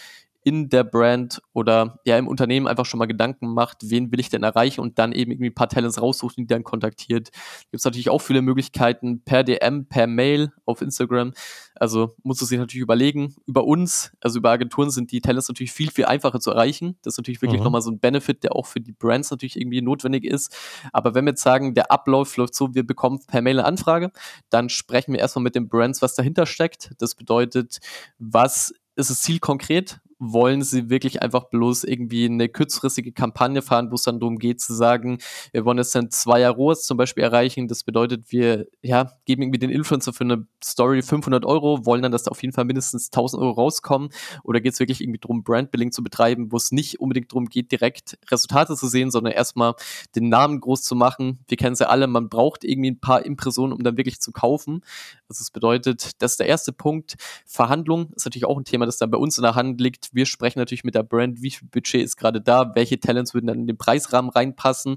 in 0.43 0.71
der 0.71 0.85
Brand 0.85 1.43
oder 1.53 1.99
ja 2.05 2.17
im 2.17 2.27
Unternehmen 2.27 2.67
einfach 2.67 2.87
schon 2.87 2.99
mal 2.99 3.07
Gedanken 3.07 3.53
macht, 3.53 3.79
wen 3.91 4.11
will 4.11 4.21
ich 4.21 4.31
denn 4.31 4.43
erreichen 4.43 4.81
und 4.81 4.99
dann 4.99 5.13
eben 5.13 5.33
irgendwie 5.33 5.51
ein 5.51 5.55
paar 5.55 5.69
Talents 5.69 6.01
raussucht 6.01 6.39
und 6.39 6.45
die 6.45 6.55
dann 6.55 6.65
kontaktiert. 6.65 7.31
Gibt 7.71 7.81
es 7.81 7.85
natürlich 7.85 8.09
auch 8.09 8.21
viele 8.21 8.41
Möglichkeiten 8.41 9.23
per 9.23 9.45
DM, 9.45 9.87
per 9.87 10.07
Mail 10.07 10.53
auf 10.65 10.81
Instagram. 10.81 11.33
Also 11.75 12.15
muss 12.23 12.41
es 12.41 12.49
sich 12.49 12.59
natürlich 12.59 12.83
überlegen. 12.83 13.35
Über 13.47 13.65
uns, 13.65 14.13
also 14.21 14.39
über 14.39 14.51
Agenturen 14.51 14.91
sind 14.91 15.13
die 15.13 15.21
Talents 15.21 15.49
natürlich 15.49 15.73
viel, 15.73 15.91
viel 15.91 16.07
einfacher 16.07 16.41
zu 16.41 16.51
erreichen. 16.51 16.97
Das 17.03 17.15
ist 17.15 17.19
natürlich 17.19 17.43
wirklich 17.43 17.61
mhm. 17.61 17.65
nochmal 17.65 17.83
so 17.83 17.91
ein 17.91 17.99
Benefit, 17.99 18.43
der 18.43 18.57
auch 18.57 18.67
für 18.67 18.81
die 18.81 18.93
Brands 18.93 19.31
natürlich 19.31 19.61
irgendwie 19.61 19.83
notwendig 19.83 20.25
ist. 20.25 20.57
Aber 20.93 21.15
wenn 21.15 21.27
wir 21.27 21.33
jetzt 21.33 21.43
sagen, 21.43 21.75
der 21.75 21.91
Ablauf 21.91 22.37
läuft 22.39 22.55
so, 22.55 22.75
wir 22.75 22.87
bekommen 22.87 23.21
per 23.27 23.43
Mail 23.43 23.59
eine 23.59 23.67
Anfrage, 23.67 24.11
dann 24.49 24.71
sprechen 24.71 25.13
wir 25.13 25.21
erstmal 25.21 25.43
mit 25.43 25.55
den 25.55 25.69
Brands, 25.69 26.01
was 26.01 26.15
dahinter 26.15 26.47
steckt. 26.47 26.93
Das 26.99 27.15
bedeutet, 27.15 27.79
was 28.19 28.73
ist 28.97 29.11
das 29.11 29.21
Ziel 29.21 29.39
konkret? 29.39 30.01
Wollen 30.21 30.63
sie 30.63 30.91
wirklich 30.91 31.23
einfach 31.23 31.45
bloß 31.45 31.85
irgendwie 31.85 32.27
eine 32.27 32.49
kurzfristige 32.51 33.13
Kampagne 33.13 33.63
fahren, 33.63 33.91
wo 33.91 33.95
es 33.95 34.03
dann 34.03 34.21
darum 34.21 34.39
geht 34.39 34.61
zu 34.61 34.75
sagen, 34.75 35.19
wir 35.53 35.65
wollen 35.65 35.79
jetzt 35.79 35.95
dann 35.95 36.11
zwei 36.11 36.47
ROAS 36.47 36.85
zum 36.85 36.99
Beispiel 36.99 37.25
erreichen. 37.25 37.69
Das 37.69 37.85
bedeutet, 37.85 38.31
wir 38.31 38.67
ja, 38.83 39.13
geben 39.25 39.43
irgendwie 39.43 39.59
den 39.59 39.71
Influencer 39.71 40.13
für 40.13 40.25
eine 40.25 40.47
Story 40.63 41.01
500 41.01 41.47
Euro, 41.47 41.87
wollen 41.87 42.03
dann, 42.03 42.13
dass 42.13 42.25
da 42.25 42.31
auf 42.31 42.43
jeden 42.43 42.53
Fall 42.53 42.67
mindestens 42.67 43.07
1000 43.07 43.43
Euro 43.43 43.53
rauskommen. 43.53 44.11
Oder 44.45 44.61
geht 44.61 44.75
es 44.75 44.79
wirklich 44.79 45.01
irgendwie 45.01 45.21
darum, 45.21 45.43
Brandbuilding 45.43 45.91
zu 45.91 46.03
betreiben, 46.03 46.53
wo 46.53 46.59
es 46.59 46.71
nicht 46.71 47.01
unbedingt 47.01 47.33
darum 47.33 47.47
geht, 47.47 47.73
direkt 47.73 48.19
Resultate 48.31 48.77
zu 48.77 48.89
sehen, 48.89 49.11
sondern 49.11 49.33
erstmal 49.33 49.75
den 50.15 50.29
Namen 50.29 50.61
groß 50.61 50.83
zu 50.83 50.95
machen. 50.95 51.41
Wir 51.49 51.57
kennen 51.57 51.73
es 51.73 51.79
ja 51.79 51.87
alle, 51.87 52.07
man 52.07 52.29
braucht 52.29 52.63
irgendwie 52.63 52.91
ein 52.91 53.01
paar 53.01 53.25
Impressionen, 53.25 53.73
um 53.73 53.83
dann 53.83 53.97
wirklich 53.97 54.21
zu 54.21 54.33
kaufen. 54.33 54.83
Also 55.29 55.41
das 55.41 55.51
bedeutet, 55.51 56.11
das 56.21 56.33
ist 56.33 56.41
der 56.41 56.47
erste 56.47 56.75
Punkt. 56.75 57.17
Verhandlung 57.47 58.13
ist 58.15 58.27
natürlich 58.27 58.45
auch 58.45 58.59
ein 58.59 58.65
Thema, 58.65 58.85
das 58.85 58.99
dann 58.99 59.11
bei 59.11 59.19
uns 59.19 59.39
in 59.39 59.43
der 59.43 59.55
Hand 59.55 59.81
liegt 59.81 60.10
wir 60.13 60.27
sprechen 60.27 60.59
natürlich 60.59 60.85
mit 60.85 60.95
der 60.95 61.03
Brand, 61.03 61.43
wie 61.43 61.51
viel 61.51 61.69
Budget 61.69 62.03
ist 62.03 62.17
gerade 62.17 62.41
da, 62.41 62.75
welche 62.75 63.01
Talents 63.01 63.35
würden 63.35 63.47
dann 63.47 63.61
in 63.61 63.67
den 63.67 63.79
Preisrahmen 63.79 64.31
reinpassen 64.31 64.97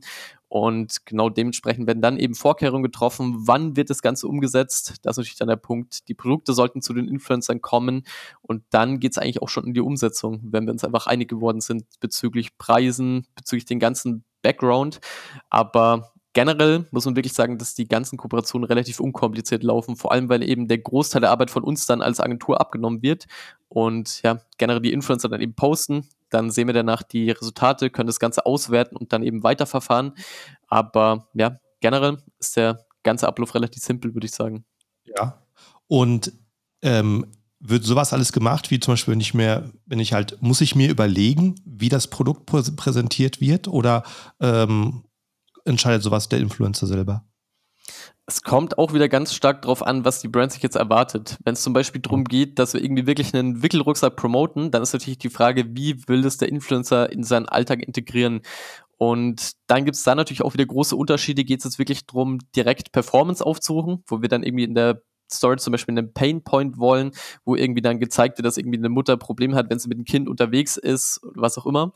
und 0.53 1.05
genau 1.07 1.29
dementsprechend 1.29 1.87
werden 1.87 2.01
dann 2.01 2.17
eben 2.17 2.35
Vorkehrungen 2.35 2.83
getroffen, 2.83 3.47
wann 3.47 3.75
wird 3.75 3.89
das 3.89 4.03
Ganze 4.03 4.27
umgesetzt. 4.27 4.99
Das 5.01 5.13
ist 5.13 5.17
natürlich 5.17 5.37
dann 5.37 5.47
der 5.47 5.55
Punkt. 5.55 6.07
Die 6.07 6.13
Produkte 6.13 6.53
sollten 6.53 6.83
zu 6.83 6.93
den 6.93 7.07
Influencern 7.07 7.59
kommen 7.59 8.03
und 8.43 8.63
dann 8.69 8.99
geht 8.99 9.13
es 9.13 9.17
eigentlich 9.17 9.41
auch 9.41 9.49
schon 9.49 9.65
in 9.65 9.73
die 9.73 9.81
Umsetzung, 9.81 10.41
wenn 10.43 10.65
wir 10.65 10.71
uns 10.71 10.83
einfach 10.83 11.07
einig 11.07 11.27
geworden 11.27 11.59
sind 11.59 11.85
bezüglich 11.99 12.55
Preisen, 12.59 13.25
bezüglich 13.35 13.65
den 13.65 13.79
ganzen 13.79 14.25
Background. 14.43 14.99
Aber 15.49 16.12
generell 16.33 16.85
muss 16.91 17.05
man 17.05 17.15
wirklich 17.15 17.33
sagen, 17.33 17.57
dass 17.57 17.75
die 17.75 17.87
ganzen 17.87 18.17
Kooperationen 18.17 18.67
relativ 18.67 18.99
unkompliziert 18.99 19.63
laufen, 19.63 19.95
vor 19.95 20.11
allem 20.11 20.29
weil 20.29 20.43
eben 20.43 20.67
der 20.67 20.79
Großteil 20.79 21.21
der 21.21 21.31
Arbeit 21.31 21.51
von 21.51 21.63
uns 21.63 21.85
dann 21.85 22.01
als 22.01 22.19
Agentur 22.19 22.59
abgenommen 22.59 23.01
wird 23.01 23.27
und 23.69 24.21
ja, 24.23 24.41
generell 24.57 24.81
die 24.81 24.93
Influencer 24.93 25.29
dann 25.29 25.41
eben 25.41 25.53
posten. 25.53 26.07
Dann 26.29 26.49
sehen 26.49 26.67
wir 26.67 26.73
danach 26.73 27.03
die 27.03 27.29
Resultate, 27.29 27.91
können 27.91 28.07
das 28.07 28.19
Ganze 28.19 28.45
auswerten 28.45 28.95
und 28.95 29.13
dann 29.13 29.23
eben 29.23 29.43
weiterverfahren. 29.43 30.13
Aber 30.67 31.27
ja, 31.33 31.59
generell 31.79 32.17
ist 32.39 32.57
der 32.57 32.83
ganze 33.03 33.27
Ablauf 33.27 33.53
relativ 33.53 33.83
simpel, 33.83 34.15
würde 34.15 34.25
ich 34.25 34.33
sagen. 34.33 34.65
Ja. 35.05 35.43
Und 35.87 36.33
ähm, 36.81 37.27
wird 37.59 37.83
sowas 37.83 38.13
alles 38.13 38.33
gemacht, 38.33 38.71
wie 38.71 38.79
zum 38.79 38.93
Beispiel, 38.93 39.13
wenn 39.13 39.21
ich 39.21 39.35
wenn 39.35 39.99
ich 39.99 40.13
halt, 40.13 40.41
muss 40.41 40.61
ich 40.61 40.75
mir 40.75 40.89
überlegen, 40.89 41.55
wie 41.65 41.89
das 41.89 42.07
Produkt 42.07 42.45
präsentiert 42.47 43.39
wird 43.39 43.67
oder 43.67 44.03
ähm, 44.39 45.03
entscheidet 45.65 46.03
sowas 46.03 46.29
der 46.29 46.39
Influencer 46.39 46.87
selber? 46.87 47.25
Es 48.25 48.41
kommt 48.41 48.77
auch 48.77 48.93
wieder 48.93 49.09
ganz 49.09 49.33
stark 49.33 49.63
darauf 49.63 49.85
an, 49.85 50.05
was 50.05 50.21
die 50.21 50.29
Brand 50.29 50.53
sich 50.53 50.63
jetzt 50.63 50.77
erwartet. 50.77 51.37
Wenn 51.43 51.55
es 51.55 51.61
zum 51.61 51.73
Beispiel 51.73 51.99
darum 51.99 52.23
geht, 52.23 52.57
dass 52.57 52.73
wir 52.73 52.81
irgendwie 52.81 53.05
wirklich 53.05 53.33
einen 53.33 53.61
Wickelrucksack 53.61 54.15
promoten, 54.15 54.71
dann 54.71 54.81
ist 54.81 54.93
natürlich 54.93 55.17
die 55.17 55.29
Frage, 55.29 55.65
wie 55.75 56.07
will 56.07 56.21
das 56.21 56.37
der 56.37 56.47
Influencer 56.47 57.11
in 57.11 57.23
seinen 57.23 57.49
Alltag 57.49 57.83
integrieren? 57.83 58.41
Und 58.97 59.53
dann 59.67 59.83
gibt 59.83 59.97
es 59.97 60.03
da 60.03 60.15
natürlich 60.15 60.43
auch 60.43 60.53
wieder 60.53 60.65
große 60.65 60.95
Unterschiede. 60.95 61.43
Geht 61.43 61.59
es 61.59 61.65
jetzt 61.65 61.79
wirklich 61.79 62.05
darum, 62.05 62.39
direkt 62.55 62.93
Performance 62.93 63.45
aufzurufen, 63.45 64.03
wo 64.07 64.21
wir 64.21 64.29
dann 64.29 64.43
irgendwie 64.43 64.63
in 64.63 64.75
der 64.75 65.01
Story 65.29 65.57
zum 65.57 65.71
Beispiel 65.71 65.97
einen 65.97 66.13
Pain 66.13 66.43
Point 66.43 66.77
wollen, 66.77 67.11
wo 67.43 67.55
irgendwie 67.55 67.81
dann 67.81 67.99
gezeigt 67.99 68.37
wird, 68.37 68.45
dass 68.45 68.57
irgendwie 68.57 68.77
eine 68.77 68.89
Mutter 68.89 69.17
Probleme 69.17 69.55
hat, 69.55 69.69
wenn 69.69 69.79
sie 69.79 69.89
mit 69.89 69.97
dem 69.97 70.05
Kind 70.05 70.29
unterwegs 70.29 70.77
ist, 70.77 71.19
was 71.23 71.57
auch 71.57 71.65
immer, 71.65 71.91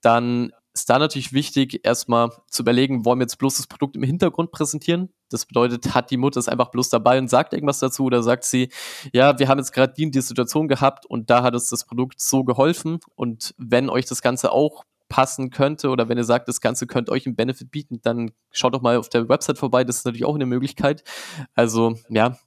dann 0.00 0.52
ist 0.74 0.88
da 0.88 0.98
natürlich 0.98 1.32
wichtig, 1.32 1.84
erstmal 1.84 2.30
zu 2.48 2.62
überlegen, 2.62 3.04
wollen 3.04 3.18
wir 3.18 3.24
jetzt 3.24 3.38
bloß 3.38 3.58
das 3.58 3.66
Produkt 3.66 3.96
im 3.96 4.02
Hintergrund 4.02 4.52
präsentieren? 4.52 5.10
Das 5.30 5.46
bedeutet, 5.46 5.94
hat 5.94 6.10
die 6.10 6.16
Mutter 6.16 6.40
es 6.40 6.48
einfach 6.48 6.70
bloß 6.70 6.88
dabei 6.88 7.18
und 7.18 7.28
sagt 7.28 7.52
irgendwas 7.52 7.78
dazu 7.78 8.04
oder 8.04 8.22
sagt 8.22 8.44
sie, 8.44 8.70
ja, 9.12 9.38
wir 9.38 9.48
haben 9.48 9.58
jetzt 9.58 9.72
gerade 9.72 9.92
die, 9.92 10.10
die 10.10 10.20
Situation 10.20 10.68
gehabt 10.68 11.04
und 11.06 11.30
da 11.30 11.42
hat 11.42 11.54
uns 11.54 11.68
das 11.68 11.84
Produkt 11.84 12.20
so 12.20 12.44
geholfen 12.44 13.00
und 13.14 13.54
wenn 13.58 13.90
euch 13.90 14.06
das 14.06 14.22
Ganze 14.22 14.52
auch 14.52 14.84
passen 15.08 15.50
könnte 15.50 15.90
oder 15.90 16.08
wenn 16.08 16.16
ihr 16.16 16.24
sagt, 16.24 16.48
das 16.48 16.62
Ganze 16.62 16.86
könnte 16.86 17.12
euch 17.12 17.26
einen 17.26 17.36
Benefit 17.36 17.70
bieten, 17.70 18.00
dann 18.00 18.30
schaut 18.50 18.74
doch 18.74 18.80
mal 18.80 18.96
auf 18.96 19.10
der 19.10 19.28
Website 19.28 19.58
vorbei, 19.58 19.84
das 19.84 19.98
ist 19.98 20.06
natürlich 20.06 20.24
auch 20.24 20.34
eine 20.34 20.46
Möglichkeit. 20.46 21.04
Also 21.54 21.98
ja, 22.08 22.38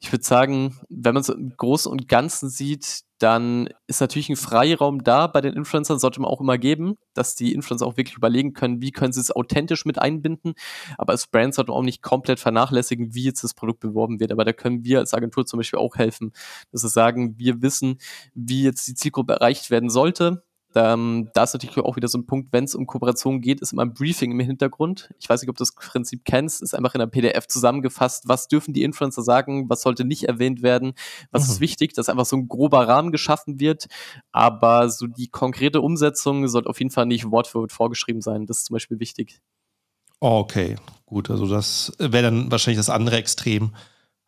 ich 0.00 0.12
würde 0.12 0.24
sagen, 0.24 0.78
wenn 0.88 1.14
man 1.14 1.22
es 1.22 1.28
im 1.28 1.56
Großen 1.56 1.90
und 1.90 2.08
Ganzen 2.08 2.48
sieht, 2.48 3.02
dann 3.18 3.68
ist 3.88 4.00
natürlich 4.00 4.28
ein 4.28 4.36
Freiraum 4.36 5.02
da 5.02 5.26
bei 5.26 5.40
den 5.40 5.54
Influencern, 5.54 5.98
sollte 5.98 6.20
man 6.20 6.30
auch 6.30 6.40
immer 6.40 6.56
geben, 6.56 6.96
dass 7.14 7.34
die 7.34 7.52
Influencer 7.52 7.84
auch 7.84 7.96
wirklich 7.96 8.16
überlegen 8.16 8.52
können, 8.52 8.80
wie 8.80 8.92
können 8.92 9.12
sie 9.12 9.20
es 9.20 9.34
authentisch 9.34 9.84
mit 9.84 9.98
einbinden. 9.98 10.54
Aber 10.98 11.12
als 11.12 11.26
Brand 11.26 11.54
sollte 11.54 11.72
man 11.72 11.78
auch 11.78 11.84
nicht 11.84 12.00
komplett 12.00 12.38
vernachlässigen, 12.38 13.14
wie 13.14 13.24
jetzt 13.24 13.42
das 13.42 13.54
Produkt 13.54 13.80
beworben 13.80 14.20
wird. 14.20 14.30
Aber 14.30 14.44
da 14.44 14.52
können 14.52 14.84
wir 14.84 15.00
als 15.00 15.14
Agentur 15.14 15.46
zum 15.46 15.58
Beispiel 15.58 15.80
auch 15.80 15.96
helfen, 15.96 16.32
dass 16.70 16.84
wir 16.84 16.90
sagen, 16.90 17.36
wir 17.38 17.60
wissen, 17.60 17.98
wie 18.34 18.62
jetzt 18.62 18.86
die 18.86 18.94
Zielgruppe 18.94 19.32
erreicht 19.32 19.70
werden 19.70 19.90
sollte 19.90 20.44
ähm, 20.74 21.30
da 21.32 21.44
ist 21.44 21.54
natürlich 21.54 21.78
auch 21.78 21.96
wieder 21.96 22.08
so 22.08 22.18
ein 22.18 22.26
Punkt, 22.26 22.52
wenn 22.52 22.64
es 22.64 22.74
um 22.74 22.86
Kooperation 22.86 23.40
geht, 23.40 23.60
ist 23.60 23.72
immer 23.72 23.82
ein 23.82 23.94
Briefing 23.94 24.32
im 24.32 24.40
Hintergrund. 24.40 25.10
Ich 25.18 25.28
weiß 25.28 25.40
nicht, 25.40 25.48
ob 25.48 25.56
du 25.56 25.62
das 25.62 25.74
Prinzip 25.74 26.24
kennst, 26.24 26.62
ist 26.62 26.74
einfach 26.74 26.94
in 26.94 26.98
der 26.98 27.06
PDF 27.06 27.46
zusammengefasst, 27.46 28.28
was 28.28 28.48
dürfen 28.48 28.74
die 28.74 28.82
Influencer 28.82 29.22
sagen, 29.22 29.70
was 29.70 29.80
sollte 29.80 30.04
nicht 30.04 30.24
erwähnt 30.24 30.62
werden, 30.62 30.92
was 31.30 31.46
mhm. 31.46 31.52
ist 31.52 31.60
wichtig, 31.60 31.94
dass 31.94 32.08
einfach 32.08 32.26
so 32.26 32.36
ein 32.36 32.48
grober 32.48 32.86
Rahmen 32.86 33.12
geschaffen 33.12 33.60
wird, 33.60 33.86
aber 34.30 34.90
so 34.90 35.06
die 35.06 35.28
konkrete 35.28 35.80
Umsetzung 35.80 36.46
sollte 36.48 36.68
auf 36.68 36.78
jeden 36.78 36.90
Fall 36.90 37.06
nicht 37.06 37.30
Wort 37.30 37.46
für 37.46 37.60
Wort 37.60 37.72
vorgeschrieben 37.72 38.20
sein. 38.20 38.46
Das 38.46 38.58
ist 38.58 38.66
zum 38.66 38.74
Beispiel 38.74 39.00
wichtig. 39.00 39.40
Okay, 40.20 40.76
gut, 41.06 41.30
also 41.30 41.46
das 41.46 41.92
wäre 41.98 42.24
dann 42.24 42.50
wahrscheinlich 42.50 42.78
das 42.78 42.90
andere 42.90 43.16
Extrem. 43.16 43.74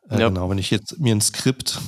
Äh, 0.09 0.21
ja. 0.21 0.29
Genau, 0.29 0.49
wenn 0.49 0.59
ich 0.59 0.71
jetzt 0.71 0.99
mir 0.99 1.15
ein 1.15 1.21
Skript 1.21 1.81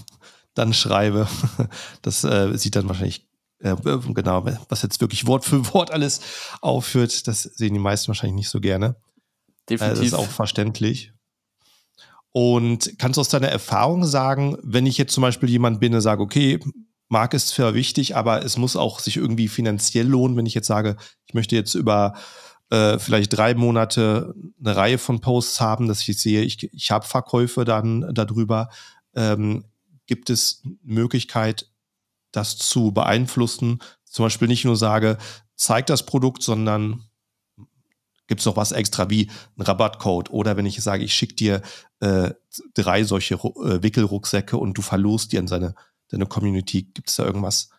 dann 0.55 0.75
schreibe, 0.75 1.27
das 2.03 2.25
äh, 2.25 2.57
sieht 2.59 2.77
dann 2.77 2.89
wahrscheinlich 2.89 3.27
äh, 3.63 3.77
genau, 4.13 4.45
was 4.69 4.83
jetzt 4.83 5.01
wirklich 5.01 5.27
Wort 5.27 5.45
für 5.45 5.73
Wort 5.73 5.91
alles 5.91 6.21
aufführt, 6.61 7.27
das 7.27 7.43
sehen 7.43 7.75
die 7.75 7.81
meisten 7.81 8.09
wahrscheinlich 8.09 8.37
nicht 8.37 8.51
so 8.51 8.61
gerne. 8.61 8.97
Definitiv. 9.69 9.99
Äh, 9.99 10.01
das 10.01 10.07
ist 10.07 10.15
auch 10.15 10.31
verständlich. 10.31 11.13
Und 12.33 12.99
kannst 12.99 13.19
du 13.19 13.21
aus 13.21 13.29
deiner 13.29 13.49
Erfahrung 13.49 14.05
sagen, 14.05 14.57
wenn 14.63 14.87
ich 14.87 14.99
jetzt 14.99 15.13
zum 15.13 15.23
Beispiel 15.23 15.51
jemand 15.51 15.81
bin, 15.81 15.93
der 15.93 16.01
sage, 16.01 16.23
okay, 16.23 16.59
Marke 17.09 17.37
ist 17.37 17.49
zwar 17.49 17.75
wichtig, 17.75 18.17
aber 18.17 18.43
es 18.43 18.57
muss 18.57 18.75
auch 18.75 18.99
sich 18.99 19.19
irgendwie 19.19 19.49
finanziell 19.49 20.07
lohnen, 20.07 20.37
wenn 20.37 20.47
ich 20.47 20.55
jetzt 20.55 20.67
sage, 20.67 20.97
ich 21.27 21.35
möchte 21.35 21.55
jetzt 21.55 21.75
über 21.75 22.15
äh, 22.71 22.99
vielleicht 22.99 23.37
drei 23.37 23.55
Monate 23.55 24.35
eine 24.59 24.75
Reihe 24.75 24.97
von 24.97 25.21
Posts 25.21 25.61
haben, 25.61 25.89
dass 25.89 26.09
ich 26.09 26.19
sehe, 26.19 26.41
ich, 26.41 26.73
ich 26.73 26.91
habe 26.91 27.07
Verkäufe 27.07 27.67
dann 27.67 28.15
darüber. 28.15 28.71
Ähm, 29.15 29.67
gibt 30.07 30.31
es 30.31 30.63
Möglichkeit, 30.83 31.71
das 32.33 32.57
zu 32.57 32.93
beeinflussen. 32.93 33.81
Zum 34.05 34.25
Beispiel 34.25 34.49
nicht 34.49 34.65
nur 34.65 34.77
sage, 34.77 35.19
zeig 35.55 35.87
das 35.87 36.05
Produkt, 36.05 36.43
sondern 36.43 37.05
gibt 38.27 38.41
es 38.41 38.47
noch 38.47 38.57
was 38.57 38.73
extra 38.73 39.11
wie 39.11 39.31
ein 39.59 39.63
Rabattcode 39.63 40.31
oder 40.31 40.57
wenn 40.57 40.67
ich 40.67 40.83
sage, 40.83 41.05
ich 41.05 41.15
schicke 41.15 41.35
dir 41.35 41.63
äh, 42.01 42.31
drei 42.75 43.05
solche 43.05 43.35
äh, 43.35 43.83
Wickelrucksäcke 43.83 44.57
und 44.57 44.77
du 44.79 44.83
verlost 44.83 45.33
die 45.33 45.39
an 45.39 45.49
seine, 45.49 45.75
deine 46.09 46.27
Community. 46.27 46.83
Gibt 46.83 47.11
es 47.11 47.17
da 47.17 47.25
irgendwas? 47.25 47.71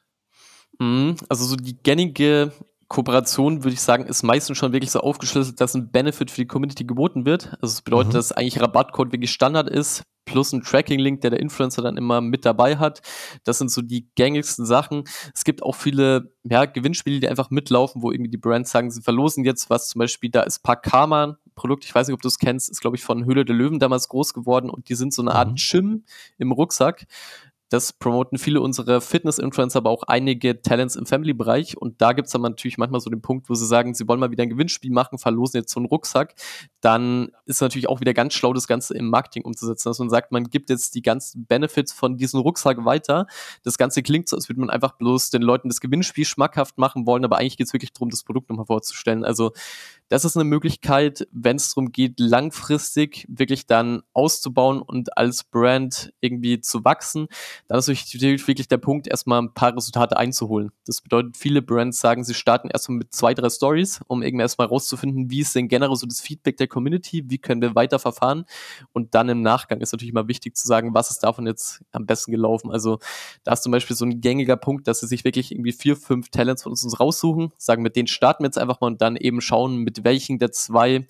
Mhm, 0.80 1.16
also 1.30 1.46
so 1.46 1.56
die 1.56 1.82
gängige 1.82 2.52
Kooperation, 2.88 3.64
würde 3.64 3.74
ich 3.74 3.82
sagen, 3.82 4.06
ist 4.06 4.24
meistens 4.24 4.58
schon 4.58 4.74
wirklich 4.74 4.92
so 4.92 5.00
aufgeschlüsselt, 5.00 5.60
dass 5.60 5.74
ein 5.74 5.92
Benefit 5.92 6.30
für 6.30 6.42
die 6.42 6.48
Community 6.48 6.84
geboten 6.84 7.26
wird. 7.26 7.54
Also 7.62 7.74
es 7.74 7.82
bedeutet, 7.82 8.14
mhm. 8.14 8.18
dass 8.18 8.32
eigentlich 8.32 8.62
Rabattcode 8.62 9.12
wirklich 9.12 9.32
Standard 9.32 9.70
ist, 9.70 10.04
plus 10.26 10.54
ein 10.54 10.62
Tracking-Link, 10.62 11.22
der 11.22 11.32
der 11.32 11.40
Influencer 11.40 11.82
dann 11.82 11.98
immer 11.98 12.22
mit 12.22 12.46
dabei 12.46 12.78
hat. 12.78 13.02
Das 13.44 13.58
sind 13.58 13.72
so 13.72 13.82
die 13.82 14.08
gängigsten 14.16 14.66
Sachen. 14.66 15.04
Es 15.34 15.44
gibt 15.44 15.64
auch 15.64 15.76
viele 15.76 16.32
ja, 16.44 16.66
Gewinnspiele, 16.66 17.20
die 17.20 17.30
einfach 17.30 17.50
mitlaufen, 17.50 18.02
wo 18.02 18.12
irgendwie 18.12 18.32
die 18.32 18.38
Brands 18.38 18.72
sagen, 18.72 18.92
sie 18.92 19.02
verlosen 19.02 19.44
jetzt 19.44 19.70
was. 19.70 19.90
Zum 19.90 20.00
Beispiel, 20.00 20.30
da 20.30 20.42
ist 20.42 20.60
Pakama, 20.60 21.38
Produkt, 21.56 21.86
ich 21.86 21.94
weiß 21.94 22.08
nicht, 22.08 22.16
ob 22.16 22.22
du 22.22 22.28
es 22.28 22.40
kennst, 22.40 22.70
ist, 22.70 22.82
glaube 22.82 22.96
ich, 22.96 23.04
von 23.04 23.26
Höhle 23.26 23.46
der 23.46 23.56
Löwen 23.56 23.80
damals 23.80 24.10
groß 24.10 24.34
geworden 24.34 24.70
und 24.70 24.90
die 24.90 24.96
sind 24.96 25.14
so 25.14 25.22
eine 25.22 25.34
Art 25.34 25.52
mhm. 25.74 26.04
Im 26.38 26.52
Rucksack. 26.52 27.06
Das 27.74 27.92
promoten 27.92 28.38
viele 28.38 28.62
unserer 28.62 29.02
Fitness-Influencer, 29.02 29.80
aber 29.80 29.90
auch 29.90 30.04
einige 30.04 30.62
Talents 30.62 30.96
im 30.96 31.08
Family-Bereich. 31.08 31.76
Und 31.76 32.04
da 32.04 32.14
gibt 32.14 32.28
es 32.28 32.32
dann 32.32 32.44
natürlich 32.44 32.78
manchmal 32.78 33.02
so 33.02 33.10
den 33.10 33.24
Punkt, 33.24 33.50
wo 33.50 33.56
sie 33.56 33.66
sagen, 33.66 33.96
sie 33.96 34.08
wollen 34.08 34.20
mal 34.20 34.30
wieder 34.30 34.44
ein 34.44 34.52
Gewinnspiel 34.52 34.92
machen, 34.92 35.18
verlosen 35.18 35.62
jetzt 35.62 35.74
so 35.74 35.80
einen 35.80 35.88
Rucksack. 35.88 36.36
Dann 36.82 37.32
ist 37.48 37.62
natürlich 37.62 37.90
auch 37.90 38.00
wieder 38.00 38.14
ganz 38.14 38.36
schlau, 38.36 38.54
das 38.54 38.68
Ganze 38.68 38.94
im 38.94 39.10
Marketing 39.10 39.44
umzusetzen. 39.44 39.90
Dass 39.90 39.98
man 39.98 40.12
sagt, 40.12 40.32
man 40.32 40.52
gibt 40.52 40.70
jetzt 40.70 40.94
die 40.94 41.02
ganzen 41.02 41.48
Benefits 41.48 41.92
von 41.92 42.16
diesem 42.16 42.42
Rucksack 42.42 42.86
weiter. 42.86 43.26
Das 43.64 43.80
Ganze 43.80 44.04
klingt 44.04 44.30
so, 44.30 44.36
als 44.36 44.50
würde 44.50 44.60
man 44.60 44.70
einfach 44.70 44.92
bloß 44.92 45.32
den 45.32 45.42
Leuten 45.42 45.68
das 45.68 45.80
Gewinnspiel 45.80 46.26
schmackhaft 46.26 46.78
machen 46.78 47.08
wollen, 47.08 47.26
aber 47.26 47.40
eigentlich 47.40 47.58
geht 47.58 47.66
es 47.66 47.74
wirklich 47.74 47.92
darum, 47.92 48.12
das 48.12 48.22
Produkt 48.22 48.52
nochmal 48.52 48.68
vorzustellen. 48.68 49.26
Also 49.26 49.52
das 50.14 50.26
ist 50.26 50.38
eine 50.38 50.44
Möglichkeit, 50.44 51.28
wenn 51.32 51.56
es 51.56 51.74
darum 51.74 51.92
geht, 51.92 52.20
langfristig 52.20 53.26
wirklich 53.28 53.66
dann 53.66 54.04
auszubauen 54.14 54.80
und 54.80 55.18
als 55.18 55.44
Brand 55.44 56.14
irgendwie 56.22 56.62
zu 56.62 56.86
wachsen. 56.86 57.28
Dann 57.68 57.80
ist 57.80 57.88
natürlich 57.88 58.48
wirklich 58.48 58.68
der 58.68 58.78
Punkt, 58.78 59.08
erstmal 59.08 59.42
ein 59.42 59.56
paar 59.56 59.76
Resultate 59.76 60.16
einzuholen. 60.16 60.72
Das 60.86 61.02
bedeutet, 61.02 61.36
viele 61.36 61.64
Brands 61.64 62.00
sagen, 62.00 62.24
sie 62.24 62.36
starten 62.36 62.70
erstmal 62.70 63.00
mit 63.00 63.12
zwei, 63.12 63.34
drei 63.34 63.50
Stories, 63.50 64.02
um 64.06 64.22
irgendwie 64.22 64.44
erstmal 64.44 64.68
rauszufinden, 64.68 65.32
wie 65.32 65.40
ist 65.40 65.56
denn 65.56 65.68
generell 65.68 65.96
so 65.96 66.06
das 66.06 66.22
Feedback 66.22 66.58
der 66.58 66.68
Community, 66.68 67.24
wie 67.32 67.40
können 67.40 67.64
wir 67.64 67.74
weiter 67.74 67.98
verfahren. 67.98 68.46
Und 68.92 69.16
dann 69.16 69.30
im 69.30 69.42
Nachgang 69.42 69.82
ist 69.82 69.94
natürlich 69.94 70.14
mal 70.14 70.28
wichtig 70.28 70.56
zu 70.56 70.68
sagen, 70.68 70.94
was 70.94 71.10
ist 71.10 71.24
davon 71.24 71.48
jetzt 71.48 71.82
am 71.92 72.06
besten 72.06 72.32
gelaufen. 72.32 72.70
Also 72.70 73.00
da 73.44 73.54
ist 73.54 73.64
zum 73.64 73.72
Beispiel 73.72 73.96
so 73.96 74.06
ein 74.06 74.22
gängiger 74.22 74.58
Punkt, 74.58 74.88
dass 74.88 75.00
sie 75.00 75.08
sich 75.08 75.24
wirklich 75.24 75.52
irgendwie 75.52 75.72
vier, 75.72 75.96
fünf 75.96 76.30
Talents 76.30 76.62
von 76.62 76.72
uns 76.72 77.00
raussuchen, 77.00 77.52
sagen, 77.58 77.82
mit 77.82 77.96
denen 77.96 78.06
starten 78.06 78.44
wir 78.44 78.50
jetzt 78.50 78.60
einfach 78.60 78.80
mal 78.80 78.86
und 78.86 79.02
dann 79.02 79.16
eben 79.16 79.42
schauen, 79.42 79.78
mit 79.78 80.03
welchen 80.04 80.40
der 80.40 80.52
zwei 80.52 81.06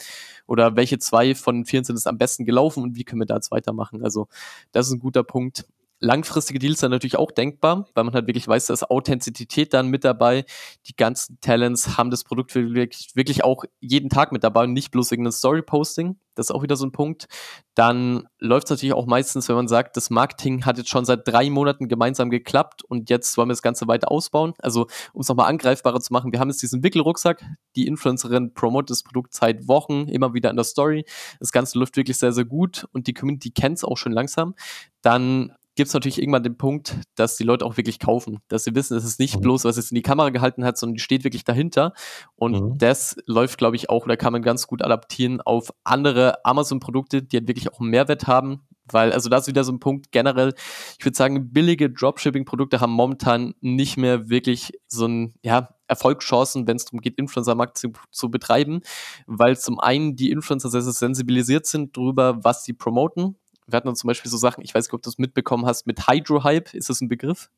oder 0.47 0.75
welche 0.75 0.99
zwei 0.99 1.35
von 1.35 1.65
vier 1.65 1.83
sind 1.83 1.95
es 1.95 2.07
am 2.07 2.17
besten 2.17 2.45
gelaufen 2.45 2.83
und 2.83 2.95
wie 2.95 3.03
können 3.03 3.21
wir 3.21 3.25
da 3.25 3.35
jetzt 3.35 3.51
weitermachen. 3.51 4.03
Also 4.03 4.27
das 4.71 4.87
ist 4.87 4.93
ein 4.93 4.99
guter 4.99 5.23
Punkt. 5.23 5.65
Langfristige 5.99 6.59
Deals 6.59 6.81
sind 6.81 6.91
natürlich 6.91 7.17
auch 7.17 7.31
denkbar, 7.31 7.87
weil 7.93 8.03
man 8.03 8.13
halt 8.13 8.27
wirklich 8.27 8.47
weiß, 8.47 8.65
da 8.67 8.73
ist 8.73 8.89
Authentizität 8.91 9.73
dann 9.73 9.87
mit 9.87 10.03
dabei. 10.03 10.43
Die 10.87 10.95
ganzen 10.97 11.39
Talents 11.39 11.97
haben 11.97 12.11
das 12.11 12.25
Produkt 12.25 12.53
wirklich, 12.55 13.15
wirklich 13.15 13.43
auch 13.45 13.63
jeden 13.79 14.09
Tag 14.09 14.33
mit 14.33 14.43
dabei 14.43 14.65
und 14.65 14.73
nicht 14.73 14.91
bloß 14.91 15.11
irgendein 15.11 15.31
Story-Posting. 15.31 16.17
Das 16.35 16.47
ist 16.47 16.51
auch 16.51 16.63
wieder 16.63 16.75
so 16.75 16.85
ein 16.85 16.91
Punkt. 16.91 17.27
Dann 17.75 18.27
läuft 18.39 18.65
es 18.67 18.71
natürlich 18.71 18.93
auch 18.93 19.05
meistens, 19.05 19.49
wenn 19.49 19.55
man 19.55 19.67
sagt, 19.67 19.97
das 19.97 20.09
Marketing 20.09 20.65
hat 20.65 20.77
jetzt 20.77 20.89
schon 20.89 21.05
seit 21.05 21.27
drei 21.27 21.49
Monaten 21.49 21.87
gemeinsam 21.87 22.29
geklappt 22.29 22.83
und 22.83 23.09
jetzt 23.09 23.37
wollen 23.37 23.49
wir 23.49 23.53
das 23.53 23.61
Ganze 23.61 23.87
weiter 23.87 24.11
ausbauen. 24.11 24.53
Also, 24.59 24.87
um 25.13 25.21
es 25.21 25.27
nochmal 25.27 25.49
angreifbarer 25.49 25.99
zu 25.99 26.13
machen, 26.13 26.31
wir 26.31 26.39
haben 26.39 26.49
jetzt 26.49 26.61
diesen 26.61 26.83
Wickelrucksack. 26.83 27.43
Die 27.75 27.87
Influencerin 27.87 28.53
promotet 28.53 28.91
das 28.91 29.03
Produkt 29.03 29.33
seit 29.33 29.67
Wochen 29.67 30.07
immer 30.07 30.33
wieder 30.33 30.49
in 30.49 30.55
der 30.55 30.65
Story. 30.65 31.05
Das 31.39 31.51
Ganze 31.51 31.79
läuft 31.79 31.97
wirklich 31.97 32.17
sehr, 32.17 32.33
sehr 32.33 32.45
gut 32.45 32.87
und 32.93 33.07
die 33.07 33.13
Community 33.13 33.51
kennt 33.51 33.77
es 33.77 33.83
auch 33.83 33.97
schon 33.97 34.11
langsam. 34.11 34.55
Dann 35.01 35.53
gibt 35.75 35.87
es 35.87 35.93
natürlich 35.93 36.19
irgendwann 36.19 36.43
den 36.43 36.57
Punkt, 36.57 36.97
dass 37.15 37.35
die 37.35 37.43
Leute 37.43 37.65
auch 37.65 37.77
wirklich 37.77 37.99
kaufen. 37.99 38.39
Dass 38.47 38.63
sie 38.63 38.75
wissen, 38.75 38.95
es 38.95 39.03
ist 39.03 39.19
nicht 39.19 39.37
mhm. 39.37 39.41
bloß, 39.41 39.65
was 39.65 39.77
es 39.77 39.91
in 39.91 39.95
die 39.95 40.01
Kamera 40.01 40.29
gehalten 40.29 40.63
hat, 40.63 40.77
sondern 40.77 40.95
die 40.95 41.01
steht 41.01 41.23
wirklich 41.23 41.43
dahinter. 41.43 41.93
Und 42.35 42.53
mhm. 42.53 42.77
das 42.77 43.15
läuft, 43.25 43.57
glaube 43.57 43.75
ich, 43.75 43.89
auch, 43.89 44.05
oder 44.05 44.17
kann 44.17 44.33
man 44.33 44.41
ganz 44.41 44.67
gut 44.67 44.83
adaptieren 44.83 45.41
auf 45.41 45.73
andere 45.83 46.45
Amazon-Produkte, 46.45 47.23
die 47.23 47.37
halt 47.37 47.47
wirklich 47.47 47.71
auch 47.71 47.79
einen 47.79 47.89
Mehrwert 47.89 48.27
haben. 48.27 48.61
Weil, 48.91 49.13
also 49.13 49.29
da 49.29 49.37
ist 49.37 49.47
wieder 49.47 49.63
so 49.63 49.71
ein 49.71 49.79
Punkt 49.79 50.11
generell, 50.11 50.53
ich 50.99 51.05
würde 51.05 51.15
sagen, 51.15 51.53
billige 51.53 51.89
Dropshipping-Produkte 51.89 52.81
haben 52.81 52.91
momentan 52.91 53.53
nicht 53.61 53.97
mehr 53.97 54.29
wirklich 54.29 54.73
so 54.87 55.05
ein, 55.07 55.33
ja, 55.41 55.69
Erfolgschancen, 55.87 56.65
wenn 56.67 56.77
es 56.77 56.85
darum 56.85 57.01
geht, 57.01 57.17
Influencer-Marketing 57.17 57.93
zu, 57.93 58.01
zu, 58.09 58.31
betreiben, 58.31 58.81
weil 59.27 59.57
zum 59.57 59.79
einen 59.79 60.15
die 60.15 60.31
Influencer 60.31 60.69
sehr 60.69 60.81
sensibilisiert 60.81 61.65
sind 61.65 61.95
darüber, 61.95 62.43
was 62.43 62.63
sie 62.63 62.73
promoten 62.73 63.37
wir 63.67 63.77
hatten 63.77 63.87
dann 63.87 63.95
zum 63.95 64.07
Beispiel 64.07 64.29
so 64.29 64.37
Sachen, 64.37 64.63
ich 64.63 64.73
weiß 64.73 64.85
nicht, 64.85 64.93
ob 64.93 65.01
du 65.01 65.09
es 65.09 65.17
mitbekommen 65.17 65.65
hast, 65.65 65.87
mit 65.87 66.07
Hydro-Hype, 66.07 66.73
ist 66.73 66.89
das 66.89 67.01
ein 67.01 67.09
Begriff? 67.09 67.49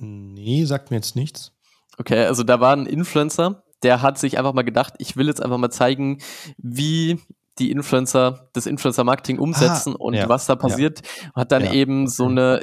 Nee, 0.00 0.64
sagt 0.64 0.90
mir 0.90 0.96
jetzt 0.96 1.16
nichts. 1.16 1.52
Okay, 1.98 2.24
also 2.24 2.42
da 2.42 2.60
war 2.60 2.74
ein 2.74 2.86
Influencer, 2.86 3.62
der 3.82 4.02
hat 4.02 4.18
sich 4.18 4.38
einfach 4.38 4.52
mal 4.52 4.62
gedacht, 4.62 4.94
ich 4.98 5.16
will 5.16 5.26
jetzt 5.26 5.42
einfach 5.42 5.58
mal 5.58 5.70
zeigen, 5.70 6.18
wie 6.56 7.20
die 7.58 7.70
Influencer, 7.70 8.48
das 8.52 8.66
Influencer-Marketing 8.66 9.38
umsetzen 9.38 9.94
ah, 9.94 10.00
und 10.02 10.14
ja, 10.14 10.28
was 10.28 10.46
da 10.46 10.56
passiert. 10.56 11.02
Ja. 11.22 11.32
Hat 11.36 11.52
dann 11.52 11.64
ja, 11.64 11.72
eben 11.72 12.08
so 12.08 12.26
eine 12.26 12.62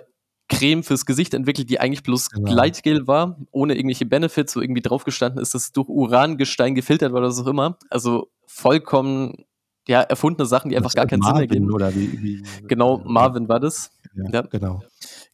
Creme 0.49 0.83
fürs 0.83 1.05
Gesicht 1.05 1.33
entwickelt, 1.33 1.69
die 1.69 1.79
eigentlich 1.79 2.03
bloß 2.03 2.29
genau. 2.29 2.51
Gleitgel 2.51 3.07
war, 3.07 3.37
ohne 3.51 3.75
irgendwelche 3.75 4.05
Benefits, 4.05 4.55
wo 4.55 4.59
irgendwie 4.59 4.81
draufgestanden 4.81 5.41
ist, 5.41 5.53
dass 5.53 5.63
es 5.63 5.71
durch 5.71 5.87
Urangestein 5.87 6.75
gefiltert 6.75 7.13
war 7.13 7.19
oder 7.19 7.29
was 7.29 7.39
auch 7.39 7.47
immer. 7.47 7.77
Also 7.89 8.29
vollkommen 8.47 9.45
ja, 9.87 10.01
erfundene 10.01 10.45
Sachen, 10.45 10.69
die 10.69 10.77
einfach 10.77 10.93
gar 10.93 11.07
keinen 11.07 11.19
Marvin 11.19 11.41
Sinn 11.41 11.49
ergeben. 11.49 11.71
Oder 11.73 11.95
wie, 11.95 12.21
wie, 12.21 12.43
genau, 12.67 13.01
Marvin 13.05 13.47
war 13.49 13.59
das. 13.59 13.91
Ja, 14.15 14.29
ja, 14.31 14.41
genau. 14.41 14.83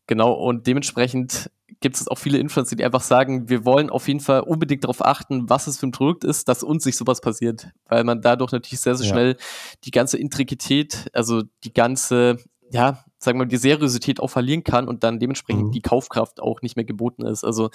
Genau, 0.07 0.31
und 0.31 0.67
dementsprechend 0.67 1.51
gibt 1.79 1.97
es 1.97 2.07
auch 2.07 2.17
viele 2.17 2.37
Influencer, 2.37 2.75
die 2.75 2.85
einfach 2.85 3.01
sagen, 3.01 3.49
wir 3.49 3.65
wollen 3.65 3.89
auf 3.89 4.07
jeden 4.07 4.21
Fall 4.21 4.39
unbedingt 4.39 4.83
darauf 4.83 5.05
achten, 5.05 5.49
was 5.49 5.67
es 5.67 5.77
für 5.77 5.87
ein 5.87 5.91
Produkt 5.91 6.23
ist, 6.23 6.47
dass 6.47 6.63
uns 6.63 6.85
nicht 6.85 6.97
sowas 6.97 7.21
passiert. 7.21 7.67
Weil 7.87 8.03
man 8.03 8.21
dadurch 8.21 8.51
natürlich 8.51 8.79
sehr, 8.79 8.95
sehr 8.95 9.07
ja. 9.07 9.13
schnell 9.13 9.37
die 9.83 9.91
ganze 9.91 10.17
Intrikität, 10.17 11.07
also 11.13 11.43
die 11.63 11.73
ganze, 11.73 12.37
ja, 12.71 13.03
sagen 13.19 13.37
wir 13.37 13.45
mal, 13.45 13.49
die 13.49 13.57
Seriosität 13.57 14.19
auch 14.19 14.29
verlieren 14.29 14.63
kann 14.63 14.87
und 14.87 15.03
dann 15.03 15.19
dementsprechend 15.19 15.67
mhm. 15.67 15.71
die 15.71 15.81
Kaufkraft 15.81 16.39
auch 16.39 16.61
nicht 16.61 16.75
mehr 16.75 16.85
geboten 16.85 17.25
ist. 17.25 17.43
Also 17.43 17.69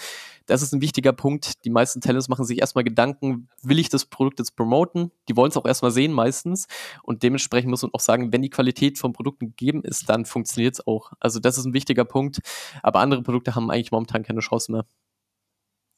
das 0.46 0.62
ist 0.62 0.72
ein 0.72 0.80
wichtiger 0.80 1.12
Punkt. 1.12 1.64
Die 1.64 1.70
meisten 1.70 2.00
Talents 2.00 2.28
machen 2.28 2.44
sich 2.44 2.60
erstmal 2.60 2.84
Gedanken, 2.84 3.48
will 3.62 3.78
ich 3.78 3.88
das 3.88 4.06
Produkt 4.06 4.38
jetzt 4.38 4.54
promoten? 4.56 5.10
Die 5.28 5.36
wollen 5.36 5.50
es 5.50 5.56
auch 5.56 5.66
erstmal 5.66 5.90
sehen 5.90 6.12
meistens 6.12 6.66
und 7.02 7.22
dementsprechend 7.22 7.70
muss 7.70 7.82
man 7.82 7.92
auch 7.92 8.00
sagen, 8.00 8.32
wenn 8.32 8.42
die 8.42 8.50
Qualität 8.50 8.98
von 8.98 9.12
Produkten 9.12 9.46
gegeben 9.46 9.82
ist, 9.82 10.08
dann 10.08 10.24
funktioniert 10.24 10.74
es 10.74 10.86
auch. 10.86 11.12
Also 11.18 11.40
das 11.40 11.58
ist 11.58 11.64
ein 11.64 11.74
wichtiger 11.74 12.04
Punkt, 12.04 12.40
aber 12.82 13.00
andere 13.00 13.22
Produkte 13.22 13.54
haben 13.54 13.70
eigentlich 13.70 13.92
momentan 13.92 14.22
keine 14.22 14.40
Chance 14.40 14.70
mehr. 14.70 14.84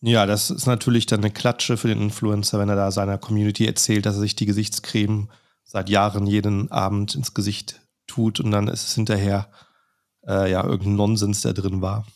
Ja, 0.01 0.27
das 0.27 0.51
ist 0.51 0.67
natürlich 0.67 1.07
dann 1.07 1.21
eine 1.21 1.31
Klatsche 1.31 1.79
für 1.79 1.89
den 1.89 2.01
Influencer, 2.01 2.59
wenn 2.59 2.69
er 2.69 2.77
da 2.77 2.91
seiner 2.91 3.17
Community 3.17 3.67
erzählt, 3.67 4.05
dass 4.05 4.17
er 4.17 4.21
sich 4.21 4.37
die 4.37 4.45
Gesichtscreme 4.45 5.31
seit 5.65 5.89
Jahren 5.89 6.27
jeden 6.27 6.71
Abend 6.71 7.15
ins 7.15 7.33
Gesicht 7.33 7.81
tut 8.07 8.41
und 8.41 8.51
dann 8.51 8.69
ist 8.69 8.87
es 8.87 8.95
hinterher 8.95 9.51
äh, 10.27 10.51
ja 10.51 10.65
irgendein 10.65 10.97
Nonsens, 10.97 11.43
der 11.43 11.53
drin 11.53 11.83
war. 11.83 12.07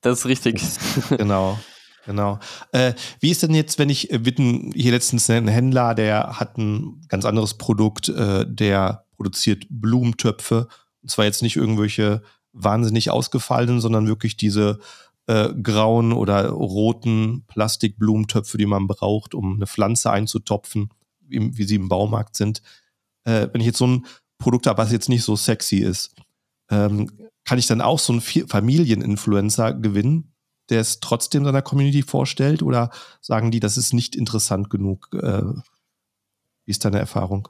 Das 0.00 0.20
ist 0.20 0.26
richtig. 0.26 0.62
genau. 1.10 1.58
Genau. 2.06 2.38
Äh, 2.72 2.94
wie 3.20 3.30
ist 3.30 3.42
denn 3.42 3.54
jetzt, 3.54 3.78
wenn 3.78 3.90
ich 3.90 4.10
äh, 4.10 4.24
Witten 4.24 4.72
hier 4.74 4.92
letztens 4.92 5.28
einen 5.28 5.48
Händler, 5.48 5.94
der 5.94 6.40
hat 6.40 6.56
ein 6.56 7.02
ganz 7.08 7.24
anderes 7.24 7.54
Produkt, 7.54 8.08
äh, 8.08 8.46
der 8.48 9.04
produziert 9.16 9.66
Blumentöpfe. 9.68 10.68
Und 11.02 11.10
zwar 11.10 11.26
jetzt 11.26 11.42
nicht 11.42 11.56
irgendwelche 11.56 12.22
wahnsinnig 12.52 13.10
ausgefallenen, 13.10 13.80
sondern 13.80 14.06
wirklich 14.06 14.36
diese 14.36 14.80
äh, 15.26 15.50
grauen 15.62 16.12
oder 16.12 16.48
roten 16.48 17.44
Plastikblumentöpfe, 17.46 18.58
die 18.58 18.66
man 18.66 18.86
braucht, 18.86 19.34
um 19.34 19.56
eine 19.56 19.66
Pflanze 19.66 20.10
einzutopfen, 20.10 20.90
wie, 21.20 21.56
wie 21.56 21.64
sie 21.64 21.76
im 21.76 21.88
Baumarkt 21.88 22.34
sind. 22.34 22.62
Äh, 23.24 23.48
wenn 23.52 23.60
ich 23.60 23.66
jetzt 23.66 23.78
so 23.78 23.86
ein 23.86 24.06
Produkt 24.40 24.66
habe, 24.66 24.78
was 24.78 24.90
jetzt 24.90 25.08
nicht 25.08 25.22
so 25.22 25.36
sexy 25.36 25.76
ist, 25.76 26.14
ähm, 26.70 27.08
kann 27.44 27.58
ich 27.58 27.66
dann 27.66 27.80
auch 27.80 27.98
so 27.98 28.12
einen 28.12 28.20
Familieninfluencer 28.20 29.74
gewinnen, 29.74 30.34
der 30.68 30.80
es 30.80 31.00
trotzdem 31.00 31.44
seiner 31.44 31.62
Community 31.62 32.02
vorstellt? 32.02 32.62
Oder 32.62 32.90
sagen 33.20 33.50
die, 33.50 33.60
das 33.60 33.76
ist 33.76 33.92
nicht 33.92 34.16
interessant 34.16 34.70
genug? 34.70 35.08
Äh, 35.14 35.42
wie 36.64 36.70
ist 36.70 36.84
deine 36.84 36.98
Erfahrung? 36.98 37.48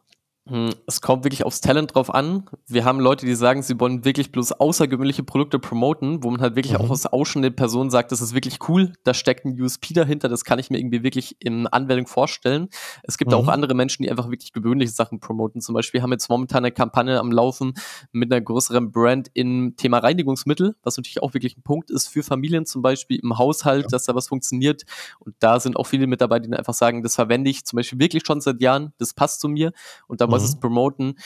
Hm, 0.48 0.70
es 0.86 1.02
kommt 1.02 1.24
wirklich 1.24 1.44
aufs 1.44 1.60
Talent 1.60 1.94
drauf 1.94 2.12
an. 2.12 2.48
Wir 2.66 2.84
haben 2.86 2.98
Leute, 2.98 3.26
die 3.26 3.34
sagen, 3.34 3.62
sie 3.62 3.78
wollen 3.78 4.06
wirklich 4.06 4.32
bloß 4.32 4.52
außergewöhnliche 4.52 5.22
Produkte 5.22 5.58
promoten, 5.58 6.24
wo 6.24 6.30
man 6.30 6.40
halt 6.40 6.56
wirklich 6.56 6.72
mhm. 6.72 6.86
auch 6.86 6.90
aus 6.90 7.04
Außen 7.04 7.42
der 7.42 7.50
Person 7.50 7.90
sagt, 7.90 8.10
das 8.10 8.22
ist 8.22 8.34
wirklich 8.34 8.58
cool, 8.68 8.92
da 9.04 9.12
steckt 9.12 9.44
ein 9.44 9.60
USP 9.60 9.92
dahinter, 9.92 10.30
das 10.30 10.44
kann 10.44 10.58
ich 10.58 10.70
mir 10.70 10.78
irgendwie 10.78 11.02
wirklich 11.02 11.36
in 11.40 11.66
Anwendung 11.66 12.06
vorstellen. 12.06 12.68
Es 13.02 13.18
gibt 13.18 13.32
mhm. 13.32 13.36
auch 13.36 13.48
andere 13.48 13.74
Menschen, 13.74 14.02
die 14.02 14.10
einfach 14.10 14.30
wirklich 14.30 14.52
gewöhnliche 14.52 14.92
Sachen 14.92 15.20
promoten. 15.20 15.60
Zum 15.60 15.74
Beispiel 15.74 16.00
haben 16.00 16.10
wir 16.10 16.14
jetzt 16.14 16.30
momentan 16.30 16.64
eine 16.64 16.72
Kampagne 16.72 17.20
am 17.20 17.30
Laufen 17.30 17.74
mit 18.10 18.32
einer 18.32 18.40
größeren 18.40 18.92
Brand 18.92 19.30
im 19.34 19.74
Thema 19.76 19.98
Reinigungsmittel, 19.98 20.74
was 20.82 20.96
natürlich 20.96 21.22
auch 21.22 21.34
wirklich 21.34 21.58
ein 21.58 21.62
Punkt 21.62 21.90
ist 21.90 22.08
für 22.08 22.22
Familien 22.22 22.64
zum 22.64 22.80
Beispiel 22.80 23.20
im 23.22 23.36
Haushalt, 23.36 23.82
ja. 23.84 23.88
dass 23.88 24.04
da 24.04 24.14
was 24.14 24.28
funktioniert. 24.28 24.84
Und 25.18 25.36
da 25.40 25.60
sind 25.60 25.76
auch 25.76 25.86
viele 25.86 26.06
mit 26.06 26.22
dabei, 26.22 26.38
die 26.38 26.50
einfach 26.50 26.74
sagen, 26.74 27.02
das 27.02 27.16
verwende 27.16 27.50
ich 27.50 27.66
zum 27.66 27.76
Beispiel 27.76 27.98
wirklich 27.98 28.22
schon 28.26 28.40
seit 28.40 28.62
Jahren, 28.62 28.94
das 28.96 29.12
passt 29.12 29.40
zu 29.40 29.48
mir. 29.48 29.72
Und 30.06 30.22
da 30.22 30.29
mhm. 30.30 30.36
muss 30.36 30.44
es 30.44 30.58
promoten. 30.58 31.18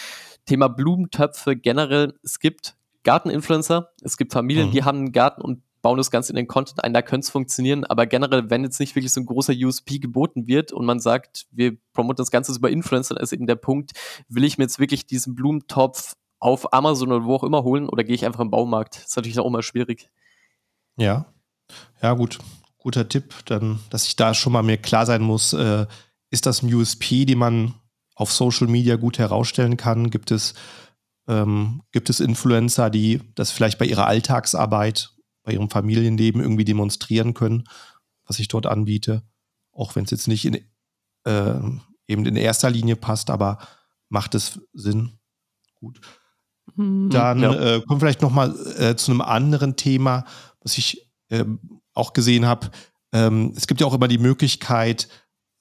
Thema 0.46 0.68
Blumentöpfe 0.68 1.56
generell. 1.56 2.14
Es 2.22 2.38
gibt 2.38 2.76
Garteninfluencer, 3.04 3.90
es 4.02 4.16
gibt 4.16 4.32
Familien, 4.32 4.68
mhm. 4.68 4.72
die 4.72 4.84
haben 4.84 4.98
einen 4.98 5.12
Garten 5.12 5.42
und 5.42 5.62
bauen 5.84 5.98
das 5.98 6.10
Ganze 6.10 6.32
in 6.32 6.36
den 6.36 6.48
Content 6.48 6.82
ein, 6.82 6.94
da 6.94 7.02
könnte 7.02 7.26
es 7.26 7.30
funktionieren, 7.30 7.84
aber 7.84 8.06
generell, 8.06 8.48
wenn 8.48 8.64
jetzt 8.64 8.80
nicht 8.80 8.96
wirklich 8.96 9.12
so 9.12 9.20
ein 9.20 9.26
großer 9.26 9.52
USP 9.52 9.98
geboten 9.98 10.46
wird 10.46 10.72
und 10.72 10.86
man 10.86 10.98
sagt, 10.98 11.46
wir 11.50 11.76
promoten 11.92 12.16
das 12.16 12.30
Ganze 12.30 12.56
über 12.56 12.70
Influencer, 12.70 13.14
dann 13.14 13.22
ist 13.22 13.34
eben 13.34 13.46
der 13.46 13.56
Punkt, 13.56 13.92
will 14.28 14.44
ich 14.44 14.56
mir 14.56 14.64
jetzt 14.64 14.78
wirklich 14.78 15.06
diesen 15.06 15.34
Blumentopf 15.34 16.14
auf 16.38 16.72
Amazon 16.72 17.12
oder 17.12 17.26
wo 17.26 17.34
auch 17.34 17.44
immer 17.44 17.64
holen 17.64 17.90
oder 17.90 18.02
gehe 18.02 18.14
ich 18.14 18.24
einfach 18.24 18.40
im 18.40 18.50
Baumarkt? 18.50 18.96
Das 18.96 19.04
ist 19.08 19.16
natürlich 19.16 19.38
auch 19.38 19.46
immer 19.46 19.62
schwierig. 19.62 20.08
Ja, 20.96 21.26
ja 22.00 22.14
gut, 22.14 22.38
guter 22.78 23.06
Tipp, 23.06 23.34
dann, 23.44 23.78
dass 23.90 24.06
ich 24.06 24.16
da 24.16 24.32
schon 24.32 24.54
mal 24.54 24.62
mir 24.62 24.78
klar 24.78 25.04
sein 25.04 25.20
muss, 25.20 25.52
äh, 25.52 25.86
ist 26.30 26.46
das 26.46 26.62
ein 26.62 26.72
USP, 26.72 27.26
den 27.26 27.38
man 27.38 27.74
auf 28.14 28.32
Social 28.32 28.68
Media 28.68 28.96
gut 28.96 29.18
herausstellen 29.18 29.76
kann? 29.76 30.10
Gibt 30.10 30.30
es, 30.30 30.54
ähm, 31.28 31.82
gibt 31.92 32.10
es 32.10 32.20
Influencer, 32.20 32.90
die 32.90 33.20
das 33.34 33.50
vielleicht 33.50 33.78
bei 33.78 33.86
ihrer 33.86 34.06
Alltagsarbeit, 34.06 35.10
bei 35.42 35.52
ihrem 35.52 35.70
Familienleben 35.70 36.40
irgendwie 36.40 36.64
demonstrieren 36.64 37.34
können, 37.34 37.64
was 38.26 38.38
ich 38.38 38.48
dort 38.48 38.66
anbiete? 38.66 39.22
Auch 39.72 39.96
wenn 39.96 40.04
es 40.04 40.10
jetzt 40.10 40.28
nicht 40.28 40.44
in, 40.44 40.54
äh, 41.24 41.60
eben 42.06 42.26
in 42.26 42.36
erster 42.36 42.70
Linie 42.70 42.96
passt, 42.96 43.30
aber 43.30 43.58
macht 44.08 44.34
es 44.34 44.60
Sinn? 44.72 45.18
Gut. 45.74 46.00
Mhm, 46.76 47.10
Dann 47.10 47.40
ja. 47.40 47.52
äh, 47.52 47.80
kommen 47.80 48.00
wir 48.00 48.06
vielleicht 48.06 48.22
nochmal 48.22 48.54
äh, 48.78 48.96
zu 48.96 49.10
einem 49.10 49.20
anderen 49.20 49.76
Thema, 49.76 50.24
was 50.60 50.78
ich 50.78 51.10
äh, 51.28 51.44
auch 51.92 52.12
gesehen 52.12 52.46
habe. 52.46 52.70
Ähm, 53.12 53.52
es 53.56 53.66
gibt 53.66 53.80
ja 53.80 53.86
auch 53.86 53.94
immer 53.94 54.08
die 54.08 54.18
Möglichkeit, 54.18 55.08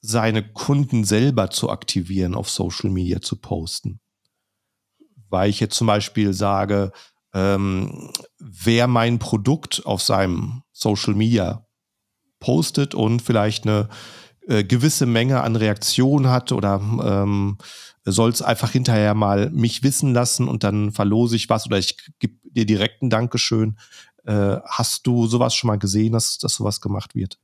seine 0.06 0.46
Kunden 0.46 1.04
selber 1.04 1.48
zu 1.48 1.70
aktivieren, 1.70 2.34
auf 2.34 2.50
Social 2.50 2.90
Media 2.90 3.22
zu 3.22 3.36
posten. 3.36 4.00
Weil 5.30 5.48
ich 5.48 5.60
jetzt 5.60 5.76
zum 5.76 5.86
Beispiel 5.86 6.34
sage, 6.34 6.92
ähm, 7.32 8.10
wer 8.38 8.86
mein 8.86 9.18
Produkt 9.18 9.86
auf 9.86 10.02
seinem 10.02 10.62
Social 10.72 11.14
Media 11.14 11.66
postet 12.38 12.94
und 12.94 13.22
vielleicht 13.22 13.64
eine 13.64 13.88
äh, 14.46 14.62
gewisse 14.62 15.06
Menge 15.06 15.40
an 15.40 15.56
Reaktionen 15.56 16.28
hat 16.28 16.52
oder 16.52 16.82
ähm, 17.02 17.56
soll 18.04 18.28
es 18.28 18.42
einfach 18.42 18.70
hinterher 18.70 19.14
mal 19.14 19.48
mich 19.50 19.82
wissen 19.82 20.12
lassen 20.12 20.48
und 20.48 20.64
dann 20.64 20.92
verlose 20.92 21.34
ich 21.34 21.48
was 21.48 21.64
oder 21.64 21.78
ich 21.78 21.96
gebe 22.18 22.34
dir 22.44 22.66
direkt 22.66 23.02
ein 23.02 23.08
Dankeschön. 23.08 23.78
Äh, 24.24 24.58
hast 24.66 25.06
du 25.06 25.26
sowas 25.26 25.54
schon 25.54 25.68
mal 25.68 25.78
gesehen, 25.78 26.12
dass, 26.12 26.36
dass 26.36 26.56
sowas 26.56 26.82
gemacht 26.82 27.14
wird? 27.14 27.38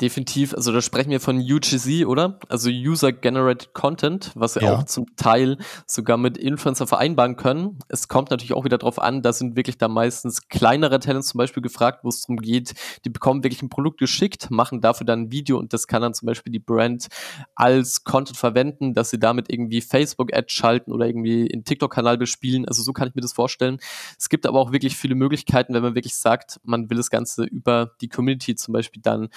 Definitiv, 0.00 0.54
also 0.54 0.72
da 0.72 0.80
sprechen 0.80 1.10
wir 1.10 1.20
von 1.20 1.38
UGC, 1.38 2.06
oder? 2.06 2.38
Also 2.48 2.70
User 2.70 3.12
Generated 3.12 3.74
Content, 3.74 4.32
was 4.34 4.54
wir 4.54 4.62
ja. 4.62 4.74
auch 4.74 4.84
zum 4.84 5.14
Teil 5.16 5.58
sogar 5.86 6.16
mit 6.16 6.38
Influencer 6.38 6.86
vereinbaren 6.86 7.36
können. 7.36 7.78
Es 7.88 8.08
kommt 8.08 8.30
natürlich 8.30 8.54
auch 8.54 8.64
wieder 8.64 8.78
darauf 8.78 8.98
an, 8.98 9.20
da 9.20 9.34
sind 9.34 9.56
wirklich 9.56 9.76
da 9.76 9.88
meistens 9.88 10.48
kleinere 10.48 11.00
Talents 11.00 11.28
zum 11.28 11.36
Beispiel 11.36 11.62
gefragt, 11.62 12.00
wo 12.02 12.08
es 12.08 12.22
darum 12.22 12.38
geht, 12.38 12.72
die 13.04 13.10
bekommen 13.10 13.44
wirklich 13.44 13.60
ein 13.60 13.68
Produkt 13.68 13.98
geschickt, 13.98 14.50
machen 14.50 14.80
dafür 14.80 15.04
dann 15.04 15.24
ein 15.24 15.32
Video 15.32 15.58
und 15.58 15.74
das 15.74 15.86
kann 15.86 16.00
dann 16.00 16.14
zum 16.14 16.24
Beispiel 16.24 16.50
die 16.50 16.58
Brand 16.58 17.08
als 17.54 18.02
Content 18.04 18.38
verwenden, 18.38 18.94
dass 18.94 19.10
sie 19.10 19.18
damit 19.18 19.52
irgendwie 19.52 19.82
Facebook-Ads 19.82 20.50
schalten 20.50 20.92
oder 20.92 21.06
irgendwie 21.06 21.46
in 21.46 21.64
TikTok-Kanal 21.64 22.16
bespielen. 22.16 22.66
Also 22.66 22.82
so 22.82 22.94
kann 22.94 23.08
ich 23.08 23.14
mir 23.14 23.20
das 23.20 23.34
vorstellen. 23.34 23.78
Es 24.18 24.30
gibt 24.30 24.46
aber 24.46 24.60
auch 24.60 24.72
wirklich 24.72 24.96
viele 24.96 25.14
Möglichkeiten, 25.14 25.74
wenn 25.74 25.82
man 25.82 25.94
wirklich 25.94 26.16
sagt, 26.16 26.58
man 26.62 26.88
will 26.88 26.96
das 26.96 27.10
Ganze 27.10 27.44
über 27.44 27.92
die 28.00 28.08
Community 28.08 28.54
zum 28.54 28.72
Beispiel 28.72 29.02
dann 29.02 29.28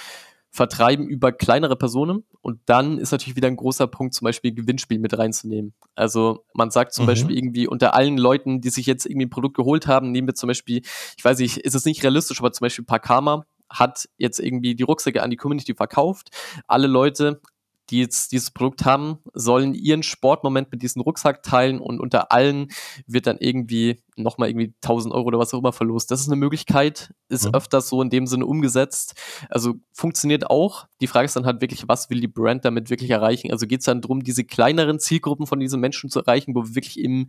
vertreiben 0.54 1.08
über 1.08 1.32
kleinere 1.32 1.76
Personen. 1.76 2.24
Und 2.42 2.60
dann 2.68 3.00
ist 3.00 3.12
natürlich 3.12 3.36
wieder 3.36 3.48
ein 3.48 3.56
großer 3.56 3.88
Punkt, 3.88 4.14
zum 4.14 4.26
Beispiel 4.26 4.54
Gewinnspiel 4.54 5.00
mit 5.00 5.18
reinzunehmen. 5.18 5.74
Also 5.96 6.46
man 6.54 6.70
sagt 6.70 6.94
zum 6.94 7.06
mhm. 7.06 7.08
Beispiel 7.08 7.38
irgendwie 7.38 7.68
unter 7.68 7.96
allen 7.96 8.20
Leuten, 8.20 8.62
die 8.62 8.70
sich 8.70 8.86
jetzt 8.86 9.08
irgendwie 9.08 9.26
ein 9.26 9.32
Produkt 9.32 9.58
geholt 9.58 9.88
haben, 9.88 10.12
nehmen 10.12 10.28
wir 10.28 10.36
zum 10.36 10.48
Beispiel, 10.48 10.84
ich 11.18 11.26
weiß 11.26 11.40
nicht, 11.40 11.58
ist 11.58 11.74
es 11.74 11.86
nicht 11.86 12.04
realistisch, 12.04 12.40
aber 12.40 12.52
zum 12.52 12.66
Beispiel 12.66 12.86
Pakama 12.86 13.46
hat 13.68 14.08
jetzt 14.18 14.40
irgendwie 14.40 14.76
die 14.76 14.84
Rucksäcke 14.84 15.24
an 15.24 15.32
die 15.32 15.38
Community 15.38 15.74
verkauft. 15.74 16.30
Alle 16.68 16.86
Leute 16.86 17.42
die 17.90 18.00
jetzt 18.00 18.32
dieses 18.32 18.52
Produkt 18.52 18.86
haben, 18.86 19.20
sollen 19.34 19.74
ihren 19.74 20.04
Sportmoment 20.04 20.72
mit 20.72 20.82
diesem 20.82 21.02
Rucksack 21.02 21.44
teilen 21.44 21.80
und 21.80 22.00
unter 22.00 22.32
allen 22.32 22.70
wird 23.08 23.28
dann 23.28 23.38
irgendwie 23.40 24.02
nochmal 24.16 24.50
irgendwie 24.50 24.74
1000 24.82 25.14
Euro 25.14 25.28
oder 25.28 25.40
was 25.40 25.54
auch 25.54 25.60
immer 25.60 25.74
verlost. 25.74 26.12
Das 26.12 26.22
ist 26.22 26.28
eine 26.28 26.36
Möglichkeit, 26.36 27.14
ist 27.30 27.46
mhm. 27.46 27.54
öfters 27.54 27.90
so 27.90 28.02
in 28.02 28.10
dem 28.10 28.28
Sinne 28.28 28.46
umgesetzt. 28.46 29.16
Also 29.50 29.76
funktioniert 29.92 30.50
auch. 30.50 30.88
Die 31.02 31.08
Frage 31.08 31.26
ist 31.26 31.36
dann 31.36 31.46
halt 31.46 31.62
wirklich, 31.62 31.88
was 31.88 32.10
will 32.10 32.22
die 32.22 32.28
Brand 32.28 32.66
damit 32.66 32.90
wirklich 32.90 33.10
erreichen? 33.10 33.52
Also 33.52 33.68
geht 33.68 33.80
es 33.80 33.86
dann 33.86 34.02
darum, 34.02 34.24
diese 34.24 34.44
kleineren 34.44 35.00
Zielgruppen 35.00 35.48
von 35.48 35.60
diesen 35.60 35.80
Menschen 35.80 36.10
zu 36.10 36.20
erreichen, 36.20 36.56
wo 36.56 36.64
wir 36.64 36.76
wirklich 36.76 37.00
im 37.00 37.28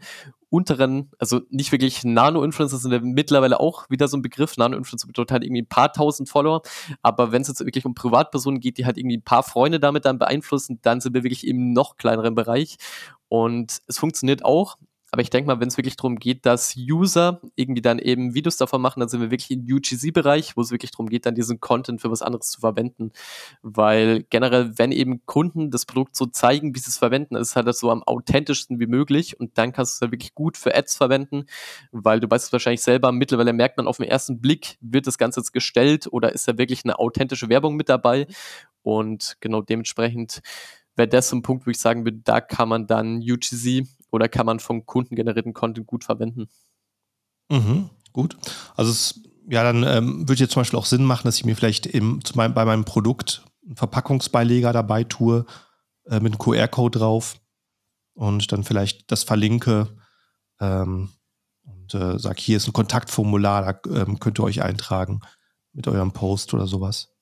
unteren, 0.55 1.11
also 1.19 1.41
nicht 1.51 1.73
wirklich 1.73 2.05
Nano-Influencer 2.05 2.77
sind 2.77 2.93
ja 2.93 3.01
mittlerweile 3.01 3.59
auch 3.59 3.91
wieder 3.91 4.07
so 4.07 4.17
ein 4.17 4.23
Begriff. 4.23 4.57
Nano-Influencer 4.57 5.09
bedeutet 5.09 5.33
halt 5.33 5.45
irgendwie 5.45 5.63
ein 5.63 5.69
paar 5.69 5.93
tausend 5.93 6.29
Follower. 6.29 6.63
Aber 7.03 7.33
wenn 7.33 7.43
es 7.43 7.49
jetzt 7.49 7.65
wirklich 7.65 7.85
um 7.85 7.95
Privatpersonen 7.95 8.61
geht, 8.61 8.79
die 8.79 8.87
halt 8.87 8.97
irgendwie 8.97 9.17
ein 9.17 9.23
paar 9.23 9.43
Freunde 9.43 9.81
damit 9.81 10.05
dann 10.05 10.19
beeinflussen, 10.19 10.79
dann 10.83 11.01
sind 11.01 11.15
wir 11.15 11.25
wirklich 11.25 11.47
im 11.47 11.73
noch 11.73 11.97
kleineren 11.97 12.37
Bereich. 12.37 12.77
Und 13.29 13.81
es 13.89 13.99
funktioniert 13.99 14.45
auch, 14.45 14.77
aber 15.15 15.23
ich 15.23 15.31
denke 15.31 15.47
mal, 15.47 15.61
wenn 15.61 15.69
es 15.69 15.77
wirklich 15.77 15.95
darum 15.95 16.17
geht, 16.17 16.45
dass 16.45 16.75
User 16.77 17.41
irgendwie 17.55 17.81
dann 17.81 18.01
eben 18.01 18.35
Videos 18.35 18.57
davon 18.57 18.83
machen, 18.83 18.99
dann 18.99 19.09
sind 19.09 19.21
wir 19.21 19.31
wirklich 19.31 19.53
im 19.53 19.61
UGC-Bereich, 19.61 20.57
wo 20.57 20.61
es 20.61 20.73
wirklich 20.73 20.91
darum 20.91 21.09
geht, 21.09 21.25
dann 21.25 21.37
diesen 21.37 21.61
Content 21.61 22.01
für 22.01 22.11
was 22.11 22.21
anderes 22.21 22.51
zu 22.51 22.59
verwenden. 22.59 23.13
Weil 23.63 24.25
generell, 24.25 24.77
wenn 24.77 24.91
eben 24.91 25.25
Kunden 25.25 25.71
das 25.71 25.87
Produkt 25.87 26.17
so 26.17 26.27
zeigen, 26.27 26.75
wie 26.75 26.81
sie 26.81 26.89
es 26.89 26.99
verwenden, 26.99 27.37
ist 27.37 27.55
halt 27.55 27.73
so 27.77 27.93
am 27.93 28.03
authentischsten 28.03 28.81
wie 28.81 28.89
möglich 28.89 29.39
und 29.39 29.57
dann 29.57 29.73
kannst 29.73 29.93
du 29.93 29.95
es 30.05 30.09
ja 30.09 30.13
wirklich 30.13 30.35
gut 30.35 30.57
für 30.57 30.75
Ads 30.75 30.97
verwenden, 30.97 31.47
weil 31.93 32.19
du 32.19 32.29
weißt 32.29 32.47
es 32.47 32.53
wahrscheinlich 32.53 32.83
selber, 32.83 33.13
mittlerweile 33.13 33.53
merkt 33.53 33.77
man 33.77 33.87
auf 33.87 33.99
den 33.99 34.09
ersten 34.09 34.41
Blick, 34.41 34.79
wird 34.81 35.07
das 35.07 35.17
Ganze 35.17 35.39
jetzt 35.39 35.53
gestellt 35.53 36.09
oder 36.11 36.33
ist 36.33 36.49
da 36.49 36.59
wirklich 36.59 36.83
eine 36.83 36.99
authentische 36.99 37.49
Werbung 37.49 37.77
mit 37.77 37.89
dabei 37.89 38.27
und 38.83 39.37
genau 39.39 39.63
dementsprechend 39.63 40.43
wäre 40.97 41.09
das 41.09 41.29
so 41.29 41.37
ein 41.37 41.43
Punkt, 41.43 41.67
wo 41.67 41.71
ich 41.71 41.79
sagen 41.79 42.05
würde, 42.05 42.19
da 42.25 42.41
kann 42.41 42.69
man 42.69 42.87
dann 42.87 43.19
UGC 43.19 43.87
oder 44.15 44.29
kann 44.29 44.47
man 44.47 44.61
vom 44.61 44.87
Kunden 44.87 45.17
generierten 45.17 45.55
Content 45.55 45.89
gut 45.89 46.05
verwenden. 46.05 46.49
Mhm, 47.51 47.91
gut. 48.13 48.37
Also 48.77 48.93
es, 48.93 49.21
ja, 49.49 49.65
dann 49.65 49.83
ähm, 49.83 50.29
würde 50.29 50.41
jetzt 50.41 50.53
zum 50.53 50.61
Beispiel 50.61 50.79
auch 50.79 50.87
Sinn 50.87 51.05
machen, 51.05 51.25
dass 51.25 51.37
ich 51.37 51.45
mir 51.45 51.57
vielleicht 51.57 51.87
im, 51.87 52.21
meinem, 52.35 52.55
bei 52.55 52.65
meinem 52.65 52.85
Produkt 52.85 53.45
einen 53.67 53.77
Verpackungsbeileger 53.77 54.73
dabei 54.73 55.03
tue, 55.03 55.47
äh, 56.05 56.21
mit 56.21 56.33
einem 56.33 56.39
QR-Code 56.39 57.01
drauf 57.01 57.35
und 58.15 58.53
dann 58.53 58.63
vielleicht 58.63 59.11
das 59.11 59.25
verlinke 59.25 59.89
ähm, 60.61 61.11
und 61.65 61.93
äh, 61.95 62.17
sage, 62.19 62.41
hier 62.41 62.59
ist 62.59 62.69
ein 62.69 62.73
Kontaktformular, 62.73 63.81
da 63.85 64.03
ähm, 64.03 64.21
könnt 64.21 64.39
ihr 64.39 64.45
euch 64.45 64.63
eintragen 64.63 65.23
mit 65.73 65.89
eurem 65.89 66.13
Post 66.13 66.55
oder 66.55 66.69
sowas. 66.69 67.14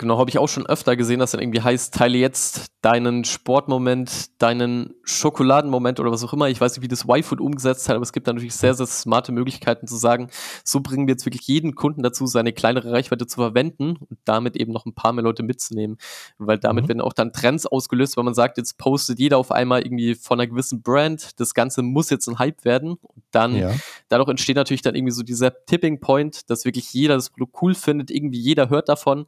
Genau, 0.00 0.16
habe 0.18 0.30
ich 0.30 0.38
auch 0.38 0.48
schon 0.48 0.64
öfter 0.64 0.94
gesehen, 0.94 1.18
dass 1.18 1.32
dann 1.32 1.40
irgendwie 1.40 1.60
heißt, 1.60 1.92
teile 1.92 2.18
jetzt 2.18 2.70
deinen 2.82 3.24
Sportmoment, 3.24 4.40
deinen 4.40 4.94
Schokoladenmoment 5.02 5.98
oder 5.98 6.12
was 6.12 6.22
auch 6.22 6.32
immer. 6.32 6.48
Ich 6.48 6.60
weiß 6.60 6.76
nicht, 6.76 6.84
wie 6.84 6.88
das 6.88 7.04
Y-Food 7.04 7.40
umgesetzt 7.40 7.88
hat, 7.88 7.96
aber 7.96 8.04
es 8.04 8.12
gibt 8.12 8.28
da 8.28 8.32
natürlich 8.32 8.54
sehr, 8.54 8.74
sehr 8.74 8.86
smarte 8.86 9.32
Möglichkeiten 9.32 9.88
zu 9.88 9.96
sagen, 9.96 10.30
so 10.62 10.78
bringen 10.78 11.08
wir 11.08 11.14
jetzt 11.14 11.26
wirklich 11.26 11.48
jeden 11.48 11.74
Kunden 11.74 12.04
dazu, 12.04 12.26
seine 12.26 12.52
kleinere 12.52 12.92
Reichweite 12.92 13.26
zu 13.26 13.40
verwenden 13.40 13.96
und 14.08 14.20
damit 14.24 14.54
eben 14.54 14.72
noch 14.72 14.86
ein 14.86 14.94
paar 14.94 15.12
mehr 15.12 15.24
Leute 15.24 15.42
mitzunehmen. 15.42 15.98
Weil 16.38 16.58
damit 16.58 16.84
mhm. 16.84 16.88
werden 16.90 17.00
auch 17.00 17.12
dann 17.12 17.32
Trends 17.32 17.66
ausgelöst, 17.66 18.16
weil 18.16 18.22
man 18.22 18.34
sagt, 18.34 18.56
jetzt 18.56 18.78
postet 18.78 19.18
jeder 19.18 19.38
auf 19.38 19.50
einmal 19.50 19.82
irgendwie 19.82 20.14
von 20.14 20.38
einer 20.38 20.46
gewissen 20.46 20.80
Brand, 20.80 21.40
das 21.40 21.54
Ganze 21.54 21.82
muss 21.82 22.08
jetzt 22.08 22.28
ein 22.28 22.38
Hype 22.38 22.64
werden. 22.64 22.98
Und 23.02 23.24
dann, 23.32 23.56
ja. 23.56 23.74
dadurch 24.08 24.28
entsteht 24.28 24.54
natürlich 24.54 24.82
dann 24.82 24.94
irgendwie 24.94 25.12
so 25.12 25.24
dieser 25.24 25.64
Tipping 25.66 25.98
Point, 25.98 26.48
dass 26.50 26.64
wirklich 26.64 26.92
jeder 26.92 27.16
das 27.16 27.30
Produkt 27.30 27.60
cool 27.62 27.74
findet, 27.74 28.12
irgendwie 28.12 28.38
jeder 28.38 28.70
hört 28.70 28.88
davon 28.88 29.26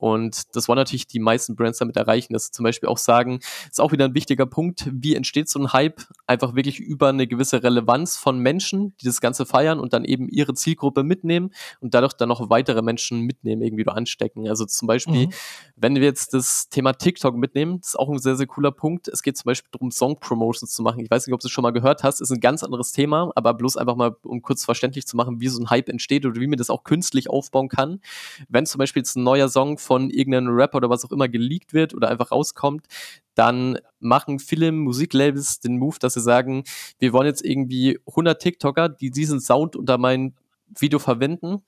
und 0.00 0.56
das 0.56 0.66
wollen 0.66 0.78
natürlich 0.78 1.06
die 1.06 1.20
meisten 1.20 1.56
Brands 1.56 1.78
damit 1.78 1.94
erreichen, 1.94 2.32
dass 2.32 2.46
sie 2.46 2.52
zum 2.52 2.64
Beispiel 2.64 2.88
auch 2.88 2.96
sagen, 2.96 3.40
ist 3.70 3.82
auch 3.82 3.92
wieder 3.92 4.06
ein 4.06 4.14
wichtiger 4.14 4.46
Punkt, 4.46 4.88
wie 4.90 5.14
entsteht 5.14 5.50
so 5.50 5.58
ein 5.58 5.74
Hype? 5.74 6.00
Einfach 6.26 6.54
wirklich 6.54 6.80
über 6.80 7.10
eine 7.10 7.26
gewisse 7.26 7.62
Relevanz 7.62 8.16
von 8.16 8.38
Menschen, 8.38 8.94
die 9.02 9.04
das 9.04 9.20
Ganze 9.20 9.44
feiern 9.44 9.78
und 9.78 9.92
dann 9.92 10.06
eben 10.06 10.30
ihre 10.30 10.54
Zielgruppe 10.54 11.04
mitnehmen 11.04 11.50
und 11.80 11.92
dadurch 11.92 12.14
dann 12.14 12.30
noch 12.30 12.48
weitere 12.48 12.80
Menschen 12.80 13.20
mitnehmen, 13.20 13.60
irgendwie 13.60 13.84
da 13.84 13.92
anstecken. 13.92 14.48
Also 14.48 14.64
zum 14.64 14.88
Beispiel, 14.88 15.26
mhm. 15.26 15.32
wenn 15.76 15.94
wir 15.96 16.04
jetzt 16.04 16.32
das 16.32 16.70
Thema 16.70 16.94
TikTok 16.94 17.36
mitnehmen, 17.36 17.80
das 17.80 17.88
ist 17.88 17.98
auch 17.98 18.08
ein 18.08 18.18
sehr, 18.18 18.36
sehr 18.36 18.46
cooler 18.46 18.72
Punkt. 18.72 19.06
Es 19.06 19.22
geht 19.22 19.36
zum 19.36 19.44
Beispiel 19.50 19.68
darum, 19.70 19.90
Song-Promotions 19.90 20.72
zu 20.72 20.82
machen. 20.82 21.00
Ich 21.00 21.10
weiß 21.10 21.26
nicht, 21.26 21.34
ob 21.34 21.40
du 21.40 21.48
es 21.48 21.52
schon 21.52 21.62
mal 21.62 21.72
gehört 21.72 22.04
hast, 22.04 22.22
ist 22.22 22.30
ein 22.32 22.40
ganz 22.40 22.64
anderes 22.64 22.92
Thema, 22.92 23.32
aber 23.34 23.52
bloß 23.52 23.76
einfach 23.76 23.96
mal, 23.96 24.16
um 24.22 24.40
kurz 24.40 24.64
verständlich 24.64 25.06
zu 25.06 25.18
machen, 25.18 25.40
wie 25.40 25.48
so 25.48 25.60
ein 25.60 25.68
Hype 25.68 25.90
entsteht 25.90 26.24
oder 26.24 26.40
wie 26.40 26.46
man 26.46 26.56
das 26.56 26.70
auch 26.70 26.84
künstlich 26.84 27.28
aufbauen 27.28 27.68
kann. 27.68 28.00
Wenn 28.48 28.64
zum 28.64 28.78
Beispiel 28.78 29.00
jetzt 29.00 29.16
ein 29.16 29.24
neuer 29.24 29.50
Song 29.50 29.76
von 29.76 29.89
irgendeinem 29.98 30.54
Rapper 30.54 30.76
oder 30.76 30.90
was 30.90 31.04
auch 31.04 31.10
immer 31.10 31.28
geleakt 31.28 31.72
wird 31.72 31.94
oder 31.94 32.08
einfach 32.08 32.30
rauskommt, 32.30 32.86
dann 33.34 33.78
machen 33.98 34.38
viele 34.38 34.70
Musiklabels 34.70 35.60
den 35.60 35.78
Move, 35.78 35.96
dass 35.98 36.14
sie 36.14 36.20
sagen, 36.20 36.62
wir 36.98 37.12
wollen 37.12 37.26
jetzt 37.26 37.44
irgendwie 37.44 37.98
100 38.06 38.40
TikToker, 38.40 38.88
die 38.88 39.10
diesen 39.10 39.40
Sound 39.40 39.74
unter 39.74 39.98
mein 39.98 40.34
Video 40.78 40.98
verwenden. 40.98 41.62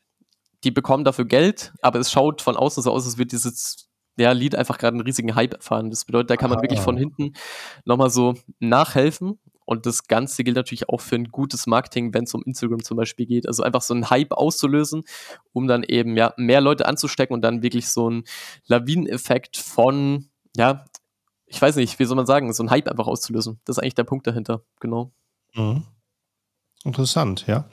Die 0.64 0.70
bekommen 0.70 1.04
dafür 1.04 1.24
Geld, 1.24 1.72
aber 1.82 1.98
es 1.98 2.12
schaut 2.12 2.40
von 2.40 2.56
außen 2.56 2.84
so 2.84 2.92
aus, 2.92 3.04
als 3.04 3.18
würde 3.18 3.30
dieses 3.30 3.88
ja, 4.16 4.32
Lied 4.32 4.54
einfach 4.54 4.78
gerade 4.78 4.94
einen 4.94 5.06
riesigen 5.06 5.34
Hype 5.34 5.54
erfahren. 5.54 5.90
Das 5.90 6.04
bedeutet, 6.04 6.30
da 6.30 6.36
kann 6.36 6.50
man 6.50 6.58
ah. 6.58 6.62
wirklich 6.62 6.80
von 6.80 6.96
hinten 6.96 7.32
nochmal 7.84 8.10
so 8.10 8.34
nachhelfen 8.60 9.38
und 9.64 9.86
das 9.86 10.08
Ganze 10.08 10.44
gilt 10.44 10.56
natürlich 10.56 10.88
auch 10.88 11.00
für 11.00 11.16
ein 11.16 11.28
gutes 11.28 11.66
Marketing, 11.66 12.12
wenn 12.14 12.24
es 12.24 12.34
um 12.34 12.42
Instagram 12.42 12.82
zum 12.82 12.96
Beispiel 12.96 13.26
geht. 13.26 13.46
Also 13.46 13.62
einfach 13.62 13.82
so 13.82 13.94
einen 13.94 14.10
Hype 14.10 14.32
auszulösen, 14.32 15.04
um 15.52 15.66
dann 15.66 15.82
eben 15.82 16.16
ja 16.16 16.34
mehr 16.36 16.60
Leute 16.60 16.86
anzustecken 16.86 17.34
und 17.34 17.42
dann 17.42 17.62
wirklich 17.62 17.88
so 17.88 18.08
einen 18.08 18.24
Lawineneffekt 18.66 19.56
von, 19.56 20.28
ja, 20.56 20.84
ich 21.46 21.60
weiß 21.60 21.76
nicht, 21.76 21.98
wie 21.98 22.04
soll 22.04 22.16
man 22.16 22.26
sagen, 22.26 22.52
so 22.52 22.62
einen 22.62 22.70
Hype 22.70 22.88
einfach 22.88 23.06
auszulösen. 23.06 23.60
Das 23.64 23.76
ist 23.76 23.82
eigentlich 23.82 23.94
der 23.94 24.04
Punkt 24.04 24.26
dahinter, 24.26 24.62
genau. 24.80 25.12
Mhm. 25.54 25.84
Interessant, 26.84 27.46
ja. 27.46 27.68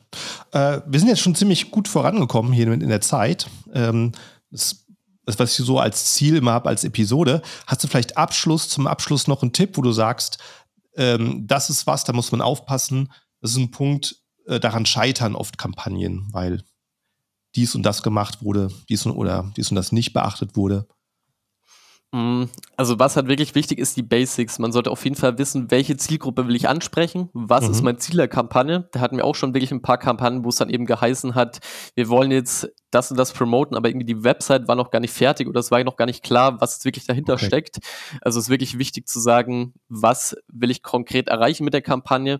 Äh, 0.52 0.82
wir 0.86 1.00
sind 1.00 1.10
jetzt 1.10 1.22
schon 1.22 1.34
ziemlich 1.34 1.72
gut 1.72 1.88
vorangekommen 1.88 2.54
hier 2.54 2.72
in 2.72 2.90
der 2.90 3.02
Zeit. 3.02 3.48
Ähm, 3.74 4.12
das, 4.52 4.86
das, 5.26 5.40
was 5.40 5.60
ich 5.60 5.66
so 5.66 5.80
als 5.80 6.14
Ziel 6.14 6.36
immer 6.36 6.52
habe, 6.52 6.70
als 6.70 6.84
Episode. 6.84 7.42
Hast 7.66 7.84
du 7.84 7.88
vielleicht 7.88 8.18
Abschluss, 8.18 8.70
zum 8.70 8.88
Abschluss 8.88 9.28
noch 9.28 9.42
einen 9.42 9.54
Tipp, 9.54 9.78
wo 9.78 9.82
du 9.82 9.92
sagst, 9.92 10.40
ähm, 11.00 11.48
das 11.48 11.70
ist 11.70 11.88
was, 11.88 12.04
da 12.04 12.14
muss 12.14 12.32
man 12.32 12.42
aufpassen. 12.42 13.12
Das 13.42 13.52
ist 13.52 13.58
ein 13.58 13.72
Punkt, 13.72 14.18
äh, 14.46 14.60
daran 14.60 14.86
scheitern 14.86 15.36
oft 15.36 15.58
Kampagnen, 15.58 16.28
weil 16.32 16.64
dies 17.56 17.74
und 17.74 17.84
das 17.84 18.04
gemacht 18.04 18.44
wurde, 18.44 18.70
dies 18.90 19.06
und, 19.06 19.14
oder 19.14 19.52
dies 19.56 19.72
und 19.72 19.76
das 19.76 19.92
nicht 19.92 20.14
beachtet 20.14 20.56
wurde. 20.56 20.88
Mm, 22.12 22.46
also 22.76 22.98
was 22.98 23.16
halt 23.16 23.28
wirklich 23.28 23.54
wichtig 23.54 23.78
ist, 23.78 23.96
die 23.96 24.02
Basics. 24.02 24.58
Man 24.58 24.72
sollte 24.72 24.90
auf 24.90 25.04
jeden 25.04 25.16
Fall 25.16 25.38
wissen, 25.38 25.70
welche 25.70 25.96
Zielgruppe 25.96 26.48
will 26.48 26.56
ich 26.56 26.68
ansprechen, 26.68 27.30
was 27.34 27.66
mhm. 27.66 27.72
ist 27.72 27.82
mein 27.84 28.00
Ziel 28.00 28.18
der 28.18 28.28
Kampagne. 28.28 28.90
Da 28.92 29.00
hatten 29.00 29.18
wir 29.18 29.26
auch 29.26 29.36
schon 29.36 29.54
wirklich 29.54 29.72
ein 29.72 29.84
paar 29.84 30.00
Kampagnen, 30.00 30.44
wo 30.44 30.50
es 30.50 30.56
dann 30.56 30.70
eben 30.70 30.86
geheißen 30.86 31.36
hat, 31.36 31.60
wir 31.94 32.10
wollen 32.10 32.32
jetzt 32.32 32.72
das 32.90 33.12
und 33.12 33.18
das 33.18 33.34
promoten, 33.34 33.78
aber 33.78 33.90
irgendwie 33.90 34.08
die 34.08 34.24
Website 34.24 34.68
war 34.68 34.76
noch 34.76 34.90
gar 34.90 35.00
nicht 35.00 35.14
fertig 35.14 35.48
oder 35.48 35.60
es 35.60 35.70
war 35.70 35.84
noch 35.84 35.98
gar 35.98 36.06
nicht 36.06 36.24
klar, 36.24 36.60
was 36.60 36.84
wirklich 36.84 37.06
dahinter 37.06 37.34
okay. 37.34 37.46
steckt. 37.46 37.78
Also 38.22 38.40
es 38.40 38.46
ist 38.46 38.50
wirklich 38.50 38.80
wichtig 38.80 39.08
zu 39.08 39.20
sagen, 39.20 39.74
was 39.88 40.36
will 40.48 40.72
ich 40.72 40.82
konkret 40.82 41.28
erreichen 41.28 41.64
mit 41.64 41.76
der 41.76 41.84
Kampagne 41.84 42.40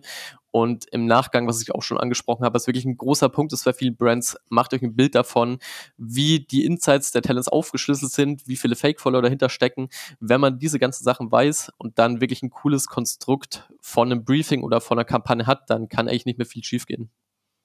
und 0.50 0.86
im 0.92 1.06
Nachgang, 1.06 1.46
was 1.46 1.62
ich 1.62 1.72
auch 1.74 1.82
schon 1.82 1.98
angesprochen 1.98 2.44
habe, 2.44 2.56
ist 2.56 2.66
wirklich 2.66 2.84
ein 2.84 2.96
großer 2.96 3.28
Punkt 3.28 3.52
ist 3.52 3.64
bei 3.64 3.72
vielen 3.72 3.96
Brands, 3.96 4.36
macht 4.48 4.74
euch 4.74 4.82
ein 4.82 4.96
Bild 4.96 5.14
davon, 5.14 5.58
wie 5.96 6.40
die 6.40 6.64
Insights 6.64 7.12
der 7.12 7.22
Talents 7.22 7.48
aufgeschlüsselt 7.48 8.12
sind, 8.12 8.48
wie 8.48 8.56
viele 8.56 8.74
Fake-Follower 8.74 9.22
dahinter 9.22 9.48
stecken. 9.48 9.88
Wenn 10.18 10.40
man 10.40 10.58
diese 10.58 10.78
ganzen 10.78 11.04
Sachen 11.04 11.30
weiß 11.30 11.72
und 11.78 11.98
dann 11.98 12.20
wirklich 12.20 12.42
ein 12.42 12.50
cooles 12.50 12.86
Konstrukt 12.86 13.68
von 13.80 14.10
einem 14.10 14.24
Briefing 14.24 14.62
oder 14.62 14.80
von 14.80 14.98
einer 14.98 15.04
Kampagne 15.04 15.46
hat, 15.46 15.70
dann 15.70 15.88
kann 15.88 16.08
eigentlich 16.08 16.26
nicht 16.26 16.38
mehr 16.38 16.46
viel 16.46 16.64
schiefgehen. 16.64 17.10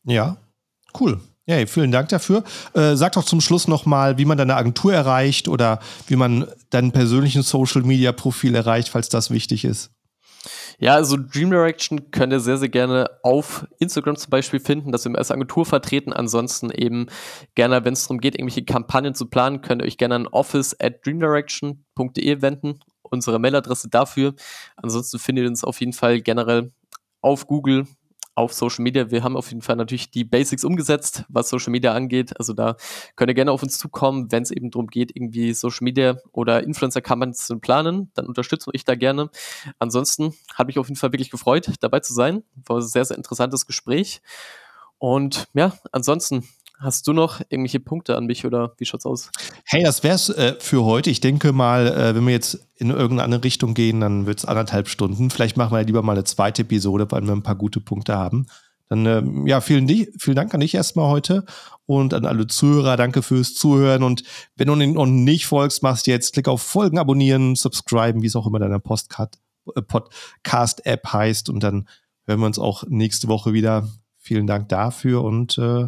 Ja, 0.03 0.37
cool. 0.99 1.19
Ja, 1.47 1.63
vielen 1.67 1.91
Dank 1.91 2.09
dafür. 2.09 2.43
Äh, 2.73 2.95
sag 2.95 3.13
doch 3.13 3.23
zum 3.23 3.39
Schluss 3.39 3.67
nochmal, 3.67 4.17
wie 4.17 4.25
man 4.25 4.37
deine 4.37 4.55
Agentur 4.55 4.93
erreicht 4.93 5.47
oder 5.47 5.79
wie 6.07 6.15
man 6.15 6.47
deinen 6.71 6.91
persönlichen 6.91 7.43
Social-Media-Profil 7.43 8.55
erreicht, 8.55 8.89
falls 8.89 9.09
das 9.09 9.29
wichtig 9.29 9.63
ist. 9.63 9.91
Ja, 10.79 10.95
also 10.95 11.17
Dream 11.17 11.51
Direction 11.51 12.11
könnt 12.11 12.33
ihr 12.33 12.39
sehr, 12.39 12.57
sehr 12.57 12.69
gerne 12.69 13.09
auf 13.23 13.67
Instagram 13.79 14.15
zum 14.17 14.29
Beispiel 14.29 14.59
finden, 14.59 14.91
dass 14.91 15.05
wir 15.05 15.17
als 15.17 15.31
Agentur 15.31 15.65
vertreten. 15.65 16.13
Ansonsten 16.13 16.71
eben 16.71 17.07
gerne, 17.55 17.83
wenn 17.85 17.93
es 17.93 18.03
darum 18.03 18.19
geht, 18.19 18.35
irgendwelche 18.35 18.65
Kampagnen 18.65 19.15
zu 19.15 19.27
planen, 19.27 19.61
könnt 19.61 19.81
ihr 19.81 19.85
euch 19.85 19.97
gerne 19.97 20.15
an 20.15 20.27
office 20.27 20.75
at 20.79 21.05
dreamdirection.de 21.05 22.41
wenden. 22.41 22.79
Unsere 23.01 23.39
Mailadresse 23.39 23.89
dafür. 23.89 24.33
Ansonsten 24.75 25.19
findet 25.19 25.43
ihr 25.43 25.49
uns 25.49 25.63
auf 25.63 25.79
jeden 25.79 25.93
Fall 25.93 26.21
generell 26.21 26.71
auf 27.21 27.47
Google, 27.47 27.87
auf 28.35 28.53
Social 28.53 28.83
Media. 28.83 29.09
Wir 29.09 29.23
haben 29.23 29.37
auf 29.37 29.49
jeden 29.49 29.61
Fall 29.61 29.77
natürlich 29.77 30.11
die 30.11 30.25
Basics 30.25 30.63
umgesetzt, 30.63 31.23
was 31.29 31.49
Social 31.49 31.71
Media 31.71 31.93
angeht. 31.93 32.37
Also 32.37 32.53
da 32.53 32.75
könnt 33.15 33.31
ihr 33.31 33.33
gerne 33.33 33.51
auf 33.51 33.63
uns 33.63 33.79
zukommen, 33.79 34.31
wenn 34.31 34.43
es 34.43 34.51
eben 34.51 34.71
darum 34.71 34.87
geht, 34.87 35.15
irgendwie 35.15 35.53
Social 35.53 35.83
Media 35.83 36.17
oder 36.31 36.63
Influencer-Kampagnen 36.63 37.33
zu 37.33 37.59
planen. 37.59 38.11
Dann 38.13 38.27
unterstütze 38.27 38.69
ich 38.73 38.83
da 38.83 38.95
gerne. 38.95 39.29
Ansonsten 39.79 40.35
hat 40.53 40.67
mich 40.67 40.77
auf 40.77 40.87
jeden 40.89 40.99
Fall 40.99 41.13
wirklich 41.13 41.31
gefreut, 41.31 41.71
dabei 41.79 42.01
zu 42.01 42.13
sein. 42.13 42.43
War 42.65 42.77
ein 42.77 42.81
sehr, 42.81 43.05
sehr 43.05 43.17
interessantes 43.17 43.65
Gespräch. 43.65 44.21
Und 44.97 45.47
ja, 45.53 45.73
ansonsten 45.91 46.47
Hast 46.79 47.07
du 47.07 47.13
noch 47.13 47.41
irgendwelche 47.49 47.79
Punkte 47.79 48.17
an 48.17 48.25
mich 48.25 48.45
oder 48.45 48.73
wie 48.77 48.85
schaut's 48.85 49.05
aus? 49.05 49.31
Hey, 49.65 49.83
das 49.83 50.03
wär's 50.03 50.29
äh, 50.29 50.55
für 50.59 50.83
heute. 50.83 51.09
Ich 51.09 51.21
denke 51.21 51.53
mal, 51.53 51.87
äh, 51.87 52.15
wenn 52.15 52.25
wir 52.25 52.33
jetzt 52.33 52.67
in 52.75 52.89
irgendeine 52.89 53.43
Richtung 53.43 53.73
gehen, 53.73 54.01
dann 54.01 54.25
wird's 54.25 54.45
anderthalb 54.45 54.89
Stunden. 54.89 55.29
Vielleicht 55.29 55.55
machen 55.57 55.75
wir 55.75 55.83
lieber 55.83 56.01
mal 56.01 56.13
eine 56.13 56.25
zweite 56.25 56.63
Episode, 56.63 57.07
weil 57.09 57.21
wir 57.23 57.31
ein 57.31 57.43
paar 57.43 57.55
gute 57.55 57.79
Punkte 57.79 58.17
haben. 58.17 58.47
Dann, 58.89 59.05
ähm, 59.05 59.47
ja, 59.47 59.61
vielen, 59.61 59.87
vielen 59.87 60.35
Dank 60.35 60.53
an 60.53 60.59
dich 60.59 60.75
erstmal 60.75 61.09
heute 61.09 61.45
und 61.85 62.13
an 62.13 62.25
alle 62.25 62.47
Zuhörer. 62.47 62.97
Danke 62.97 63.21
fürs 63.21 63.53
Zuhören. 63.55 64.03
Und 64.03 64.23
wenn 64.55 64.67
du 64.67 64.75
noch 64.75 65.05
nicht 65.05 65.47
folgst, 65.47 65.81
machst 65.81 66.07
jetzt 66.07 66.33
Klick 66.33 66.47
auf 66.47 66.61
Folgen, 66.61 66.99
abonnieren, 66.99 67.55
subscriben, 67.55 68.21
wie 68.21 68.27
es 68.27 68.35
auch 68.35 68.47
immer 68.47 68.59
deiner 68.59 68.81
äh, 68.81 69.81
Podcast-App 69.81 71.07
heißt. 71.13 71.49
Und 71.49 71.63
dann 71.63 71.87
hören 72.25 72.39
wir 72.41 72.45
uns 72.45 72.59
auch 72.59 72.83
nächste 72.87 73.27
Woche 73.27 73.53
wieder. 73.53 73.87
Vielen 74.17 74.47
Dank 74.47 74.69
dafür 74.69 75.23
und 75.23 75.57
äh, 75.57 75.87